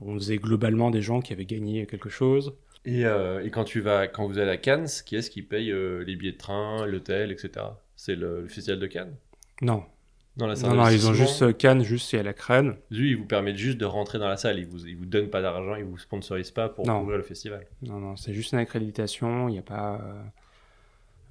On 0.00 0.14
faisait 0.14 0.36
globalement 0.38 0.90
des 0.90 1.00
gens 1.00 1.20
qui 1.22 1.32
avaient 1.32 1.46
gagné 1.46 1.86
quelque 1.86 2.08
chose. 2.10 2.52
Et, 2.86 3.06
euh, 3.06 3.42
et 3.44 3.50
quand 3.50 3.64
tu 3.64 3.80
vas, 3.80 4.06
quand 4.08 4.26
vous 4.26 4.38
allez 4.38 4.50
à 4.50 4.56
Cannes, 4.58 4.86
qui 5.06 5.16
est-ce 5.16 5.30
qui 5.30 5.42
paye 5.42 5.70
euh, 5.72 6.04
les 6.04 6.16
billets 6.16 6.32
de 6.32 6.36
train, 6.38 6.84
l'hôtel, 6.86 7.32
etc. 7.32 7.50
C'est 7.96 8.14
le, 8.14 8.42
le 8.42 8.48
festival 8.48 8.78
de 8.78 8.86
Cannes? 8.86 9.14
Non, 9.62 9.84
Dans 10.36 10.46
la 10.46 10.54
salle 10.56 10.70
non, 10.70 10.76
non, 10.76 10.88
ils 10.90 11.08
ont 11.08 11.14
juste 11.14 11.40
euh, 11.42 11.52
Cannes, 11.52 11.82
juste 11.82 12.12
et 12.12 12.18
à 12.18 12.22
la 12.22 12.34
crène. 12.34 12.76
Lui, 12.90 13.10
ils 13.12 13.16
vous 13.16 13.24
permettent 13.24 13.56
juste 13.56 13.78
de 13.78 13.86
rentrer 13.86 14.18
dans 14.18 14.28
la 14.28 14.36
salle. 14.36 14.58
Ils 14.58 14.66
vous, 14.66 14.86
ils 14.86 14.96
vous 14.96 15.06
donnent 15.06 15.30
pas 15.30 15.40
d'argent, 15.40 15.76
ils 15.76 15.84
vous 15.84 15.96
sponsorisent 15.96 16.50
pas 16.50 16.68
pour 16.68 16.86
Non. 16.86 17.00
couvrir 17.00 17.16
le 17.16 17.22
festival. 17.24 17.66
Non, 17.82 17.98
non, 18.00 18.16
c'est 18.16 18.34
juste 18.34 18.52
une 18.52 18.58
accréditation. 18.58 19.48
Il 19.48 19.52
n'y 19.52 19.58
a 19.58 19.62
pas. 19.62 20.00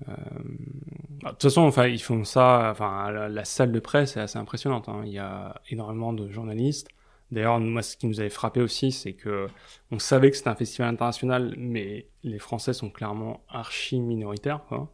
De 0.08 1.30
toute 1.30 1.44
façon, 1.44 1.62
enfin, 1.62 1.88
ils 1.88 2.02
font 2.02 2.24
ça. 2.24 2.70
Enfin, 2.72 3.12
la, 3.12 3.30
la 3.30 3.46
salle 3.46 3.72
de 3.72 3.80
presse 3.80 4.18
est 4.18 4.22
assez 4.22 4.38
impressionnante. 4.38 4.90
hein. 4.90 5.04
Il 5.06 5.12
y 5.14 5.20
a 5.20 5.62
énormément 5.70 6.14
de 6.14 6.30
journalistes. 6.30 6.88
D'ailleurs, 7.34 7.60
moi, 7.60 7.82
ce 7.82 7.98
qui 7.98 8.08
nous 8.08 8.20
avait 8.20 8.30
frappé 8.30 8.62
aussi, 8.62 8.92
c'est 8.92 9.14
que 9.14 9.48
on 9.92 10.00
savait 10.00 10.30
que 10.32 10.38
c'était 10.38 10.50
un 10.50 10.56
festival 10.56 10.90
international, 10.94 11.56
mais 11.58 12.08
les 12.24 12.40
Français 12.40 12.74
sont 12.74 12.90
clairement 12.90 13.44
archi 13.50 14.00
minoritaires, 14.00 14.64
quoi. 14.68 14.94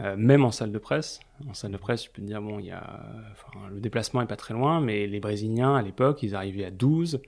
Euh, 0.00 0.14
même 0.16 0.44
en 0.44 0.50
salle 0.50 0.72
de 0.72 0.78
presse. 0.78 1.20
En 1.48 1.54
salle 1.54 1.72
de 1.72 1.78
presse, 1.78 2.02
tu 2.02 2.10
peux 2.10 2.20
te 2.20 2.26
dire, 2.26 2.42
bon, 2.42 2.58
il 2.58 2.66
y 2.66 2.70
a, 2.70 3.00
enfin, 3.32 3.68
le 3.70 3.80
déplacement 3.80 4.20
est 4.20 4.26
pas 4.26 4.36
très 4.36 4.52
loin, 4.52 4.80
mais 4.80 5.06
les 5.06 5.20
Brésiliens, 5.20 5.74
à 5.74 5.82
l'époque, 5.82 6.22
ils 6.22 6.34
arrivaient 6.34 6.66
à 6.66 6.70
12, 6.70 7.22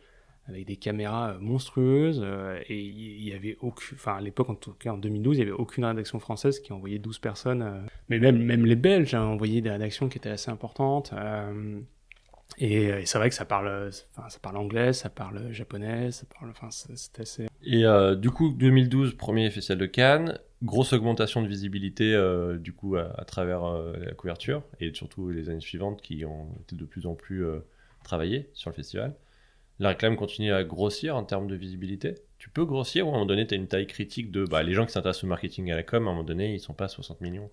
avec 0.48 0.66
des 0.66 0.76
caméras 0.76 1.30
euh, 1.30 1.38
monstrueuses, 1.40 2.20
euh, 2.22 2.60
et 2.68 2.78
il 2.78 3.26
y 3.26 3.32
avait 3.32 3.56
aucune, 3.60 3.96
enfin, 3.96 4.16
à 4.16 4.20
l'époque, 4.20 4.50
en 4.50 4.54
tout 4.54 4.72
cas, 4.72 4.92
en 4.92 4.98
2012, 4.98 5.36
il 5.36 5.40
y 5.40 5.42
avait 5.42 5.50
aucune 5.52 5.84
rédaction 5.84 6.18
française 6.18 6.60
qui 6.60 6.72
envoyait 6.72 6.98
12 6.98 7.18
personnes, 7.18 7.62
euh, 7.62 7.80
mais 8.08 8.18
même, 8.18 8.42
même 8.42 8.64
les 8.64 8.76
Belges 8.76 9.14
ont 9.14 9.18
envoyé 9.18 9.60
des 9.60 9.70
rédactions 9.70 10.08
qui 10.08 10.18
étaient 10.18 10.30
assez 10.30 10.50
importantes, 10.50 11.12
euh, 11.14 11.80
et, 12.58 12.84
et 12.84 13.06
c'est 13.06 13.18
vrai 13.18 13.28
que 13.28 13.34
ça 13.34 13.44
parle, 13.44 13.90
enfin, 14.16 14.28
ça 14.28 14.38
parle 14.40 14.56
anglais, 14.56 14.92
ça 14.92 15.10
parle 15.10 15.52
japonais, 15.52 16.10
ça 16.12 16.24
parle, 16.38 16.50
enfin, 16.50 16.70
c'est- 16.70 17.20
assez, 17.20 17.46
Et 17.62 17.84
euh, 17.84 18.14
du 18.14 18.30
coup, 18.30 18.50
2012, 18.50 19.14
premier 19.16 19.50
festival 19.50 19.78
de 19.78 19.86
Cannes, 19.86 20.38
grosse 20.62 20.92
augmentation 20.92 21.42
de 21.42 21.48
visibilité 21.48 22.14
euh, 22.14 22.56
du 22.58 22.72
coup 22.72 22.96
à, 22.96 23.24
travers 23.24 23.64
euh, 23.64 23.92
la 23.98 24.12
couverture 24.14 24.62
et 24.80 24.92
surtout 24.94 25.30
les 25.30 25.48
années 25.50 25.60
suivantes 25.60 26.00
qui 26.02 26.24
ont 26.24 26.48
été 26.62 26.76
de 26.76 26.84
plus 26.84 27.06
en 27.06 27.14
plus 27.14 27.44
euh, 27.44 27.60
travaillées 28.04 28.48
sur 28.54 28.70
le 28.70 28.74
festival. 28.74 29.14
La 29.78 29.90
réclame 29.90 30.16
continue 30.16 30.52
à 30.52 30.64
grossir 30.64 31.16
en 31.16 31.24
termes 31.24 31.48
de 31.48 31.56
visibilité. 31.56 32.14
Tu 32.38 32.50
peux 32.50 32.64
grossir 32.64 33.06
ou 33.06 33.10
à 33.10 33.12
un 33.12 33.16
moment 33.16 33.26
donné, 33.26 33.46
tu 33.46 33.54
as 33.54 33.58
une 33.58 33.68
taille 33.68 33.86
critique 33.86 34.30
de 34.30 34.44
bah, 34.46 34.62
les 34.62 34.72
gens 34.74 34.86
qui 34.86 34.92
s'intéressent 34.92 35.24
au 35.24 35.28
marketing 35.28 35.68
et 35.68 35.72
à 35.72 35.76
la 35.76 35.82
com, 35.82 36.06
à 36.06 36.10
un 36.10 36.14
moment 36.14 36.24
donné, 36.24 36.54
ils 36.54 36.60
sont 36.60 36.74
pas 36.74 36.86
à 36.86 36.88
60 36.88 37.20
millions. 37.20 37.50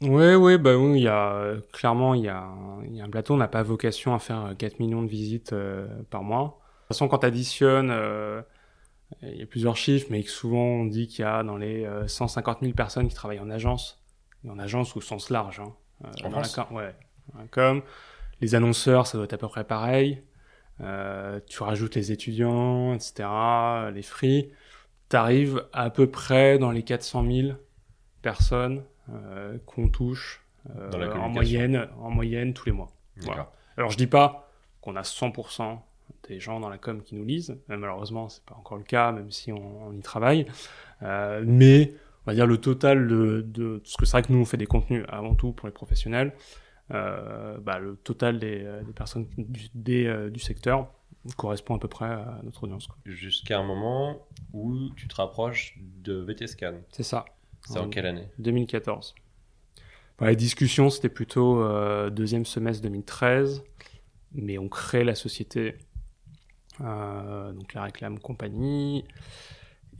Oui, 0.00 0.34
oui, 0.34 0.58
bah 0.58 0.76
oui, 0.76 0.98
il 1.00 1.02
y 1.04 1.08
a 1.08 1.32
euh, 1.34 1.60
clairement 1.72 2.14
il 2.14 2.22
y 2.24 2.28
a, 2.28 2.38
un- 2.42 2.84
il 2.84 2.94
y 2.96 3.00
a 3.00 3.04
un 3.04 3.10
plateau, 3.10 3.34
on 3.34 3.36
n'a 3.38 3.48
pas 3.48 3.62
vocation 3.62 4.14
à 4.14 4.18
faire 4.18 4.46
euh, 4.46 4.54
4 4.54 4.78
millions 4.80 5.02
de 5.02 5.08
visites 5.08 5.52
euh, 5.52 5.86
par 6.10 6.22
mois. 6.22 6.42
De 6.42 6.48
toute 6.50 6.88
façon, 6.88 7.08
quand 7.08 7.18
tu 7.18 7.26
additionnes, 7.26 7.90
euh, 7.90 8.42
il 9.22 9.36
y 9.38 9.42
a 9.42 9.46
plusieurs 9.46 9.76
chiffres, 9.76 10.08
mais 10.10 10.22
que 10.22 10.30
souvent 10.30 10.58
on 10.64 10.86
dit 10.86 11.08
qu'il 11.08 11.24
y 11.24 11.28
a 11.28 11.42
dans 11.42 11.56
les 11.56 11.84
euh, 11.86 12.08
150 12.08 12.60
000 12.62 12.74
personnes 12.74 13.08
qui 13.08 13.14
travaillent 13.14 13.40
en 13.40 13.50
agence, 13.50 14.02
et 14.44 14.50
en 14.50 14.58
agence 14.58 14.96
au 14.96 15.00
sens 15.00 15.30
large. 15.30 15.60
Hein, 15.60 15.74
euh, 16.04 16.08
En 16.24 16.30
dans 16.30 16.30
France 16.42 16.56
ouais, 16.72 16.94
dans 17.32 17.40
la 17.40 17.46
com. 17.48 17.82
Les 18.40 18.54
annonceurs, 18.54 19.06
ça 19.06 19.18
doit 19.18 19.24
être 19.26 19.34
à 19.34 19.38
peu 19.38 19.48
près 19.48 19.64
pareil. 19.64 20.22
Euh, 20.80 21.40
tu 21.48 21.62
rajoutes 21.62 21.94
les 21.94 22.12
étudiants, 22.12 22.94
etc., 22.94 23.90
les 23.94 24.02
free, 24.02 24.50
t'arrives 25.08 25.64
à 25.72 25.90
peu 25.90 26.08
près 26.10 26.58
dans 26.58 26.70
les 26.72 26.82
400 26.84 27.24
000 27.24 27.56
personnes 28.22 28.78
euh, 28.78 28.82
qu'on 29.66 29.88
touche 29.88 30.44
euh, 30.76 31.12
en 31.14 31.28
moyenne, 31.28 31.88
en 32.00 32.10
moyenne 32.10 32.54
tous 32.54 32.66
les 32.66 32.72
mois. 32.72 32.90
Voilà. 33.18 33.50
Alors 33.76 33.90
je 33.90 33.96
dis 33.96 34.06
pas 34.06 34.50
qu'on 34.80 34.96
a 34.96 35.02
100% 35.02 35.78
des 36.28 36.40
gens 36.40 36.60
dans 36.60 36.68
la 36.68 36.78
com 36.78 37.02
qui 37.02 37.14
nous 37.14 37.24
lisent, 37.24 37.58
Euh, 37.70 37.76
malheureusement 37.76 38.28
c'est 38.28 38.44
pas 38.44 38.54
encore 38.54 38.78
le 38.78 38.84
cas, 38.84 39.12
même 39.12 39.30
si 39.30 39.52
on, 39.52 39.88
on 39.88 39.92
y 39.92 40.00
travaille. 40.00 40.46
Euh, 41.02 41.42
mais 41.46 41.92
on 42.24 42.30
va 42.30 42.34
dire 42.34 42.46
le 42.46 42.58
total 42.58 43.06
de, 43.06 43.44
de 43.46 43.78
parce 43.78 43.96
que 43.96 44.06
c'est 44.06 44.12
vrai 44.12 44.22
que 44.22 44.32
nous 44.32 44.40
on 44.40 44.44
fait 44.44 44.56
des 44.56 44.66
contenus 44.66 45.04
avant 45.08 45.34
tout 45.34 45.52
pour 45.52 45.68
les 45.68 45.72
professionnels. 45.74 46.32
Euh, 46.90 47.56
bah, 47.58 47.78
le 47.78 47.96
total 47.96 48.38
des, 48.38 48.62
euh, 48.62 48.82
des 48.82 48.92
personnes 48.92 49.26
du, 49.38 49.68
des, 49.74 50.06
euh, 50.06 50.30
du 50.30 50.38
secteur 50.38 50.88
correspond 51.38 51.76
à 51.76 51.78
peu 51.78 51.88
près 51.88 52.04
à 52.06 52.40
notre 52.42 52.64
audience. 52.64 52.88
Jusqu'à 53.06 53.58
un 53.58 53.62
moment 53.62 54.26
où 54.52 54.90
tu 54.94 55.08
te 55.08 55.14
rapproches 55.14 55.78
de 55.80 56.14
VTS 56.14 56.54
Cannes. 56.56 56.82
C'est 56.90 57.02
ça. 57.02 57.24
C'est 57.66 57.78
en 57.78 57.84
En 57.84 57.88
quelle 57.88 58.06
année 58.06 58.28
2014. 58.38 59.14
Bah, 60.18 60.28
les 60.30 60.36
discussions, 60.36 60.90
c'était 60.90 61.08
plutôt 61.08 61.60
euh, 61.62 62.10
deuxième 62.10 62.44
semestre 62.46 62.82
2013, 62.82 63.64
mais 64.32 64.58
on 64.58 64.68
crée 64.68 65.02
la 65.04 65.14
société, 65.14 65.76
euh, 66.80 67.52
donc 67.52 67.74
la 67.74 67.82
réclame 67.84 68.18
compagnie, 68.18 69.04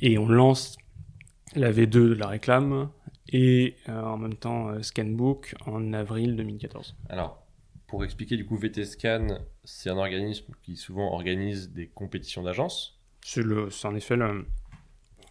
et 0.00 0.18
on 0.18 0.28
lance 0.28 0.76
la 1.54 1.72
V2 1.72 1.86
de 2.10 2.14
la 2.14 2.28
réclame, 2.28 2.90
et 3.32 3.76
euh, 3.88 4.02
en 4.02 4.18
même 4.18 4.34
temps 4.36 4.68
euh, 4.68 4.82
Scanbook 4.82 5.54
en 5.66 5.92
avril 5.92 6.36
2014. 6.36 6.96
Alors, 7.08 7.44
pour 7.86 8.04
expliquer, 8.04 8.36
du 8.36 8.44
coup, 8.46 8.56
VTS 8.56 8.96
Cannes, 8.98 9.40
c'est 9.64 9.90
un 9.90 9.96
organisme 9.96 10.52
qui 10.62 10.76
souvent 10.76 11.12
organise 11.12 11.70
des 11.72 11.86
compétitions 11.88 12.42
d'agences. 12.42 13.00
C'est 13.22 13.42
le- 13.42 13.70
c'est 13.70 13.86
en 13.88 13.94
effet 13.94 14.16
le 14.16 14.46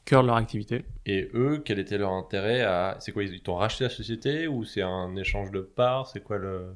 cœur 0.05 0.21
de 0.21 0.27
leur 0.27 0.35
activité. 0.35 0.85
Et 1.05 1.29
eux, 1.33 1.61
quel 1.63 1.79
était 1.79 1.97
leur 1.97 2.11
intérêt 2.11 2.61
à... 2.61 2.97
C'est 2.99 3.11
quoi, 3.11 3.23
ils 3.23 3.41
t'ont 3.41 3.55
racheté 3.55 3.85
la 3.85 3.89
société 3.89 4.47
ou 4.47 4.63
c'est 4.65 4.81
un 4.81 5.15
échange 5.15 5.51
de 5.51 5.61
parts? 5.61 6.07
C'est 6.07 6.23
quoi 6.23 6.37
le... 6.37 6.75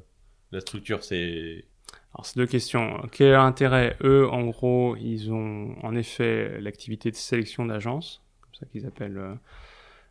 la 0.51 0.59
structure? 0.59 1.03
C'est... 1.03 1.65
Alors, 2.13 2.25
c'est 2.25 2.37
deux 2.37 2.47
questions. 2.47 3.01
Quel 3.11 3.27
est 3.27 3.31
leur 3.31 3.43
intérêt 3.43 3.95
Eux, 4.01 4.27
en 4.29 4.45
gros, 4.45 4.95
ils 4.95 5.31
ont 5.31 5.75
en 5.83 5.95
effet 5.95 6.59
l'activité 6.59 7.11
de 7.11 7.15
sélection 7.15 7.65
d'agences, 7.65 8.23
comme 8.41 8.53
ça 8.55 8.65
qu'ils 8.65 8.85
appellent 8.85 9.17
euh, 9.17 9.35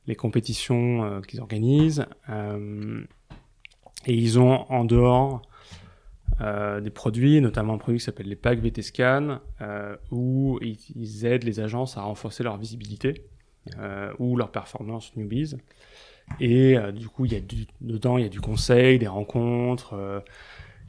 les 0.07 0.15
compétitions 0.15 1.05
euh, 1.05 1.21
qu'ils 1.21 1.41
organisent. 1.41 2.07
Euh, 2.29 3.03
et 4.07 4.15
ils 4.15 4.39
ont 4.39 4.71
en 4.71 4.85
dehors 4.85 5.43
euh, 6.41 6.81
des 6.81 6.91
produits, 6.91 7.41
notamment 7.41 7.75
un 7.75 7.79
produit 7.79 7.99
qui 7.99 8.05
s'appelle 8.05 8.29
les 8.29 8.37
packs 8.37 8.61
VT-Scan, 8.61 9.41
euh, 9.61 9.97
où 10.11 10.59
ils, 10.63 10.79
ils 10.95 11.25
aident 11.25 11.45
les 11.45 11.61
agences 11.61 11.97
à 11.97 12.03
renforcer 12.03 12.43
leur 12.43 12.59
visibilité 12.59 13.25
euh, 13.79 14.13
ou 14.19 14.37
leur 14.37 14.51
performance 14.51 15.15
newbies. 15.17 15.57
Et 16.41 16.77
euh, 16.77 16.93
du 16.93 17.09
coup, 17.09 17.25
il 17.25 17.33
y 17.33 17.37
a 17.37 17.41
du, 17.41 17.67
dedans, 17.81 18.19
il 18.19 18.25
y 18.25 18.27
a 18.27 18.31
du 18.31 18.41
conseil, 18.41 18.99
des 18.99 19.07
rencontres, 19.07 19.95
euh, 19.95 20.21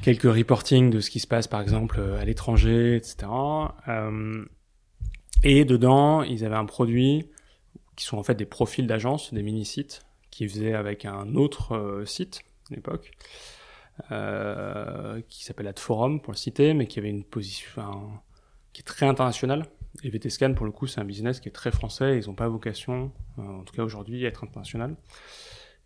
quelques 0.02 0.24
reporting 0.24 0.90
de 0.90 1.00
ce 1.00 1.10
qui 1.10 1.20
se 1.20 1.28
passe, 1.28 1.48
par 1.48 1.62
exemple, 1.62 1.98
euh, 2.00 2.20
à 2.20 2.26
l'étranger, 2.26 2.96
etc. 2.96 3.28
Euh, 3.88 4.46
et 5.44 5.66
dedans, 5.66 6.24
ils 6.24 6.44
avaient 6.44 6.56
un 6.56 6.66
produit 6.66 7.28
qui 7.96 8.06
sont 8.06 8.18
en 8.18 8.24
fait 8.24 8.36
des 8.36 8.46
profils 8.46 8.86
d'agences, 8.86 9.34
des 9.34 9.44
mini-sites, 9.44 10.02
qu'ils 10.30 10.50
faisaient 10.50 10.74
avec 10.74 11.06
un 11.06 11.36
autre 11.36 12.04
site 12.06 12.42
à 12.72 12.76
l'époque, 12.76 13.12
euh, 14.12 15.22
qui 15.28 15.44
s'appelle 15.44 15.68
AdForum 15.68 16.22
pour 16.22 16.32
le 16.32 16.38
citer, 16.38 16.74
mais 16.74 16.88
qui 16.88 17.00
avait 17.00 17.10
une 17.10 17.24
position 17.24 17.68
enfin, 17.70 18.22
qui 18.74 18.82
est 18.82 18.86
très 18.86 19.06
internationale. 19.06 19.66
Et 20.04 20.10
VTScan, 20.10 20.54
pour 20.54 20.66
le 20.66 20.72
coup, 20.72 20.86
c'est 20.88 21.02
un 21.02 21.06
business 21.06 21.40
qui 21.40 21.50
est 21.50 21.52
très 21.52 21.72
français. 21.72 22.20
Ils 22.20 22.28
n'ont 22.28 22.36
pas 22.36 22.48
vocation, 22.48 23.12
euh, 23.40 23.42
en 23.42 23.64
tout 23.64 23.74
cas 23.74 23.84
aujourd'hui, 23.84 24.26
à 24.26 24.30
être 24.30 24.44
international. 24.44 24.96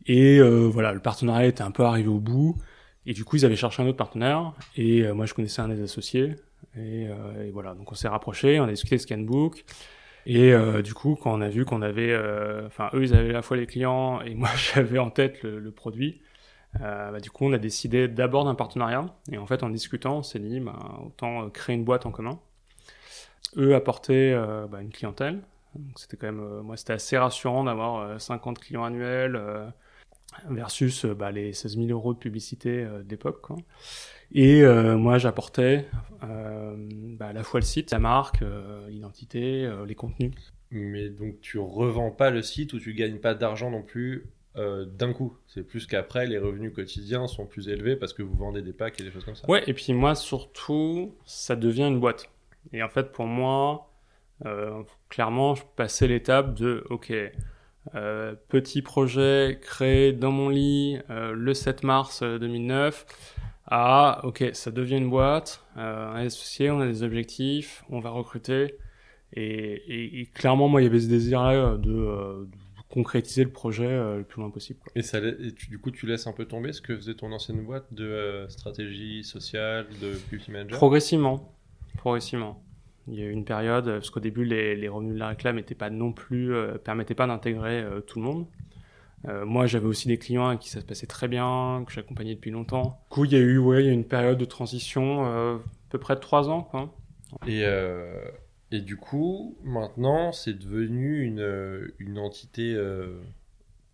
Et 0.05 0.39
euh, 0.39 0.67
voilà, 0.67 0.93
le 0.93 0.99
partenariat 0.99 1.47
était 1.47 1.61
un 1.61 1.71
peu 1.71 1.83
arrivé 1.83 2.09
au 2.09 2.19
bout. 2.19 2.57
Et 3.05 3.13
du 3.13 3.23
coup, 3.23 3.35
ils 3.35 3.45
avaient 3.45 3.55
cherché 3.55 3.81
un 3.81 3.87
autre 3.87 3.97
partenaire. 3.97 4.53
Et 4.75 5.03
euh, 5.03 5.13
moi, 5.13 5.25
je 5.25 5.33
connaissais 5.33 5.61
un 5.61 5.69
des 5.69 5.81
associés. 5.81 6.35
Et, 6.75 7.07
euh, 7.07 7.47
et 7.47 7.51
voilà, 7.51 7.73
donc 7.73 7.91
on 7.91 7.95
s'est 7.95 8.07
rapprochés, 8.07 8.59
on 8.59 8.65
a 8.65 8.71
discuté 8.71 8.95
de 8.97 9.01
Scanbook. 9.01 9.63
Et 10.25 10.53
euh, 10.53 10.81
du 10.81 10.93
coup, 10.93 11.17
quand 11.21 11.33
on 11.33 11.41
a 11.41 11.49
vu 11.49 11.65
qu'on 11.65 11.81
avait, 11.81 12.15
enfin, 12.65 12.89
eux, 12.93 13.03
ils 13.03 13.15
avaient 13.15 13.31
à 13.31 13.33
la 13.33 13.41
fois 13.41 13.57
les 13.57 13.65
clients 13.65 14.21
et 14.21 14.35
moi, 14.35 14.49
j'avais 14.55 14.99
en 14.99 15.09
tête 15.09 15.41
le, 15.43 15.59
le 15.59 15.71
produit. 15.71 16.21
Euh, 16.79 17.11
bah, 17.11 17.19
du 17.19 17.29
coup, 17.29 17.45
on 17.45 17.53
a 17.53 17.57
décidé 17.57 18.07
d'abord 18.07 18.45
d'un 18.45 18.55
partenariat. 18.55 19.05
Et 19.31 19.37
en 19.37 19.45
fait, 19.45 19.63
en 19.63 19.69
discutant, 19.69 20.19
on 20.19 20.23
s'est 20.23 20.39
dit, 20.39 20.59
bah, 20.59 20.77
autant 21.05 21.45
euh, 21.45 21.49
créer 21.49 21.75
une 21.75 21.83
boîte 21.83 22.05
en 22.05 22.11
commun. 22.11 22.39
Eux 23.57 23.75
apportaient 23.75 24.31
euh, 24.33 24.67
bah, 24.67 24.81
une 24.81 24.91
clientèle. 24.91 25.41
Donc, 25.75 25.99
c'était 25.99 26.17
quand 26.17 26.27
même, 26.27 26.61
moi, 26.61 26.77
c'était 26.77 26.93
assez 26.93 27.17
rassurant 27.17 27.63
d'avoir 27.63 27.97
euh, 27.97 28.19
50 28.19 28.59
clients 28.59 28.83
annuels 28.83 29.41
versus 30.49 31.05
bah, 31.05 31.31
les 31.31 31.51
16 31.51 31.75
000 31.75 31.87
euros 31.89 32.13
de 32.13 32.19
publicité 32.19 32.87
quoi. 33.41 33.57
Et 34.33 34.63
moi, 34.95 35.17
j'apportais 35.17 35.87
à 36.21 37.33
la 37.33 37.43
fois 37.43 37.59
le 37.59 37.65
site, 37.65 37.91
la 37.91 37.99
marque, 37.99 38.41
l'identité, 38.87 39.69
les 39.85 39.95
contenus. 39.95 40.31
Mais 40.71 41.09
donc 41.09 41.41
tu 41.41 41.59
revends 41.59 42.11
pas 42.11 42.29
le 42.29 42.41
site 42.41 42.71
ou 42.71 42.79
tu 42.79 42.93
gagnes 42.93 43.19
pas 43.19 43.33
d'argent 43.33 43.69
non 43.69 43.81
plus 43.81 44.31
euh, 44.57 44.85
d'un 44.85 45.13
coup. 45.13 45.37
C'est 45.47 45.63
plus 45.63 45.85
qu'après 45.87 46.27
les 46.27 46.37
revenus 46.37 46.73
quotidiens 46.73 47.27
sont 47.27 47.45
plus 47.45 47.69
élevés 47.69 47.95
parce 47.95 48.13
que 48.13 48.21
vous 48.21 48.35
vendez 48.35 48.61
des 48.61 48.73
packs 48.73 48.99
et 48.99 49.03
des 49.03 49.11
choses 49.11 49.23
comme 49.23 49.35
ça. 49.35 49.49
Ouais, 49.49 49.63
et 49.67 49.73
puis 49.73 49.93
moi, 49.93 50.15
surtout, 50.15 51.15
ça 51.25 51.55
devient 51.55 51.87
une 51.87 51.99
boîte. 51.99 52.29
Et 52.73 52.83
en 52.83 52.89
fait, 52.89 53.11
pour 53.11 53.25
moi, 53.25 53.91
euh, 54.45 54.83
clairement, 55.09 55.55
je 55.55 55.63
passais 55.75 56.07
l'étape 56.07 56.53
de, 56.55 56.83
ok, 56.89 57.13
euh, 57.95 58.35
petit 58.49 58.81
projet 58.81 59.59
créé 59.61 60.13
dans 60.13 60.31
mon 60.31 60.49
lit 60.49 60.99
le 61.09 61.53
7 61.53 61.83
mars 61.83 62.21
euh, 62.23 62.39
2009, 62.39 63.05
à, 63.67 64.21
ok, 64.23 64.49
ça 64.53 64.71
devient 64.71 64.97
une 64.97 65.09
boîte, 65.09 65.63
on 65.77 66.15
associé, 66.15 66.71
on 66.71 66.81
a 66.81 66.87
des 66.87 67.03
objectifs, 67.03 67.83
on 67.89 67.99
va 67.99 68.09
recruter. 68.09 68.75
Et, 69.33 70.27
clairement, 70.33 70.67
moi, 70.67 70.81
il 70.81 70.83
y 70.83 70.87
avait 70.87 70.99
ce 70.99 71.07
désir-là 71.07 71.77
de 71.77 72.47
concrétiser 72.91 73.43
le 73.43 73.49
projet 73.51 73.87
euh, 73.87 74.17
le 74.19 74.23
plus 74.23 74.41
loin 74.41 74.49
possible. 74.51 74.79
quoi. 74.79 74.91
Et, 74.95 75.01
ça, 75.01 75.19
la- 75.19 75.29
et 75.29 75.53
tu- 75.53 75.69
du 75.69 75.79
coup, 75.79 75.91
tu 75.91 76.05
laisses 76.05 76.27
un 76.27 76.33
peu 76.33 76.45
tomber 76.45 76.73
ce 76.73 76.81
que 76.81 76.95
faisait 76.95 77.15
ton 77.15 77.31
ancienne 77.31 77.61
boîte 77.63 77.91
de 77.93 78.05
euh, 78.05 78.49
stratégie 78.49 79.23
sociale, 79.23 79.87
de 80.01 80.13
beauty 80.31 80.51
manager? 80.51 80.77
Progressivement. 80.77 81.55
Progressivement. 81.97 82.63
Il 83.07 83.15
y 83.15 83.23
a 83.23 83.25
eu 83.25 83.31
une 83.31 83.45
période, 83.45 83.87
euh, 83.87 83.93
parce 83.97 84.09
qu'au 84.11 84.19
début, 84.19 84.45
les, 84.45 84.75
les 84.75 84.87
revenus 84.87 85.15
de 85.15 85.19
la 85.19 85.29
réclame 85.29 85.55
n'étaient 85.55 85.75
pas 85.75 85.89
non 85.89 86.11
plus, 86.11 86.53
euh, 86.53 86.77
permettaient 86.77 87.15
pas 87.15 87.27
d'intégrer 87.27 87.81
euh, 87.81 87.99
tout 88.01 88.19
le 88.19 88.25
monde. 88.25 88.45
Euh, 89.27 89.45
moi, 89.45 89.67
j'avais 89.67 89.85
aussi 89.87 90.07
des 90.07 90.17
clients 90.17 90.47
avec 90.47 90.59
qui 90.59 90.69
ça 90.69 90.81
se 90.81 90.85
passait 90.85 91.07
très 91.07 91.27
bien, 91.27 91.83
que 91.85 91.93
j'accompagnais 91.93 92.35
depuis 92.35 92.51
longtemps. 92.51 92.99
Du 93.09 93.15
coup, 93.15 93.25
il 93.25 93.31
y 93.33 93.35
a 93.35 93.39
eu, 93.39 93.57
ouais, 93.57 93.83
il 93.83 93.85
y 93.85 93.89
a 93.89 93.91
eu 93.91 93.93
une 93.95 94.05
période 94.07 94.37
de 94.37 94.45
transition, 94.45 95.25
à 95.25 95.59
peu 95.89 95.97
près 95.99 96.15
de 96.15 96.19
trois 96.21 96.49
ans, 96.49 96.63
quoi. 96.63 96.93
Et, 97.47 97.63
et 98.71 98.81
du 98.81 98.97
coup, 98.97 99.57
maintenant, 99.63 100.31
c'est 100.31 100.53
devenu 100.53 101.23
une, 101.23 101.41
euh, 101.41 101.93
une 101.99 102.17
entité 102.17 102.73
euh, 102.73 103.19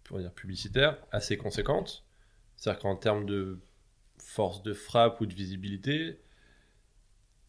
pour 0.03 0.19
dire 0.19 0.31
publicitaire 0.31 0.97
assez 1.11 1.37
conséquente. 1.37 2.05
C'est-à-dire 2.55 2.81
qu'en 2.81 2.95
termes 2.95 3.25
de 3.25 3.59
force 4.17 4.63
de 4.63 4.73
frappe 4.73 5.21
ou 5.21 5.25
de 5.25 5.33
visibilité, 5.33 6.19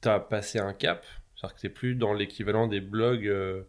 tu 0.03 0.09
as 0.09 0.21
passé 0.21 0.59
un 0.59 0.73
cap. 0.73 1.05
C'est-à-dire 1.35 1.55
que 1.57 1.61
tu 1.61 1.71
plus 1.71 1.95
dans 1.95 2.15
l'équivalent 2.15 2.67
des 2.67 2.81
blogs. 2.81 3.27
euh, 3.27 3.63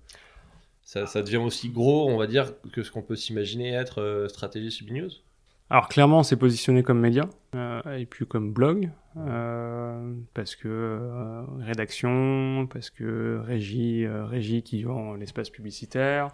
ça, 0.84 1.22
devient 1.22 1.38
aussi 1.38 1.69
gros, 1.69 2.10
on 2.10 2.17
va 2.17 2.28
dire, 2.28 2.54
que 2.72 2.84
ce 2.84 2.91
qu'on 2.91 3.04
peut 3.04 3.15
s'imaginer 3.15 3.74
être 3.74 4.02
euh, 4.02 4.28
stratégie 4.28 4.72
CB 4.72 5.02
News. 5.02 5.12
Alors 5.69 5.88
clairement, 5.88 6.19
on 6.19 6.23
s'est 6.23 6.36
positionné 6.36 6.82
comme 6.82 6.99
média 6.99 7.29
euh, 7.55 7.82
et 7.97 8.05
puis 8.05 8.25
comme 8.25 8.53
blog 8.53 8.89
euh, 9.17 10.13
parce 10.34 10.55
que 10.55 10.67
euh, 10.67 11.41
rédaction, 11.60 12.67
parce 12.71 12.89
que 12.89 13.39
régie, 13.43 14.05
euh, 14.05 14.25
régie 14.25 14.63
qui 14.63 14.84
vend 14.84 15.13
l'espace 15.13 15.49
publicitaire. 15.49 16.29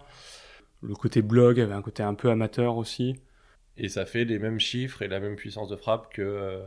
Le 0.82 0.94
côté 0.94 1.22
blog 1.22 1.60
avait 1.60 1.74
un 1.74 1.82
côté 1.82 2.02
un 2.02 2.14
peu 2.14 2.30
amateur 2.30 2.76
aussi. 2.76 3.16
Et 3.78 3.88
ça 3.88 4.06
fait 4.06 4.24
les 4.24 4.38
mêmes 4.38 4.60
chiffres 4.60 5.02
et 5.02 5.08
la 5.08 5.20
même 5.20 5.36
puissance 5.36 5.68
de 5.68 5.76
frappe 5.76 6.12
que, 6.12 6.22
euh, 6.22 6.60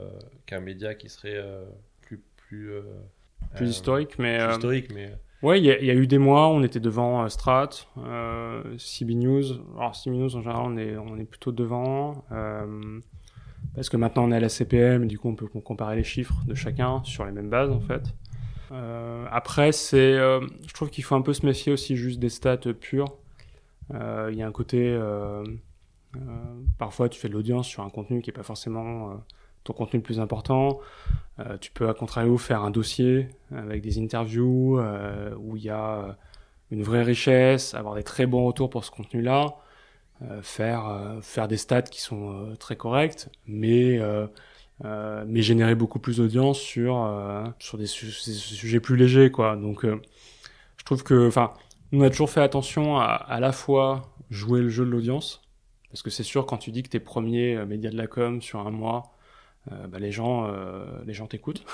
qu'un 0.46 0.60
média 0.60 0.94
qui 0.94 1.10
serait 1.10 1.38
euh, 1.38 1.66
plus. 2.02 2.22
plus 2.38 2.72
euh, 2.72 2.82
plus 3.56 3.70
historique, 3.70 4.20
mais 4.20 4.38
plus 4.38 4.54
historique, 4.54 4.94
mais 4.94 5.14
ouais, 5.44 5.60
il 5.60 5.66
y, 5.66 5.86
y 5.86 5.92
a 5.92 5.94
eu 5.94 6.08
des 6.08 6.18
mois, 6.18 6.48
on 6.50 6.64
était 6.64 6.80
devant 6.80 7.24
euh, 7.24 7.28
Strat, 7.30 7.70
euh, 7.98 8.64
CB 8.78 9.16
News. 9.16 9.44
Alors 9.78 9.96
CB 9.96 10.18
News 10.18 10.36
en 10.36 10.42
général, 10.42 10.64
on 10.66 10.78
est 10.78 10.98
on 10.98 11.18
est 11.18 11.26
plutôt 11.26 11.52
devant 11.52 12.24
euh, 12.32 13.00
parce 13.76 13.90
que 13.90 13.98
maintenant 13.98 14.24
on 14.26 14.32
est 14.32 14.38
à 14.38 14.40
la 14.40 14.50
CPM, 14.50 15.08
du 15.08 15.18
coup 15.20 15.30
on 15.30 15.36
peut 15.36 15.48
comparer 15.48 15.96
les 15.96 16.04
chiffres 16.04 16.36
de 16.46 16.56
chacun 16.56 17.02
sur 17.04 17.26
les 17.26 17.32
mêmes 17.32 17.50
bases 17.50 17.72
en 17.72 17.80
fait. 17.80 18.04
Euh, 18.72 19.26
après, 19.32 19.72
c'est, 19.72 20.14
euh, 20.14 20.42
je 20.68 20.74
trouve 20.74 20.92
qu'il 20.92 21.04
faut 21.04 21.16
un 21.16 21.24
peu 21.24 21.34
se 21.34 21.44
méfier 21.44 21.74
aussi 21.74 21.96
juste 21.96 22.20
des 22.20 22.30
stats 22.30 22.58
pures. 22.80 23.16
Il 23.92 24.36
y 24.36 24.44
a 24.44 24.48
un 24.48 24.52
côté, 24.52 24.96
parfois 26.78 27.10
tu 27.10 27.20
fais 27.20 27.28
de 27.28 27.34
l'audience 27.34 27.68
sur 27.68 27.84
un 27.84 27.90
contenu 27.90 28.22
qui 28.22 28.30
est 28.30 28.34
pas 28.34 28.44
forcément 28.44 29.24
ton 29.64 29.74
contenu 29.74 30.00
le 30.00 30.04
plus 30.04 30.20
important. 30.20 30.80
Euh, 31.40 31.58
tu 31.58 31.72
peux 31.72 31.88
à 31.90 31.94
contrario 31.94 32.38
faire 32.38 32.64
un 32.64 32.72
dossier 32.72 33.30
avec 33.56 33.82
des 33.82 34.00
interviews 34.00 34.80
euh, 34.80 35.34
où 35.40 35.58
il 35.58 35.64
y 35.64 35.70
a 35.70 35.96
euh, 36.00 36.12
une 36.72 36.84
vraie 36.84 37.04
richesse, 37.04 37.74
avoir 37.74 37.96
des 37.96 38.04
très 38.04 38.26
bons 38.26 38.46
retours 38.46 38.70
pour 38.70 38.84
ce 38.86 38.92
contenu-là, 38.92 39.56
faire 40.42 41.18
faire 41.22 41.48
des 41.48 41.58
stats 41.58 41.82
qui 41.82 42.02
sont 42.02 42.56
très 42.60 42.76
correctes, 42.76 43.30
mais 43.48 44.00
mais 44.84 45.42
générer 45.42 45.76
beaucoup 45.76 46.00
plus 46.00 46.18
d'audience 46.18 46.60
sur 46.60 47.10
sur 47.58 47.78
des, 47.78 47.88
su- 47.88 48.06
des 48.28 48.34
sujets 48.34 48.80
plus 48.80 48.98
légers 48.98 49.32
quoi. 49.32 49.56
Donc 49.56 49.84
je 49.84 50.84
trouve 50.84 51.04
que 51.04 51.28
enfin 51.28 51.54
on 51.92 52.02
a 52.02 52.10
toujours 52.10 52.30
fait 52.30 52.42
attention 52.42 52.98
à 53.00 53.06
à 53.06 53.40
la 53.40 53.52
fois 53.52 54.14
jouer 54.30 54.62
le 54.62 54.70
jeu 54.70 54.86
de 54.86 54.92
l'audience 54.92 55.42
parce 55.90 56.04
que 56.04 56.12
c'est 56.12 56.24
sûr 56.24 56.46
quand 56.46 56.58
tu 56.58 56.72
dis 56.72 56.84
que 56.84 56.90
t'es 56.90 57.00
premier 57.00 57.56
euh, 57.56 57.66
média 57.66 57.90
de 57.90 57.98
la 57.98 58.08
com 58.08 58.42
sur 58.42 58.60
un 58.60 58.72
mois 58.72 59.12
euh, 59.72 59.88
bah, 59.88 60.00
les 60.00 60.12
gens 60.12 60.48
euh, 60.48 60.86
les 61.06 61.14
gens 61.14 61.28
t'écoutent. 61.28 61.64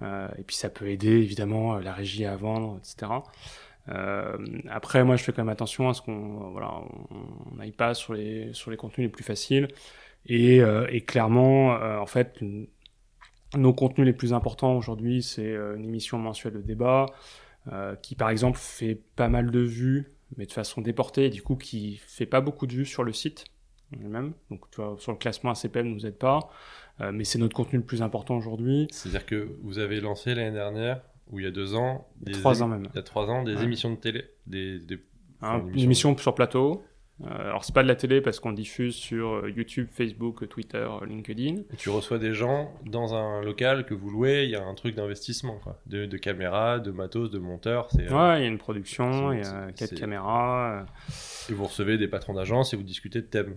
Euh, 0.00 0.26
et 0.36 0.42
puis 0.42 0.56
ça 0.56 0.68
peut 0.68 0.88
aider 0.88 1.10
évidemment 1.10 1.78
la 1.78 1.92
régie 1.92 2.24
à 2.24 2.34
vendre 2.34 2.80
etc 2.80 3.12
après 4.68 5.04
moi 5.04 5.14
je 5.14 5.22
fais 5.22 5.32
quand 5.32 5.42
même 5.42 5.52
attention 5.52 5.88
à 5.88 5.94
ce 5.94 6.02
qu'on 6.02 6.50
voilà 6.50 6.80
on 7.10 7.54
n'aille 7.54 7.70
pas 7.70 7.94
sur 7.94 8.14
les 8.14 8.52
sur 8.52 8.72
les 8.72 8.76
contenus 8.76 9.06
les 9.06 9.12
plus 9.12 9.22
faciles. 9.22 9.68
Et, 10.26 10.56
et 10.56 11.00
clairement 11.02 11.74
en 12.00 12.06
fait 12.06 12.40
nos 13.54 13.72
contenus 13.72 14.04
les 14.04 14.12
plus 14.12 14.32
importants 14.32 14.74
aujourd'hui 14.76 15.22
c'est 15.22 15.54
une 15.54 15.84
émission 15.84 16.18
mensuelle 16.18 16.54
de 16.54 16.62
débat 16.62 17.06
qui 18.02 18.16
par 18.16 18.30
exemple 18.30 18.58
fait 18.58 19.00
pas 19.14 19.28
mal 19.28 19.52
de 19.52 19.60
vues 19.60 20.12
mais 20.36 20.46
de 20.46 20.52
façon 20.52 20.80
déportée 20.80 21.26
et 21.26 21.30
du 21.30 21.42
coup 21.42 21.54
qui 21.54 22.00
fait 22.04 22.26
pas 22.26 22.40
beaucoup 22.40 22.66
de 22.66 22.72
vues 22.72 22.86
sur 22.86 23.04
le 23.04 23.12
site 23.12 23.44
lui-même 23.92 24.32
donc 24.50 24.68
tu 24.70 24.80
vois 24.80 24.96
sur 24.98 25.12
le 25.12 25.18
classement 25.18 25.52
ACPM 25.52 25.86
ne 25.86 25.94
nous 25.94 26.06
aide 26.06 26.18
pas 26.18 26.50
mais 27.12 27.24
c'est 27.24 27.38
notre 27.38 27.54
contenu 27.56 27.78
le 27.78 27.84
plus 27.84 28.02
important 28.02 28.36
aujourd'hui. 28.36 28.86
c'est-à-dire 28.92 29.26
que 29.26 29.56
vous 29.62 29.78
avez 29.78 30.00
lancé 30.00 30.34
l'année 30.34 30.52
dernière, 30.52 31.00
ou 31.30 31.38
il 31.40 31.44
y 31.44 31.48
a 31.48 31.50
deux 31.50 31.74
ans, 31.74 32.08
des 32.20 32.32
Trois 32.32 32.62
ans 32.62 32.68
même. 32.68 32.86
Il 32.92 32.96
y 32.96 32.98
a 32.98 33.02
trois 33.02 33.28
ans, 33.30 33.42
des 33.42 33.56
Ouais. 33.56 33.64
émissions 33.64 33.90
de 33.90 33.96
télé. 33.96 34.24
Des, 34.46 34.78
des- 34.78 34.96
Hein, 35.44 35.56
enfin, 35.62 35.66
une 35.72 35.78
émission 35.80 36.16
sur 36.18 36.34
plateau. 36.36 36.84
Euh, 37.24 37.26
alors 37.28 37.64
c'est 37.64 37.74
pas 37.74 37.82
de 37.82 37.88
la 37.88 37.94
télé 37.96 38.20
parce 38.20 38.38
qu'on 38.40 38.52
diffuse 38.52 38.94
sur 38.94 39.28
euh, 39.44 39.50
YouTube, 39.50 39.88
Facebook, 39.90 40.48
Twitter, 40.48 40.78
euh, 40.88 41.04
LinkedIn. 41.06 41.56
Et 41.72 41.76
tu 41.76 41.88
reçois 41.90 42.18
des 42.18 42.32
gens 42.34 42.72
dans 42.86 43.14
un 43.14 43.42
local 43.42 43.84
que 43.84 43.94
vous 43.94 44.10
louez, 44.10 44.44
il 44.44 44.50
y 44.50 44.56
a 44.56 44.64
un 44.64 44.74
truc 44.74 44.94
d'investissement, 44.94 45.58
quoi. 45.62 45.78
De, 45.86 46.06
de 46.06 46.16
caméras, 46.16 46.78
de 46.78 46.90
matos, 46.90 47.30
de 47.30 47.38
monteurs. 47.38 47.88
Euh, 47.98 48.08
Ouais, 48.08 48.40
il 48.40 48.42
y 48.42 48.46
a 48.46 48.48
une 48.48 48.58
production, 48.58 49.32
il 49.32 49.40
y 49.40 49.44
a 49.44 49.72
quatre 49.72 49.94
caméras. 49.94 50.84
Et 51.50 51.52
vous 51.54 51.64
recevez 51.64 51.98
des 51.98 52.08
patrons 52.08 52.34
d'agence 52.34 52.72
et 52.72 52.76
vous 52.76 52.82
discutez 52.84 53.20
de 53.20 53.26
thèmes. 53.26 53.56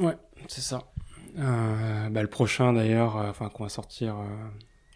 euh, 0.00 0.06
Ouais, 0.06 0.16
c'est 0.48 0.60
ça. 0.62 0.90
Euh, 1.40 2.10
bah, 2.10 2.22
le 2.22 2.28
prochain 2.28 2.72
d'ailleurs, 2.72 3.16
euh, 3.16 3.30
enfin 3.30 3.48
qu'on 3.48 3.62
va 3.64 3.68
sortir 3.70 4.16
euh, 4.18 4.24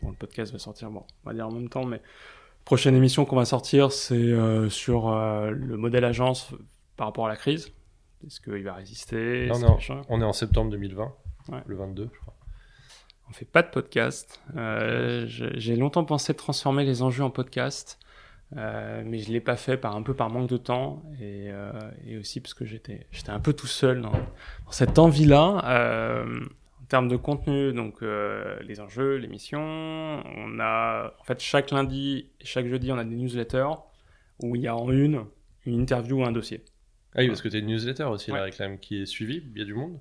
Bon, 0.03 0.11
le 0.11 0.17
podcast 0.17 0.53
va 0.53 0.59
sortir, 0.59 0.91
bon, 0.91 1.05
on 1.25 1.31
va 1.31 1.35
dire 1.35 1.47
en 1.49 1.53
même 1.53 1.69
temps, 1.71 1.85
mais 1.87 2.03
prochaine 2.67 2.95
émission 2.95 3.25
qu'on 3.25 3.37
va 3.37 3.47
sortir, 3.47 3.91
c'est 3.91 4.35
sur 4.69 5.11
le 5.11 5.77
modèle 5.79 6.05
agence 6.05 6.51
par 6.97 7.07
rapport 7.07 7.25
à 7.27 7.31
la 7.31 7.37
crise. 7.37 7.71
Est-ce 8.27 8.41
qu'il 8.41 8.63
va 8.65 8.75
résister? 8.75 9.47
Non, 9.47 9.59
non. 9.59 9.79
On 10.11 10.21
est 10.21 10.25
en 10.25 10.33
septembre 10.35 10.71
2020, 10.73 11.13
Ouais. 11.51 11.59
le 11.67 11.77
22, 11.77 12.11
je 12.13 12.19
crois. 12.21 12.35
On 13.31 13.33
fait 13.33 13.45
pas 13.47 13.63
de 13.63 13.69
podcast. 13.71 14.41
Euh, 14.57 15.25
J'ai 15.27 15.77
longtemps 15.77 16.05
pensé 16.05 16.35
de 16.35 16.39
transformer 16.39 16.85
les 16.85 17.01
enjeux 17.03 17.25
en 17.25 17.31
podcast, 17.31 17.99
euh, 18.57 19.03
mais 19.05 19.19
je 19.19 19.33
l'ai 19.33 19.41
pas 19.41 19.57
fait 19.57 19.77
par 19.77 19.97
un 19.97 20.03
peu 20.03 20.15
par 20.15 20.31
manque 20.31 20.49
de 20.49 20.57
temps 20.57 21.03
et, 21.21 21.51
euh, 21.51 21.73
et 22.07 22.17
aussi 22.19 22.41
parce 22.41 22.55
que 22.55 22.65
j'étais 22.65 23.07
j'étais 23.11 23.31
un 23.31 23.41
peu 23.41 23.53
tout 23.53 23.67
seul 23.67 24.01
dans, 24.01 24.11
dans 24.13 24.71
cette 24.71 24.99
envie-là. 24.99 25.63
Euh, 25.67 26.41
en 26.83 26.87
termes 26.87 27.09
de 27.09 27.17
contenu, 27.17 27.73
donc 27.73 28.03
les 28.03 28.79
enjeux, 28.81 29.17
l'émission, 29.17 29.59
on 29.61 30.59
a 30.61 31.15
en 31.19 31.25
fait 31.25 31.41
chaque 31.41 31.71
lundi 31.71 32.29
et 32.41 32.45
chaque 32.45 32.67
jeudi 32.67 32.93
on 32.93 32.99
a 32.99 33.05
des 33.05 33.15
newsletters 33.17 33.73
où 34.43 34.55
il 34.55 34.63
y 34.63 34.69
a 34.69 34.77
en 34.77 34.91
une 34.93 35.25
une 35.65 35.81
interview 35.81 36.21
ou 36.21 36.25
un 36.25 36.31
dossier. 36.33 36.63
Ah 37.15 37.21
oui, 37.21 37.29
parce 37.29 37.41
que 37.41 37.49
t'as 37.49 37.59
une 37.59 37.67
newsletter 37.69 38.05
aussi, 38.05 38.31
Ouais. 38.31 38.39
la 38.39 38.45
réclame, 38.45 38.79
qui 38.79 39.01
est 39.01 39.07
suivie, 39.07 39.43
il 39.55 39.59
y 39.59 39.63
a 39.63 39.65
du 39.65 39.73
monde. 39.75 39.99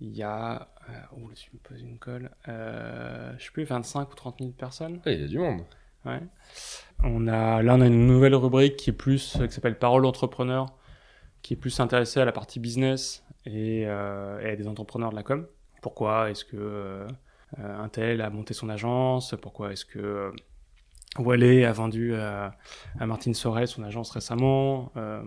Il 0.00 0.16
y 0.16 0.22
a, 0.24 0.68
oh, 1.12 1.28
là, 1.28 1.34
tu 1.36 1.50
me 1.52 1.58
poses 1.60 1.80
une 1.82 1.98
colle, 1.98 2.30
je 2.46 3.44
sais 3.44 3.50
plus, 3.52 3.64
25 3.64 4.10
ou 4.10 4.14
30 4.16 4.36
000 4.40 4.50
personnes. 4.50 5.00
Ah, 5.06 5.12
il 5.12 5.20
y 5.20 5.24
a 5.24 5.28
du 5.28 5.38
monde. 5.38 5.60
Ouais. 6.04 6.20
On 7.04 7.26
a, 7.28 7.62
là, 7.62 7.74
on 7.76 7.80
a 7.80 7.86
une 7.86 8.06
nouvelle 8.06 8.34
rubrique 8.34 8.76
qui 8.76 8.90
est 8.90 8.94
plus, 8.94 9.36
euh, 9.40 9.46
qui 9.46 9.52
s'appelle 9.54 9.78
Parole 9.78 10.02
d'entrepreneur, 10.02 10.66
qui 11.42 11.54
est 11.54 11.56
plus 11.56 11.78
intéressée 11.80 12.20
à 12.20 12.24
la 12.24 12.32
partie 12.32 12.60
business 12.60 13.24
et, 13.46 13.84
euh, 13.86 14.38
et 14.40 14.50
à 14.50 14.56
des 14.56 14.66
entrepreneurs 14.68 15.10
de 15.10 15.16
la 15.16 15.22
com. 15.22 15.46
Pourquoi 15.82 16.30
est-ce 16.30 16.44
que 16.44 16.56
euh, 16.58 17.06
un 17.58 17.88
tel 17.88 18.20
a 18.20 18.30
monté 18.30 18.52
son 18.54 18.68
agence? 18.68 19.34
Pourquoi 19.40 19.72
est-ce 19.72 19.84
que 19.86 19.98
euh, 19.98 20.30
Wallet 21.18 21.64
a 21.64 21.72
vendu 21.72 22.14
à, 22.14 22.52
à 22.98 23.06
Martine 23.06 23.34
Sorel 23.34 23.66
son 23.66 23.82
agence 23.82 24.10
récemment? 24.10 24.92
Euh, 24.96 25.22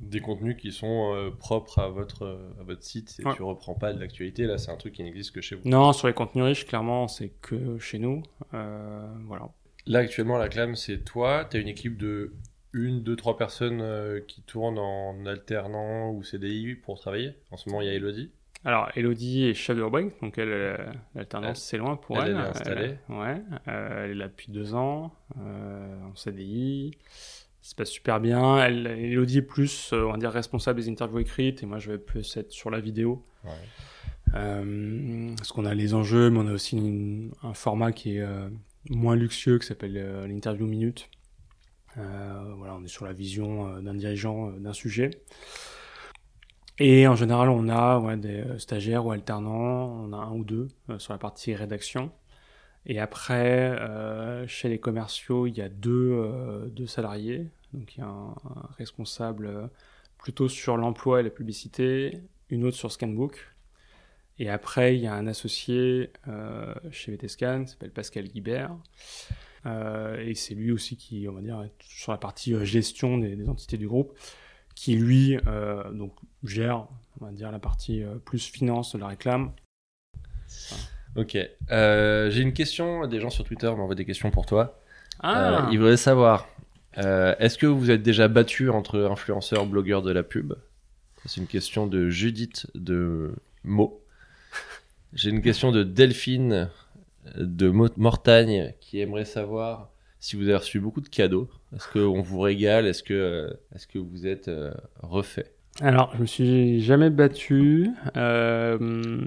Des 0.00 0.20
contenus 0.20 0.56
qui 0.56 0.72
sont 0.72 1.12
euh, 1.14 1.30
propres 1.30 1.78
à 1.78 1.88
votre, 1.88 2.40
à 2.58 2.62
votre 2.64 2.82
site 2.82 3.16
et 3.20 3.24
Ouais. 3.26 3.34
tu 3.36 3.42
reprends 3.42 3.74
pas 3.74 3.92
de 3.92 4.00
l'actualité. 4.00 4.44
Là, 4.44 4.56
c'est 4.58 4.70
un 4.70 4.76
truc 4.76 4.94
qui 4.94 5.02
n'existe 5.04 5.32
que 5.34 5.40
chez 5.42 5.56
vous. 5.56 5.68
Non, 5.68 5.92
sur 5.92 6.06
les 6.08 6.14
contenus 6.14 6.44
riches, 6.44 6.66
clairement, 6.66 7.06
c'est 7.06 7.28
que 7.28 7.78
chez 7.78 7.98
nous. 7.98 8.22
Euh, 8.54 9.06
voilà. 9.26 9.48
Là, 9.88 10.00
actuellement, 10.00 10.38
la 10.38 10.48
clame, 10.48 10.74
c'est 10.76 10.98
toi. 10.98 11.46
Tu 11.50 11.56
as 11.56 11.60
une 11.60 11.68
équipe 11.68 11.96
de 11.96 12.32
une, 12.74 13.02
deux, 13.02 13.16
trois 13.16 13.36
personnes 13.38 13.80
euh, 13.80 14.20
qui 14.20 14.42
tournent 14.42 14.78
en 14.78 15.24
alternant 15.26 16.10
ou 16.12 16.22
CDI 16.22 16.74
pour 16.74 17.00
travailler. 17.00 17.34
En 17.50 17.56
ce 17.56 17.68
moment, 17.68 17.80
il 17.80 17.86
y 17.86 17.90
a 17.90 17.94
Elodie. 17.94 18.30
Alors, 18.64 18.90
Elodie 18.96 19.44
est 19.46 19.54
chef 19.54 19.76
de 19.76 19.82
rubrique, 19.82 20.12
donc 20.20 20.36
elle, 20.36 20.48
euh, 20.50 20.76
l'alternance, 21.14 21.62
c'est 21.62 21.78
loin 21.78 21.96
pour 21.96 22.18
elle, 22.18 22.30
elle. 22.30 22.36
elle 22.36 22.40
est 22.44 22.48
installée. 22.48 22.94
Elle- 23.08 23.14
ouais, 23.14 23.42
euh, 23.68 24.04
elle 24.04 24.10
est 24.10 24.14
là 24.14 24.28
depuis 24.28 24.52
deux 24.52 24.74
ans, 24.74 25.14
en 25.36 26.14
CDI. 26.16 26.90
Ça 27.62 27.70
se 27.70 27.74
passe 27.74 27.90
super 27.90 28.20
bien. 28.20 28.58
Elle, 28.62 28.86
Elodie 28.86 29.38
est 29.38 29.42
plus, 29.42 29.92
on 29.92 30.10
va 30.12 30.16
dire, 30.18 30.30
responsable 30.32 30.80
des 30.80 30.88
interviews 30.90 31.20
écrites, 31.20 31.62
et 31.62 31.66
moi, 31.66 31.78
je 31.78 31.92
vais 31.92 31.98
plus 31.98 32.36
être 32.36 32.50
sur 32.52 32.70
la 32.70 32.80
vidéo. 32.80 33.24
Ouais. 33.44 33.50
Parce 35.36 35.52
qu'on 35.52 35.64
a 35.64 35.74
les 35.74 35.94
enjeux, 35.94 36.28
mais 36.30 36.38
on 36.38 36.46
a 36.48 36.52
aussi 36.52 36.76
une- 36.76 37.30
un 37.42 37.54
format 37.54 37.92
qui 37.92 38.18
est 38.18 38.26
moins 38.90 39.16
luxueux, 39.16 39.58
qui 39.58 39.66
s'appelle 39.66 39.96
euh, 39.96 40.26
l'interview 40.26 40.66
minute. 40.66 41.08
Euh, 41.96 42.54
voilà, 42.56 42.74
on 42.74 42.84
est 42.84 42.88
sur 42.88 43.04
la 43.04 43.12
vision 43.12 43.68
euh, 43.68 43.80
d'un 43.80 43.94
dirigeant 43.94 44.50
d'un 44.52 44.72
sujet. 44.72 45.10
Et 46.78 47.08
en 47.08 47.16
général, 47.16 47.48
on 47.48 47.68
a 47.68 48.16
des 48.16 48.44
stagiaires 48.58 49.04
ou 49.04 49.10
alternants, 49.10 50.04
on 50.04 50.12
a 50.12 50.16
un 50.16 50.32
ou 50.32 50.44
deux 50.44 50.68
sur 50.98 51.12
la 51.12 51.18
partie 51.18 51.52
rédaction. 51.52 52.12
Et 52.86 53.00
après, 53.00 53.76
chez 54.46 54.68
les 54.68 54.78
commerciaux, 54.78 55.48
il 55.48 55.56
y 55.56 55.60
a 55.60 55.68
deux, 55.68 56.70
deux 56.70 56.86
salariés. 56.86 57.48
Donc 57.74 57.96
il 57.96 57.98
y 57.98 58.02
a 58.04 58.06
un, 58.06 58.32
responsable 58.76 59.70
plutôt 60.18 60.48
sur 60.48 60.76
l'emploi 60.76 61.18
et 61.18 61.24
la 61.24 61.30
publicité, 61.30 62.22
une 62.48 62.62
autre 62.62 62.76
sur 62.76 62.92
Scanbook. 62.92 63.44
Et 64.38 64.48
après, 64.48 64.96
il 64.96 65.02
y 65.02 65.06
a 65.06 65.14
un 65.14 65.26
associé 65.26 66.12
euh, 66.28 66.72
chez 66.90 67.12
VTScan 67.12 67.64
qui 67.64 67.72
s'appelle 67.72 67.90
Pascal 67.90 68.28
Guibert. 68.28 68.76
Euh, 69.66 70.16
et 70.24 70.34
c'est 70.34 70.54
lui 70.54 70.70
aussi 70.70 70.96
qui, 70.96 71.26
on 71.28 71.32
va 71.32 71.40
dire, 71.40 71.60
est 71.62 71.72
sur 71.80 72.12
la 72.12 72.18
partie 72.18 72.54
euh, 72.54 72.64
gestion 72.64 73.18
des, 73.18 73.34
des 73.34 73.48
entités 73.48 73.76
du 73.76 73.88
groupe, 73.88 74.16
qui 74.74 74.94
lui 74.94 75.38
euh, 75.46 75.90
donc 75.92 76.12
gère, 76.44 76.86
on 77.20 77.26
va 77.26 77.32
dire, 77.32 77.50
la 77.50 77.58
partie 77.58 78.04
plus 78.24 78.46
finance 78.46 78.94
de 78.94 79.00
la 79.00 79.08
réclame. 79.08 79.52
Ok. 81.16 81.36
J'ai 81.68 82.40
une 82.40 82.52
question. 82.52 83.06
Des 83.06 83.20
gens 83.20 83.30
sur 83.30 83.44
Twitter 83.44 83.66
m'envoient 83.66 83.96
des 83.96 84.04
questions 84.04 84.30
pour 84.30 84.46
toi. 84.46 84.80
Ah, 85.20 85.68
ils 85.72 85.78
voudraient 85.78 85.96
savoir 85.96 86.48
est-ce 86.94 87.58
que 87.58 87.66
vous 87.66 87.90
êtes 87.90 88.02
déjà 88.02 88.28
battu 88.28 88.70
entre 88.70 89.00
influenceurs, 89.00 89.66
blogueurs 89.66 90.02
de 90.02 90.12
la 90.12 90.22
pub? 90.22 90.54
C'est 91.24 91.40
une 91.40 91.46
question 91.48 91.86
de 91.86 92.08
Judith 92.08 92.68
de 92.74 93.34
Mo. 93.64 94.00
J'ai 95.12 95.30
une 95.30 95.42
question 95.42 95.72
de 95.72 95.82
Delphine 95.82 96.70
de 97.36 97.68
Mo- 97.70 97.88
Mortagne 97.96 98.74
qui 98.80 99.00
aimerait 99.00 99.24
savoir 99.24 99.90
si 100.20 100.36
vous 100.36 100.42
avez 100.44 100.56
reçu 100.56 100.80
beaucoup 100.80 101.00
de 101.00 101.08
cadeaux. 101.08 101.48
Est-ce 101.74 101.88
qu'on 101.88 102.20
vous 102.22 102.40
régale? 102.40 102.86
Est-ce 102.86 103.02
que, 103.02 103.14
euh, 103.14 103.50
est-ce 103.74 103.86
que 103.86 103.98
vous 103.98 104.26
êtes 104.26 104.48
euh, 104.48 104.72
refait? 105.02 105.52
Alors, 105.80 106.12
je 106.16 106.20
me 106.22 106.26
suis 106.26 106.80
jamais 106.82 107.10
battu 107.10 107.88
euh, 108.16 109.24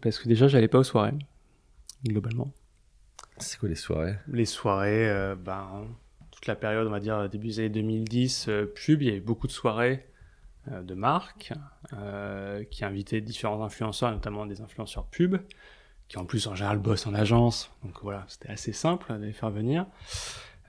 parce 0.00 0.18
que 0.18 0.28
déjà, 0.28 0.46
j'allais 0.48 0.68
pas 0.68 0.78
aux 0.78 0.84
soirées, 0.84 1.14
globalement. 2.06 2.52
C'est 3.38 3.58
quoi 3.58 3.68
les 3.68 3.74
soirées? 3.74 4.16
Les 4.28 4.44
soirées, 4.44 5.08
euh, 5.10 5.34
ben, 5.34 5.86
toute 6.30 6.46
la 6.46 6.54
période, 6.56 6.86
on 6.86 6.90
va 6.90 7.00
dire, 7.00 7.28
début 7.28 7.48
des 7.48 7.58
années 7.60 7.68
2010, 7.70 8.46
euh, 8.48 8.66
pub, 8.66 9.02
il 9.02 9.08
y 9.08 9.10
avait 9.10 9.20
beaucoup 9.20 9.46
de 9.48 9.52
soirées 9.52 9.92
euh, 9.94 10.17
de 10.82 10.94
marques 10.94 11.52
euh, 11.92 12.64
qui 12.70 12.84
invitaient 12.84 13.20
différents 13.20 13.62
influenceurs, 13.62 14.10
notamment 14.10 14.46
des 14.46 14.60
influenceurs 14.60 15.06
pub, 15.06 15.36
qui 16.08 16.18
en 16.18 16.24
plus 16.24 16.46
en 16.46 16.54
général 16.54 16.78
bossent 16.78 17.06
en 17.06 17.14
agence. 17.14 17.70
Donc 17.84 17.94
voilà, 18.02 18.24
c'était 18.28 18.50
assez 18.50 18.72
simple 18.72 19.12
de 19.18 19.24
les 19.24 19.32
faire 19.32 19.50
venir. 19.50 19.86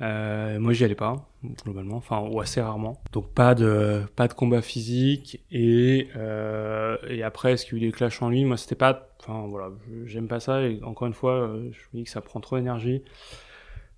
Euh, 0.01 0.59
moi, 0.59 0.73
j'y 0.73 0.85
allais 0.85 0.95
pas, 0.95 1.27
globalement, 1.63 1.97
enfin, 1.97 2.21
ou 2.21 2.39
assez 2.39 2.61
rarement. 2.61 3.01
Donc 3.11 3.33
pas 3.33 3.53
de 3.53 4.03
pas 4.15 4.27
de 4.27 4.33
combat 4.33 4.61
physique 4.61 5.43
et 5.51 6.07
euh, 6.15 6.97
et 7.09 7.23
après, 7.23 7.53
est-ce 7.53 7.65
qu'il 7.65 7.77
y 7.79 7.81
a 7.81 7.83
eu 7.83 7.87
des 7.87 7.91
clashs 7.91 8.21
en 8.21 8.29
ligne? 8.29 8.47
Moi, 8.47 8.57
c'était 8.57 8.75
pas, 8.75 9.09
enfin 9.19 9.45
voilà, 9.47 9.71
j'aime 10.05 10.27
pas 10.27 10.39
ça. 10.39 10.61
Et 10.61 10.81
encore 10.83 11.07
une 11.07 11.13
fois, 11.13 11.33
euh, 11.33 11.69
je 11.71 11.79
me 11.93 11.99
dis 11.99 12.03
que 12.05 12.09
ça 12.09 12.21
prend 12.21 12.39
trop 12.39 12.57
d'énergie. 12.57 13.03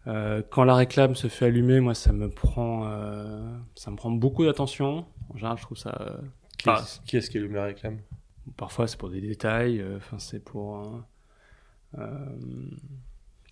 Euh, 0.07 0.41
quand 0.49 0.63
la 0.63 0.75
réclame 0.75 1.15
se 1.15 1.27
fait 1.27 1.45
allumer, 1.45 1.79
moi, 1.79 1.93
ça 1.93 2.11
me 2.11 2.29
prend, 2.29 2.87
euh, 2.87 3.39
ça 3.75 3.91
me 3.91 3.95
prend 3.95 4.09
beaucoup 4.11 4.43
d'attention. 4.45 5.05
En 5.29 5.37
général, 5.37 5.57
je 5.57 5.63
trouve 5.63 5.77
ça. 5.77 5.95
euh, 6.01 6.17
Qui 6.57 6.69
est-ce 6.81 6.99
qui, 7.01 7.17
est-ce 7.17 7.29
qui 7.29 7.37
allume 7.37 7.53
la 7.53 7.65
réclame? 7.65 7.99
Parfois, 8.57 8.87
c'est 8.87 8.97
pour 8.97 9.09
des 9.09 9.21
détails. 9.21 9.79
euh, 9.79 9.97
Enfin, 9.97 10.17
c'est 10.19 10.43
pour. 10.43 11.03
euh, 11.97 12.05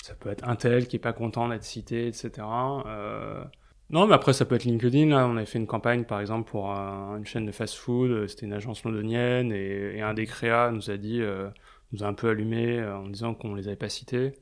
ça 0.03 0.15
peut 0.15 0.29
être 0.29 0.47
un 0.47 0.55
tel 0.55 0.87
qui 0.87 0.95
est 0.95 0.99
pas 0.99 1.13
content 1.13 1.47
d'être 1.49 1.63
cité, 1.63 2.07
etc. 2.07 2.47
Euh, 2.87 3.43
non, 3.91 4.07
mais 4.07 4.13
après, 4.13 4.33
ça 4.33 4.45
peut 4.45 4.55
être 4.55 4.63
LinkedIn. 4.63 5.07
Là, 5.07 5.27
on 5.27 5.35
avait 5.37 5.45
fait 5.45 5.59
une 5.59 5.67
campagne, 5.67 6.03
par 6.05 6.19
exemple, 6.19 6.49
pour 6.49 6.71
un- 6.71 7.17
une 7.17 7.25
chaîne 7.25 7.45
de 7.45 7.51
fast-food. 7.51 8.27
C'était 8.27 8.45
une 8.45 8.53
agence 8.53 8.83
londonienne 8.83 9.51
et, 9.51 9.97
et 9.97 10.01
un 10.01 10.13
des 10.13 10.25
créas 10.25 10.71
nous 10.71 10.89
a 10.89 10.97
dit, 10.97 11.21
euh, 11.21 11.49
nous 11.91 12.03
a 12.03 12.07
un 12.07 12.13
peu 12.13 12.29
allumé 12.29 12.83
en 12.83 13.07
disant 13.07 13.33
qu'on 13.33 13.55
les 13.55 13.67
avait 13.67 13.75
pas 13.75 13.89
cités. 13.89 14.33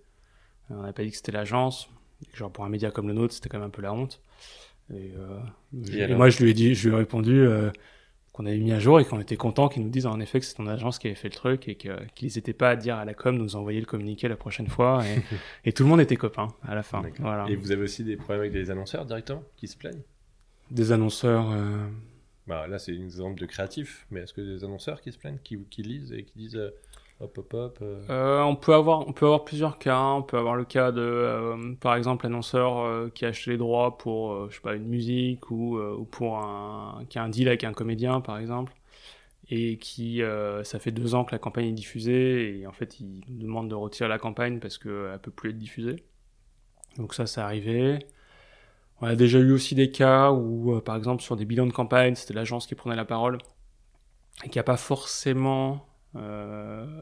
On 0.70 0.82
n'avait 0.82 0.94
pas 0.94 1.04
dit 1.04 1.12
que 1.12 1.18
c'était 1.18 1.32
l'agence. 1.32 1.90
Genre 2.34 2.52
pour 2.52 2.66
un 2.66 2.70
média 2.70 2.92
comme 2.92 3.08
le 3.08 3.14
nôtre, 3.14 3.34
c'était 3.34 3.50
quand 3.50 3.60
même 3.60 3.68
un 3.68 3.72
peu 3.72 3.82
la 3.82 3.94
honte. 3.94 4.22
Et, 4.94 5.14
euh, 5.18 5.40
Et 5.94 5.98
et 5.98 6.04
alors 6.04 6.18
moi, 6.18 6.30
je 6.30 6.44
lui 6.44 6.52
ai 6.52 6.54
dit, 6.54 6.76
je 6.76 6.90
lui 6.90 6.96
ai 6.96 6.98
répondu. 7.00 7.40
euh, 7.42 7.72
qu'on 8.34 8.46
avait 8.46 8.58
mis 8.60 8.72
à 8.72 8.80
jour 8.80 9.00
et 9.00 9.06
qu'on 9.06 9.20
était 9.20 9.36
content 9.38 9.68
qu'ils 9.68 9.84
nous 9.84 9.90
disent 9.90 10.06
en 10.06 10.20
effet 10.20 10.40
que 10.40 10.46
c'est 10.46 10.56
ton 10.56 10.68
agence 10.68 11.00
qui 11.00 11.08
avait 11.08 11.16
fait 11.16 11.30
le 11.30 11.34
truc 11.36 11.68
et 11.68 11.76
qu'ils 11.76 11.98
n'hésitaient 12.22 12.54
pas 12.54 12.70
à 12.70 12.76
dire 12.76 12.96
à 12.98 13.04
la 13.06 13.16
com 13.16 13.36
de 13.38 13.42
nous 13.42 13.56
envoyer 13.56 13.80
le 13.80 13.88
communiqué 13.88 14.28
la 14.28 14.36
prochaine 14.38 14.68
fois 14.68 15.04
et, 15.08 15.24
et 15.66 15.74
tout 15.74 15.84
le 15.84 15.90
monde 15.90 16.02
était 16.02 16.18
copain 16.18 16.50
à 16.64 16.76
la 16.76 16.84
fin. 16.84 17.02
Voilà. 17.20 17.46
Et 17.50 17.56
vous 17.56 17.72
avez 17.72 17.82
aussi 17.84 18.04
des 18.04 18.16
problèmes 18.16 18.42
avec 18.42 18.54
des 18.54 18.70
annonceurs 18.70 19.06
directement 19.06 19.44
qui 19.58 19.68
se 19.68 19.76
plaignent? 19.78 20.04
Des 20.72 20.92
annonceurs. 20.92 21.50
euh, 21.52 21.88
Bah, 22.46 22.68
là, 22.68 22.80
c'est 22.80 22.92
un 22.94 23.04
exemple 23.04 23.40
de 23.40 23.46
créatif, 23.46 24.06
mais 24.12 24.22
est-ce 24.22 24.34
que 24.34 24.42
des 24.42 24.64
annonceurs 24.64 25.02
qui 25.02 25.12
se 25.12 25.18
plaignent, 25.18 25.40
qui, 25.44 25.58
qui 25.70 25.84
lisent 25.84 26.14
et 26.14 26.24
qui 26.24 26.38
disent 26.38 26.62
euh, 27.20 28.00
euh, 28.10 28.42
on 28.42 28.56
peut 28.56 28.74
avoir, 28.74 29.06
plusieurs 29.44 29.80
cas. 29.80 29.98
hein. 29.98 30.16
On 30.16 30.22
peut 30.22 30.38
avoir 30.38 30.56
le 30.56 30.66
cas 30.66 30.92
de, 30.92 31.02
euh, 31.02 31.74
par 31.80 31.96
exemple, 31.96 32.26
l'annonceur 32.26 33.12
qui 33.14 33.26
a 33.26 33.30
acheté 33.30 33.52
les 33.52 33.58
droits 33.58 33.98
pour, 33.98 34.48
pas, 34.62 34.76
une 34.76 34.88
musique 34.88 35.50
ou, 35.50 35.80
ou 35.80 36.06
pour 36.06 36.38
un, 36.38 37.04
qui 37.10 37.18
a 37.18 37.24
un 37.24 37.30
deal 37.30 37.48
avec 37.48 37.64
un 37.64 37.74
comédien, 37.74 38.22
par 38.22 38.38
exemple, 38.38 38.74
et 39.50 39.78
qui, 39.78 40.22
ça 40.64 40.80
fait 40.80 40.92
deux 40.92 41.16
ans 41.16 41.24
que 41.26 41.32
la 41.32 41.40
campagne 41.40 41.66
est 41.68 41.72
diffusée 41.72 42.60
et 42.60 42.68
en 42.68 42.72
fait, 42.72 43.00
il 43.00 43.22
nous 43.30 43.44
demande 43.44 43.70
de 43.70 43.76
retirer 43.76 44.10
la 44.10 44.20
campagne 44.20 44.60
parce 44.60 44.78
qu'elle 44.78 45.20
peut 45.22 45.32
plus 45.32 45.50
être 45.52 45.58
diffusée. 45.58 46.04
Donc 46.98 47.14
ça, 47.14 47.26
c'est 47.26 47.42
arrivé. 47.42 48.00
On 49.02 49.08
a 49.08 49.16
déjà 49.16 49.40
eu 49.40 49.52
aussi 49.52 49.76
des 49.76 49.92
cas 49.92 50.32
où, 50.32 50.80
par 50.82 50.96
exemple, 50.96 51.22
sur 51.24 51.36
des 51.36 51.46
bilans 51.46 51.68
de 51.68 51.72
campagne, 51.72 52.16
c'était 52.16 52.34
l'agence 52.34 52.68
qui 52.68 52.76
prenait 52.76 52.96
la 52.96 53.06
parole 53.06 53.38
et 54.44 54.50
qui 54.50 54.60
a 54.60 54.64
pas 54.64 54.78
forcément, 54.78 55.88
euh, 56.18 57.02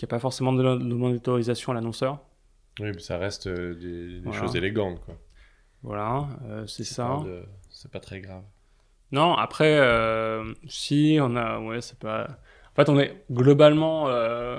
n'y 0.00 0.04
a 0.04 0.06
pas 0.08 0.18
forcément 0.20 0.52
de 0.52 0.62
de 0.62 0.78
demande 0.88 1.14
d'autorisation 1.14 1.72
à 1.72 1.74
l'annonceur. 1.74 2.20
Oui, 2.80 2.90
mais 2.92 2.98
ça 3.00 3.18
reste 3.18 3.46
euh, 3.48 3.74
des, 3.74 4.20
des 4.20 4.20
Voilà. 4.24 4.40
choses 4.40 4.56
élégantes, 4.56 5.00
quoi. 5.04 5.16
Voilà, 5.82 6.28
euh, 6.46 6.66
c'est 6.66 6.84
ça. 6.84 7.20
de- 7.24 7.44
C'est 7.70 7.90
pas 7.90 8.00
très 8.00 8.20
grave. 8.20 8.42
Non, 9.12 9.34
après, 9.34 9.78
euh, 9.78 10.52
si 10.66 11.18
on 11.20 11.36
a, 11.36 11.60
ouais, 11.60 11.80
c'est 11.80 11.98
pas. 11.98 12.28
En 12.72 12.74
fait, 12.74 12.88
on 12.88 12.98
est 12.98 13.24
globalement, 13.30 14.08
euh, 14.08 14.58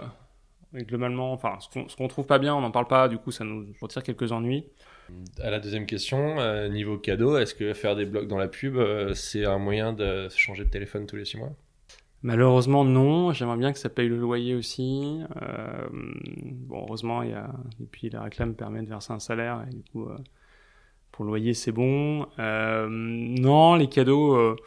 on 0.74 0.78
est 0.78 0.86
globalement, 0.86 1.34
enfin, 1.34 1.58
ce 1.60 1.96
qu'on 1.96 2.08
trouve 2.08 2.26
pas 2.26 2.40
bien, 2.40 2.56
on 2.56 2.62
n'en 2.62 2.72
parle 2.72 2.88
pas. 2.88 3.10
Du 3.10 3.18
coup, 3.18 3.32
ça 3.32 3.44
nous 3.44 3.68
retire 3.82 4.04
quelques 4.04 4.32
ennuis. 4.32 4.66
À 5.40 5.50
la 5.52 5.60
deuxième 5.60 5.86
question, 5.86 6.68
niveau 6.70 6.98
cadeau, 6.98 7.38
est-ce 7.38 7.54
que 7.56 7.74
faire 7.74 7.96
des 7.96 8.06
blogs 8.06 8.28
dans 8.28 8.38
la 8.38 8.48
pub, 8.48 8.78
c'est 9.14 9.46
un 9.46 9.58
moyen 9.60 9.94
de 9.94 10.30
changer 10.30 10.64
de 10.66 10.70
téléphone 10.70 11.06
tous 11.06 11.16
les 11.16 11.26
six 11.26 11.38
mois? 11.38 11.52
Malheureusement, 12.26 12.84
non. 12.84 13.34
J'aimerais 13.34 13.58
bien 13.58 13.72
que 13.72 13.80
ça 13.80 13.90
paye 13.90 14.10
le 14.10 14.18
loyer 14.18 14.56
aussi. 14.56 15.22
Euh, 15.42 15.88
bon, 15.92 16.86
heureusement, 16.88 17.22
il 17.22 17.32
y 17.32 17.34
a, 17.34 17.50
et 17.82 17.86
puis 17.86 18.10
la 18.10 18.24
réclame 18.24 18.56
permet 18.56 18.82
de 18.82 18.90
verser 18.90 19.14
un 19.14 19.20
salaire 19.20 19.64
et 19.70 19.74
du 19.74 19.84
coup, 19.92 20.10
euh, 20.10 20.18
pour 21.12 21.26
le 21.26 21.30
loyer, 21.30 21.54
c'est 21.54 21.72
bon. 21.72 22.28
Euh, 22.40 22.88
non, 22.90 23.76
les 23.76 23.88
cadeaux. 23.88 24.58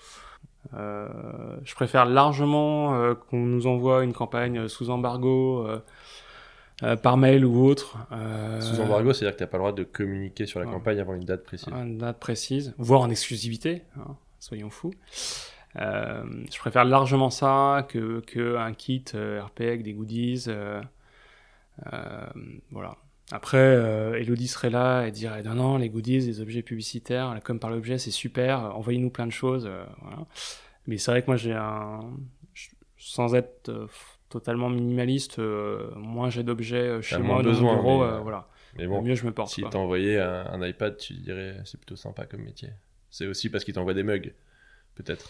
je 0.72 1.74
préfère 1.74 2.06
largement 2.06 3.14
qu'on 3.14 3.44
nous 3.44 3.66
envoie 3.66 4.04
une 4.04 4.12
campagne 4.12 4.68
sous 4.68 4.90
embargo 4.90 5.66
euh, 6.84 6.94
par 6.94 7.16
mail 7.16 7.44
ou 7.44 7.66
autre. 7.66 7.98
Euh, 8.12 8.60
Sous 8.60 8.80
embargo, 8.80 9.12
c'est-à-dire 9.12 9.34
que 9.34 9.40
t'as 9.40 9.48
pas 9.48 9.56
le 9.56 9.62
droit 9.62 9.72
de 9.72 9.82
communiquer 9.82 10.46
sur 10.46 10.60
la 10.60 10.66
ouais. 10.66 10.72
campagne 10.72 11.00
avant 11.00 11.14
une 11.14 11.24
date 11.24 11.42
précise. 11.42 11.72
une 11.72 11.98
date 11.98 12.20
précise, 12.20 12.74
voire 12.78 13.00
en 13.00 13.10
exclusivité, 13.10 13.82
hein, 13.98 14.14
soyons 14.38 14.70
fous. 14.70 14.92
Euh, 15.78 16.24
je 16.52 16.58
préfère 16.58 16.84
largement 16.84 17.30
ça 17.30 17.86
que, 17.88 18.20
que 18.20 18.56
un 18.56 18.72
kit 18.72 19.04
euh, 19.14 19.42
RP 19.42 19.60
avec 19.60 19.82
des 19.82 19.92
goodies. 19.92 20.44
euh, 20.48 20.82
euh, 21.92 22.26
voilà. 22.70 22.96
Après, 23.30 23.58
Elodie 23.58 24.48
serait 24.48 24.70
là 24.70 25.06
et 25.06 25.10
dirait 25.10 25.42
non, 25.42 25.54
non, 25.54 25.76
les 25.76 25.90
goodies, 25.90 26.20
les 26.20 26.40
objets 26.40 26.62
publicitaires, 26.62 27.34
la 27.34 27.42
com 27.42 27.60
par 27.60 27.68
l'objet, 27.68 27.98
c'est 27.98 28.10
super, 28.10 28.74
envoyez-nous 28.74 29.10
plein 29.10 29.26
de 29.26 29.32
choses. 29.32 29.70
voilà. 30.00 30.24
Mais 30.86 30.96
c'est 30.96 31.10
vrai 31.10 31.20
que 31.20 31.26
moi, 31.26 31.36
j'ai 31.36 31.52
un. 31.52 32.00
Sans 32.96 33.34
être 33.34 33.70
totalement 34.30 34.70
minimaliste, 34.70 35.38
moins 35.38 36.30
j'ai 36.30 36.42
d'objets 36.42 37.02
chez 37.02 37.18
moi, 37.18 37.42
dans 37.42 37.50
besoin, 37.50 37.74
mon 37.74 37.82
bureau, 37.82 38.06
mais, 38.06 38.22
voilà. 38.22 38.48
Mais 38.78 38.86
bon, 38.86 39.02
mieux 39.02 39.14
je 39.14 39.26
me 39.26 39.32
porte. 39.32 39.50
si 39.50 39.62
un, 39.62 40.46
un 40.46 40.66
iPad, 40.66 40.96
tu 40.96 41.12
dirais 41.12 41.60
c'est 41.66 41.78
plutôt 41.78 41.96
sympa 41.96 42.24
comme 42.24 42.42
métier. 42.42 42.70
C'est 43.10 43.26
aussi 43.26 43.50
parce 43.50 43.62
qu'il 43.62 43.74
t'envoie 43.74 43.92
des 43.94 44.04
mugs, 44.04 44.32
peut-être. 44.94 45.28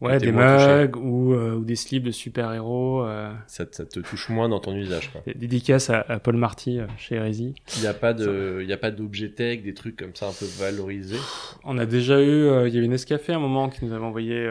Ouais, 0.00 0.18
des 0.18 0.30
mugs 0.30 0.94
ou, 0.96 1.32
euh, 1.32 1.54
ou 1.54 1.64
des 1.64 1.74
slips 1.76 2.02
de 2.02 2.10
super-héros. 2.10 3.02
Euh, 3.04 3.32
Ça, 3.46 3.64
te- 3.64 3.74
ça 3.74 3.86
te 3.86 3.98
touche 4.00 4.28
moins 4.28 4.48
dans 4.48 4.60
ton 4.60 4.74
usage. 4.76 5.10
Quoi. 5.10 5.22
des 5.26 5.34
dédicaces 5.34 5.88
à, 5.88 6.00
à 6.08 6.18
Paul 6.18 6.36
Marty 6.36 6.78
euh, 6.78 6.86
chez 6.98 7.14
Hérésie. 7.14 7.54
Il 7.76 7.80
n'y 7.80 7.86
a 7.88 7.94
pas 7.94 8.08
a 8.08 8.90
d'objet 8.90 9.30
tech, 9.30 9.62
des 9.62 9.72
trucs 9.74 9.96
comme 9.96 10.14
ça 10.14 10.28
un 10.28 10.32
peu 10.32 10.44
valorisés? 10.58 11.16
On 11.64 11.78
a 11.78 11.86
déjà 11.86 12.20
eu, 12.20 12.66
il 12.68 12.74
y 12.74 12.78
avait 12.78 12.88
Nescafé 12.88 13.32
à 13.32 13.36
un 13.36 13.40
moment 13.40 13.68
qui 13.70 13.84
nous 13.86 13.92
avait 13.94 14.04
envoyé 14.04 14.46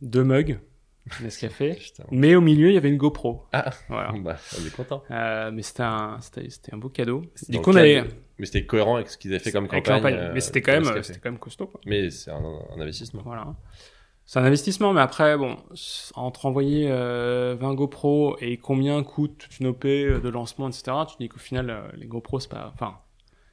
deux 0.00 0.22
mugs 0.24 0.58
Nescafé. 1.22 1.76
Mais 2.10 2.34
au 2.34 2.40
milieu, 2.40 2.68
il 2.70 2.74
y 2.74 2.78
avait 2.78 2.88
une 2.88 2.96
GoPro. 2.96 3.44
Ah. 3.52 3.70
Voilà. 3.88 4.12
Bah, 4.22 4.36
on 4.58 4.66
est 4.66 4.74
content. 4.74 5.02
Mais 5.10 5.62
c'était 5.62 5.82
un, 5.82 6.18
un 6.72 6.76
beau 6.78 6.88
cadeau. 6.88 7.22
Du 7.48 7.60
coup, 7.60 7.70
on 7.72 7.76
avait, 7.76 8.04
Mais 8.38 8.46
c'était 8.46 8.64
cohérent 8.64 8.94
avec 8.96 9.08
ce 9.08 9.18
qu'ils 9.18 9.32
avaient 9.32 9.38
fait 9.42 9.52
comme 9.52 9.66
campagne. 9.68 9.82
campagne. 9.82 10.30
mais 10.32 10.40
c'était 10.40 10.62
quand 10.62 10.72
même, 10.72 10.84
quand 10.84 11.24
même 11.24 11.38
costaud. 11.38 11.66
Quoi. 11.66 11.80
Mais 11.84 12.10
c'est 12.10 12.30
un, 12.30 12.36
un 12.76 12.80
investissement. 12.80 13.22
Voilà. 13.24 13.54
C'est 14.26 14.38
un 14.38 14.44
investissement, 14.44 14.92
mais 14.94 15.02
après, 15.02 15.36
bon, 15.36 15.56
entre 16.14 16.46
envoyer 16.46 16.88
euh, 16.90 17.56
20 17.60 17.74
GoPro 17.74 18.36
et 18.40 18.56
combien 18.56 19.02
coûte 19.02 19.36
toute 19.38 19.60
une 19.60 19.66
OP 19.68 19.84
de 19.86 20.28
lancement, 20.30 20.68
etc., 20.68 20.84
tu 21.06 21.16
dis 21.20 21.28
qu'au 21.28 21.38
final, 21.38 21.68
euh, 21.70 21.82
les 21.94 22.06
GoPro, 22.06 22.40
c'est 22.40 22.48
pas. 22.50 22.70
Enfin, 22.74 22.98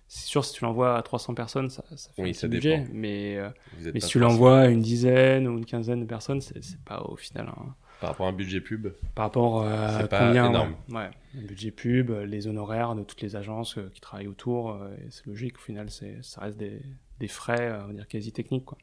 c'est 0.07 0.25
sûr, 0.27 0.45
si 0.45 0.53
tu 0.53 0.63
l'envoies 0.63 0.95
à 0.97 1.01
300 1.01 1.33
personnes, 1.33 1.69
ça, 1.69 1.83
ça 1.95 2.11
fait 2.13 2.21
Oui, 2.21 2.29
un 2.29 2.33
ça 2.33 2.47
budget. 2.47 2.79
dépend. 2.79 2.93
Mais, 2.93 3.37
euh, 3.37 3.49
mais 3.93 3.99
si 3.99 4.07
tu 4.09 4.19
l'envoies 4.19 4.59
à 4.59 4.67
une 4.67 4.81
dizaine 4.81 5.47
ou 5.47 5.57
une 5.57 5.65
quinzaine 5.65 6.01
de 6.01 6.05
personnes, 6.05 6.41
c'est 6.41 6.63
c'est 6.63 6.81
pas 6.83 7.01
au 7.03 7.15
final. 7.17 7.47
hein. 7.49 7.75
Par 8.01 8.09
rapport 8.09 8.25
à 8.25 8.29
un 8.29 8.33
budget 8.33 8.59
pub, 8.59 8.89
Par 9.15 9.25
rapport 9.25 9.61
euh, 9.61 9.87
à 9.87 10.01
C'est 10.01 10.07
pas 10.09 10.19
combien. 10.27 10.49
énorme. 10.49 10.75
Ouais. 10.89 11.09
Le 11.35 11.47
budget 11.47 11.71
pub, 11.71 12.09
euh, 12.09 12.25
les 12.25 12.47
honoraires 12.47 12.95
de 12.95 13.03
toutes 13.03 13.21
les 13.21 13.35
agences 13.37 13.77
euh, 13.77 13.89
qui 13.93 14.01
travaillent 14.01 14.27
autour, 14.27 14.71
euh, 14.71 14.89
c'est 15.11 15.25
logique, 15.27 15.57
au 15.57 15.61
final, 15.61 15.87
ça 15.89 16.41
reste 16.41 16.57
des, 16.57 16.81
des 17.19 17.27
frais, 17.27 17.69
euh, 17.69 17.83
on 17.83 17.87
va 17.87 17.93
dire, 17.93 18.07
quasi 18.07 18.31
techniques, 18.33 18.65
quoi. 18.65 18.77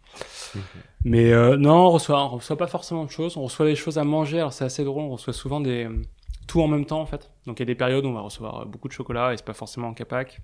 Mais 1.04 1.32
euh, 1.32 1.56
non, 1.56 1.86
on 1.86 1.90
reçoit, 1.90 2.24
on 2.24 2.28
reçoit 2.28 2.56
pas 2.56 2.68
forcément 2.68 3.04
de 3.04 3.10
choses. 3.10 3.36
On 3.36 3.42
reçoit 3.42 3.66
des 3.66 3.74
choses 3.76 3.98
à 3.98 4.04
manger. 4.04 4.38
Alors 4.38 4.52
c'est 4.52 4.64
assez 4.64 4.84
drôle. 4.84 5.02
On 5.02 5.10
reçoit 5.10 5.32
souvent 5.32 5.60
des 5.60 5.84
euh, 5.84 6.02
tout 6.46 6.62
en 6.62 6.68
même 6.68 6.86
temps 6.86 7.00
en 7.00 7.06
fait. 7.06 7.30
Donc 7.46 7.58
il 7.58 7.62
y 7.62 7.64
a 7.64 7.66
des 7.66 7.74
périodes 7.74 8.04
où 8.04 8.08
on 8.08 8.12
va 8.14 8.20
recevoir 8.20 8.60
euh, 8.60 8.64
beaucoup 8.64 8.88
de 8.88 8.92
chocolat 8.92 9.32
et 9.32 9.36
c'est 9.36 9.44
pas 9.44 9.52
forcément 9.54 9.88
en 9.88 9.94
capac. 9.94 10.40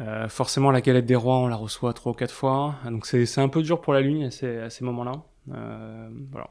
Euh, 0.00 0.28
forcément 0.28 0.70
la 0.70 0.80
galette 0.80 1.06
des 1.06 1.16
rois, 1.16 1.38
on 1.38 1.46
la 1.48 1.56
reçoit 1.56 1.92
trois 1.94 2.12
ou 2.12 2.14
quatre 2.14 2.34
fois. 2.34 2.74
Donc 2.84 3.06
c'est 3.06 3.38
un 3.38 3.48
peu 3.48 3.62
dur 3.62 3.80
pour 3.80 3.92
la 3.94 4.00
lune 4.00 4.24
à 4.24 4.30
ces, 4.30 4.84
moments-là. 4.84 5.22
Euh, 5.52 6.10
voilà. 6.30 6.50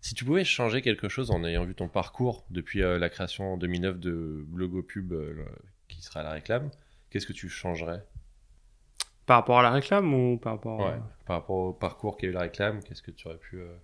Si 0.00 0.14
tu 0.14 0.24
pouvais 0.24 0.44
changer 0.44 0.80
quelque 0.80 1.08
chose 1.08 1.30
en 1.30 1.44
ayant 1.44 1.64
vu 1.64 1.74
ton 1.74 1.88
parcours 1.88 2.44
depuis 2.50 2.82
euh, 2.82 2.98
la 2.98 3.08
création 3.08 3.54
en 3.54 3.56
2009 3.56 3.98
de 3.98 4.44
Blogopub 4.46 5.12
euh, 5.12 5.44
qui 5.88 6.02
sera 6.02 6.22
la 6.22 6.30
réclame, 6.30 6.70
qu'est-ce 7.10 7.26
que 7.26 7.32
tu 7.32 7.48
changerais? 7.48 8.04
Par 9.26 9.38
rapport 9.38 9.58
à 9.58 9.62
la 9.62 9.70
réclame 9.70 10.14
ou 10.14 10.38
par 10.38 10.54
rapport 10.54 10.78
Ouais. 10.78 10.96
Par 11.26 11.36
rapport 11.40 11.56
au 11.56 11.72
parcours 11.72 12.16
qu'a 12.16 12.28
eu 12.28 12.32
la 12.32 12.40
réclame, 12.42 12.82
qu'est-ce 12.82 13.02
que 13.02 13.10
tu 13.10 13.26
aurais 13.28 13.36
pu. 13.38 13.58
euh, 13.60 13.74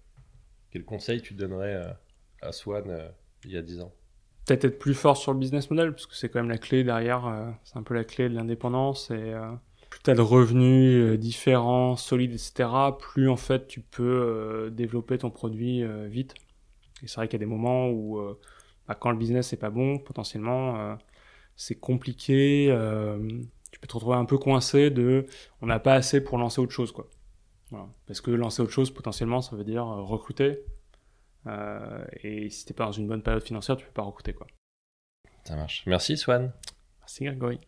Quel 0.70 0.84
conseil 0.84 1.20
tu 1.20 1.34
donnerais 1.34 1.74
euh, 1.74 1.90
à 2.42 2.52
Swan 2.52 3.10
il 3.44 3.50
y 3.50 3.56
a 3.56 3.62
10 3.62 3.80
ans? 3.80 3.92
Peut-être 4.46 4.64
être 4.66 4.78
plus 4.78 4.94
fort 4.94 5.16
sur 5.16 5.32
le 5.32 5.38
business 5.38 5.68
model 5.70 5.92
parce 5.92 6.06
que 6.06 6.14
c'est 6.14 6.28
quand 6.28 6.38
même 6.38 6.50
la 6.50 6.58
clé 6.58 6.84
derrière. 6.84 7.54
c'est 7.64 7.78
un 7.78 7.82
peu 7.82 7.94
la 7.94 8.04
clé 8.04 8.28
de 8.28 8.34
l'indépendance 8.34 9.10
et 9.10 9.32
plus 9.94 10.02
t'as 10.02 10.14
de 10.14 10.20
revenus 10.22 11.12
euh, 11.12 11.16
différents, 11.16 11.94
solides, 11.94 12.32
etc. 12.32 12.68
Plus 12.98 13.28
en 13.28 13.36
fait 13.36 13.68
tu 13.68 13.80
peux 13.80 14.02
euh, 14.02 14.70
développer 14.70 15.18
ton 15.18 15.30
produit 15.30 15.84
euh, 15.84 16.08
vite. 16.08 16.34
Et 17.02 17.06
c'est 17.06 17.14
vrai 17.16 17.28
qu'il 17.28 17.34
y 17.34 17.42
a 17.42 17.46
des 17.46 17.50
moments 17.50 17.88
où 17.90 18.20
bah, 18.88 18.96
quand 18.96 19.10
le 19.10 19.16
business 19.16 19.52
est 19.52 19.56
pas 19.56 19.70
bon, 19.70 19.98
potentiellement 19.98 20.96
c'est 21.54 21.74
compliqué. 21.74 22.68
tu 23.70 23.78
peux 23.80 23.86
te 23.86 23.94
retrouver 23.94 24.16
un 24.16 24.24
peu 24.24 24.38
coincé 24.38 24.90
de 24.90 25.26
on 25.60 25.66
n'a 25.66 25.78
pas 25.78 25.94
assez 25.94 26.22
pour 26.22 26.38
lancer 26.38 26.60
autre 26.60 26.72
chose 26.72 26.92
quoi. 26.92 27.08
Voilà. 27.70 27.88
Parce 28.06 28.20
que 28.20 28.30
lancer 28.30 28.62
autre 28.62 28.72
chose 28.72 28.90
potentiellement 28.90 29.42
ça 29.42 29.54
veut 29.54 29.64
dire 29.64 29.84
recruter. 29.84 30.60
Euh, 31.46 32.04
et 32.22 32.48
si 32.48 32.64
t'es 32.64 32.74
pas 32.74 32.86
dans 32.86 32.92
une 32.92 33.06
bonne 33.06 33.22
période 33.22 33.42
financière, 33.42 33.76
tu 33.76 33.84
peux 33.84 33.92
pas 33.92 34.02
recruter 34.02 34.32
quoi. 34.32 34.46
Ça 35.44 35.56
marche. 35.56 35.82
Merci 35.86 36.16
Swan. 36.16 36.52
Merci 37.00 37.24
Grégory. 37.24 37.60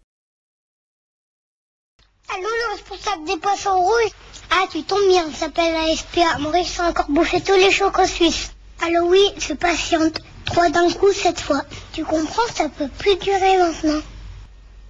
Des 3.27 3.37
poissons 3.39 3.81
rouges 3.81 4.13
Ah, 4.51 4.67
tu 4.71 4.83
tombes 4.83 5.09
bien, 5.09 5.25
ça 5.31 5.47
s'appelle 5.47 5.73
la 5.73 5.95
SPA. 5.97 6.39
Maurice 6.39 6.79
a 6.81 6.89
encore 6.89 7.07
bouffé 7.09 7.41
tous 7.41 7.55
les 7.57 7.71
chocos 7.71 8.07
suisses. 8.07 8.51
Allô, 8.85 9.07
oui, 9.07 9.25
je 9.39 9.55
patiente. 9.55 10.21
Trois 10.45 10.69
d'un 10.69 10.91
coup 10.91 11.13
cette 11.13 11.41
fois. 11.41 11.63
Tu 11.93 12.05
comprends, 12.05 12.47
ça 12.55 12.69
peut 12.69 12.89
plus 12.99 13.17
durer 13.17 13.59
maintenant. 13.59 14.01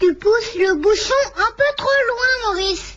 Tu 0.00 0.14
pousses 0.14 0.54
le 0.58 0.74
bouchon 0.74 1.14
un 1.36 1.52
peu 1.56 1.64
trop 1.76 1.88
loin, 2.08 2.54
Maurice. 2.54 2.95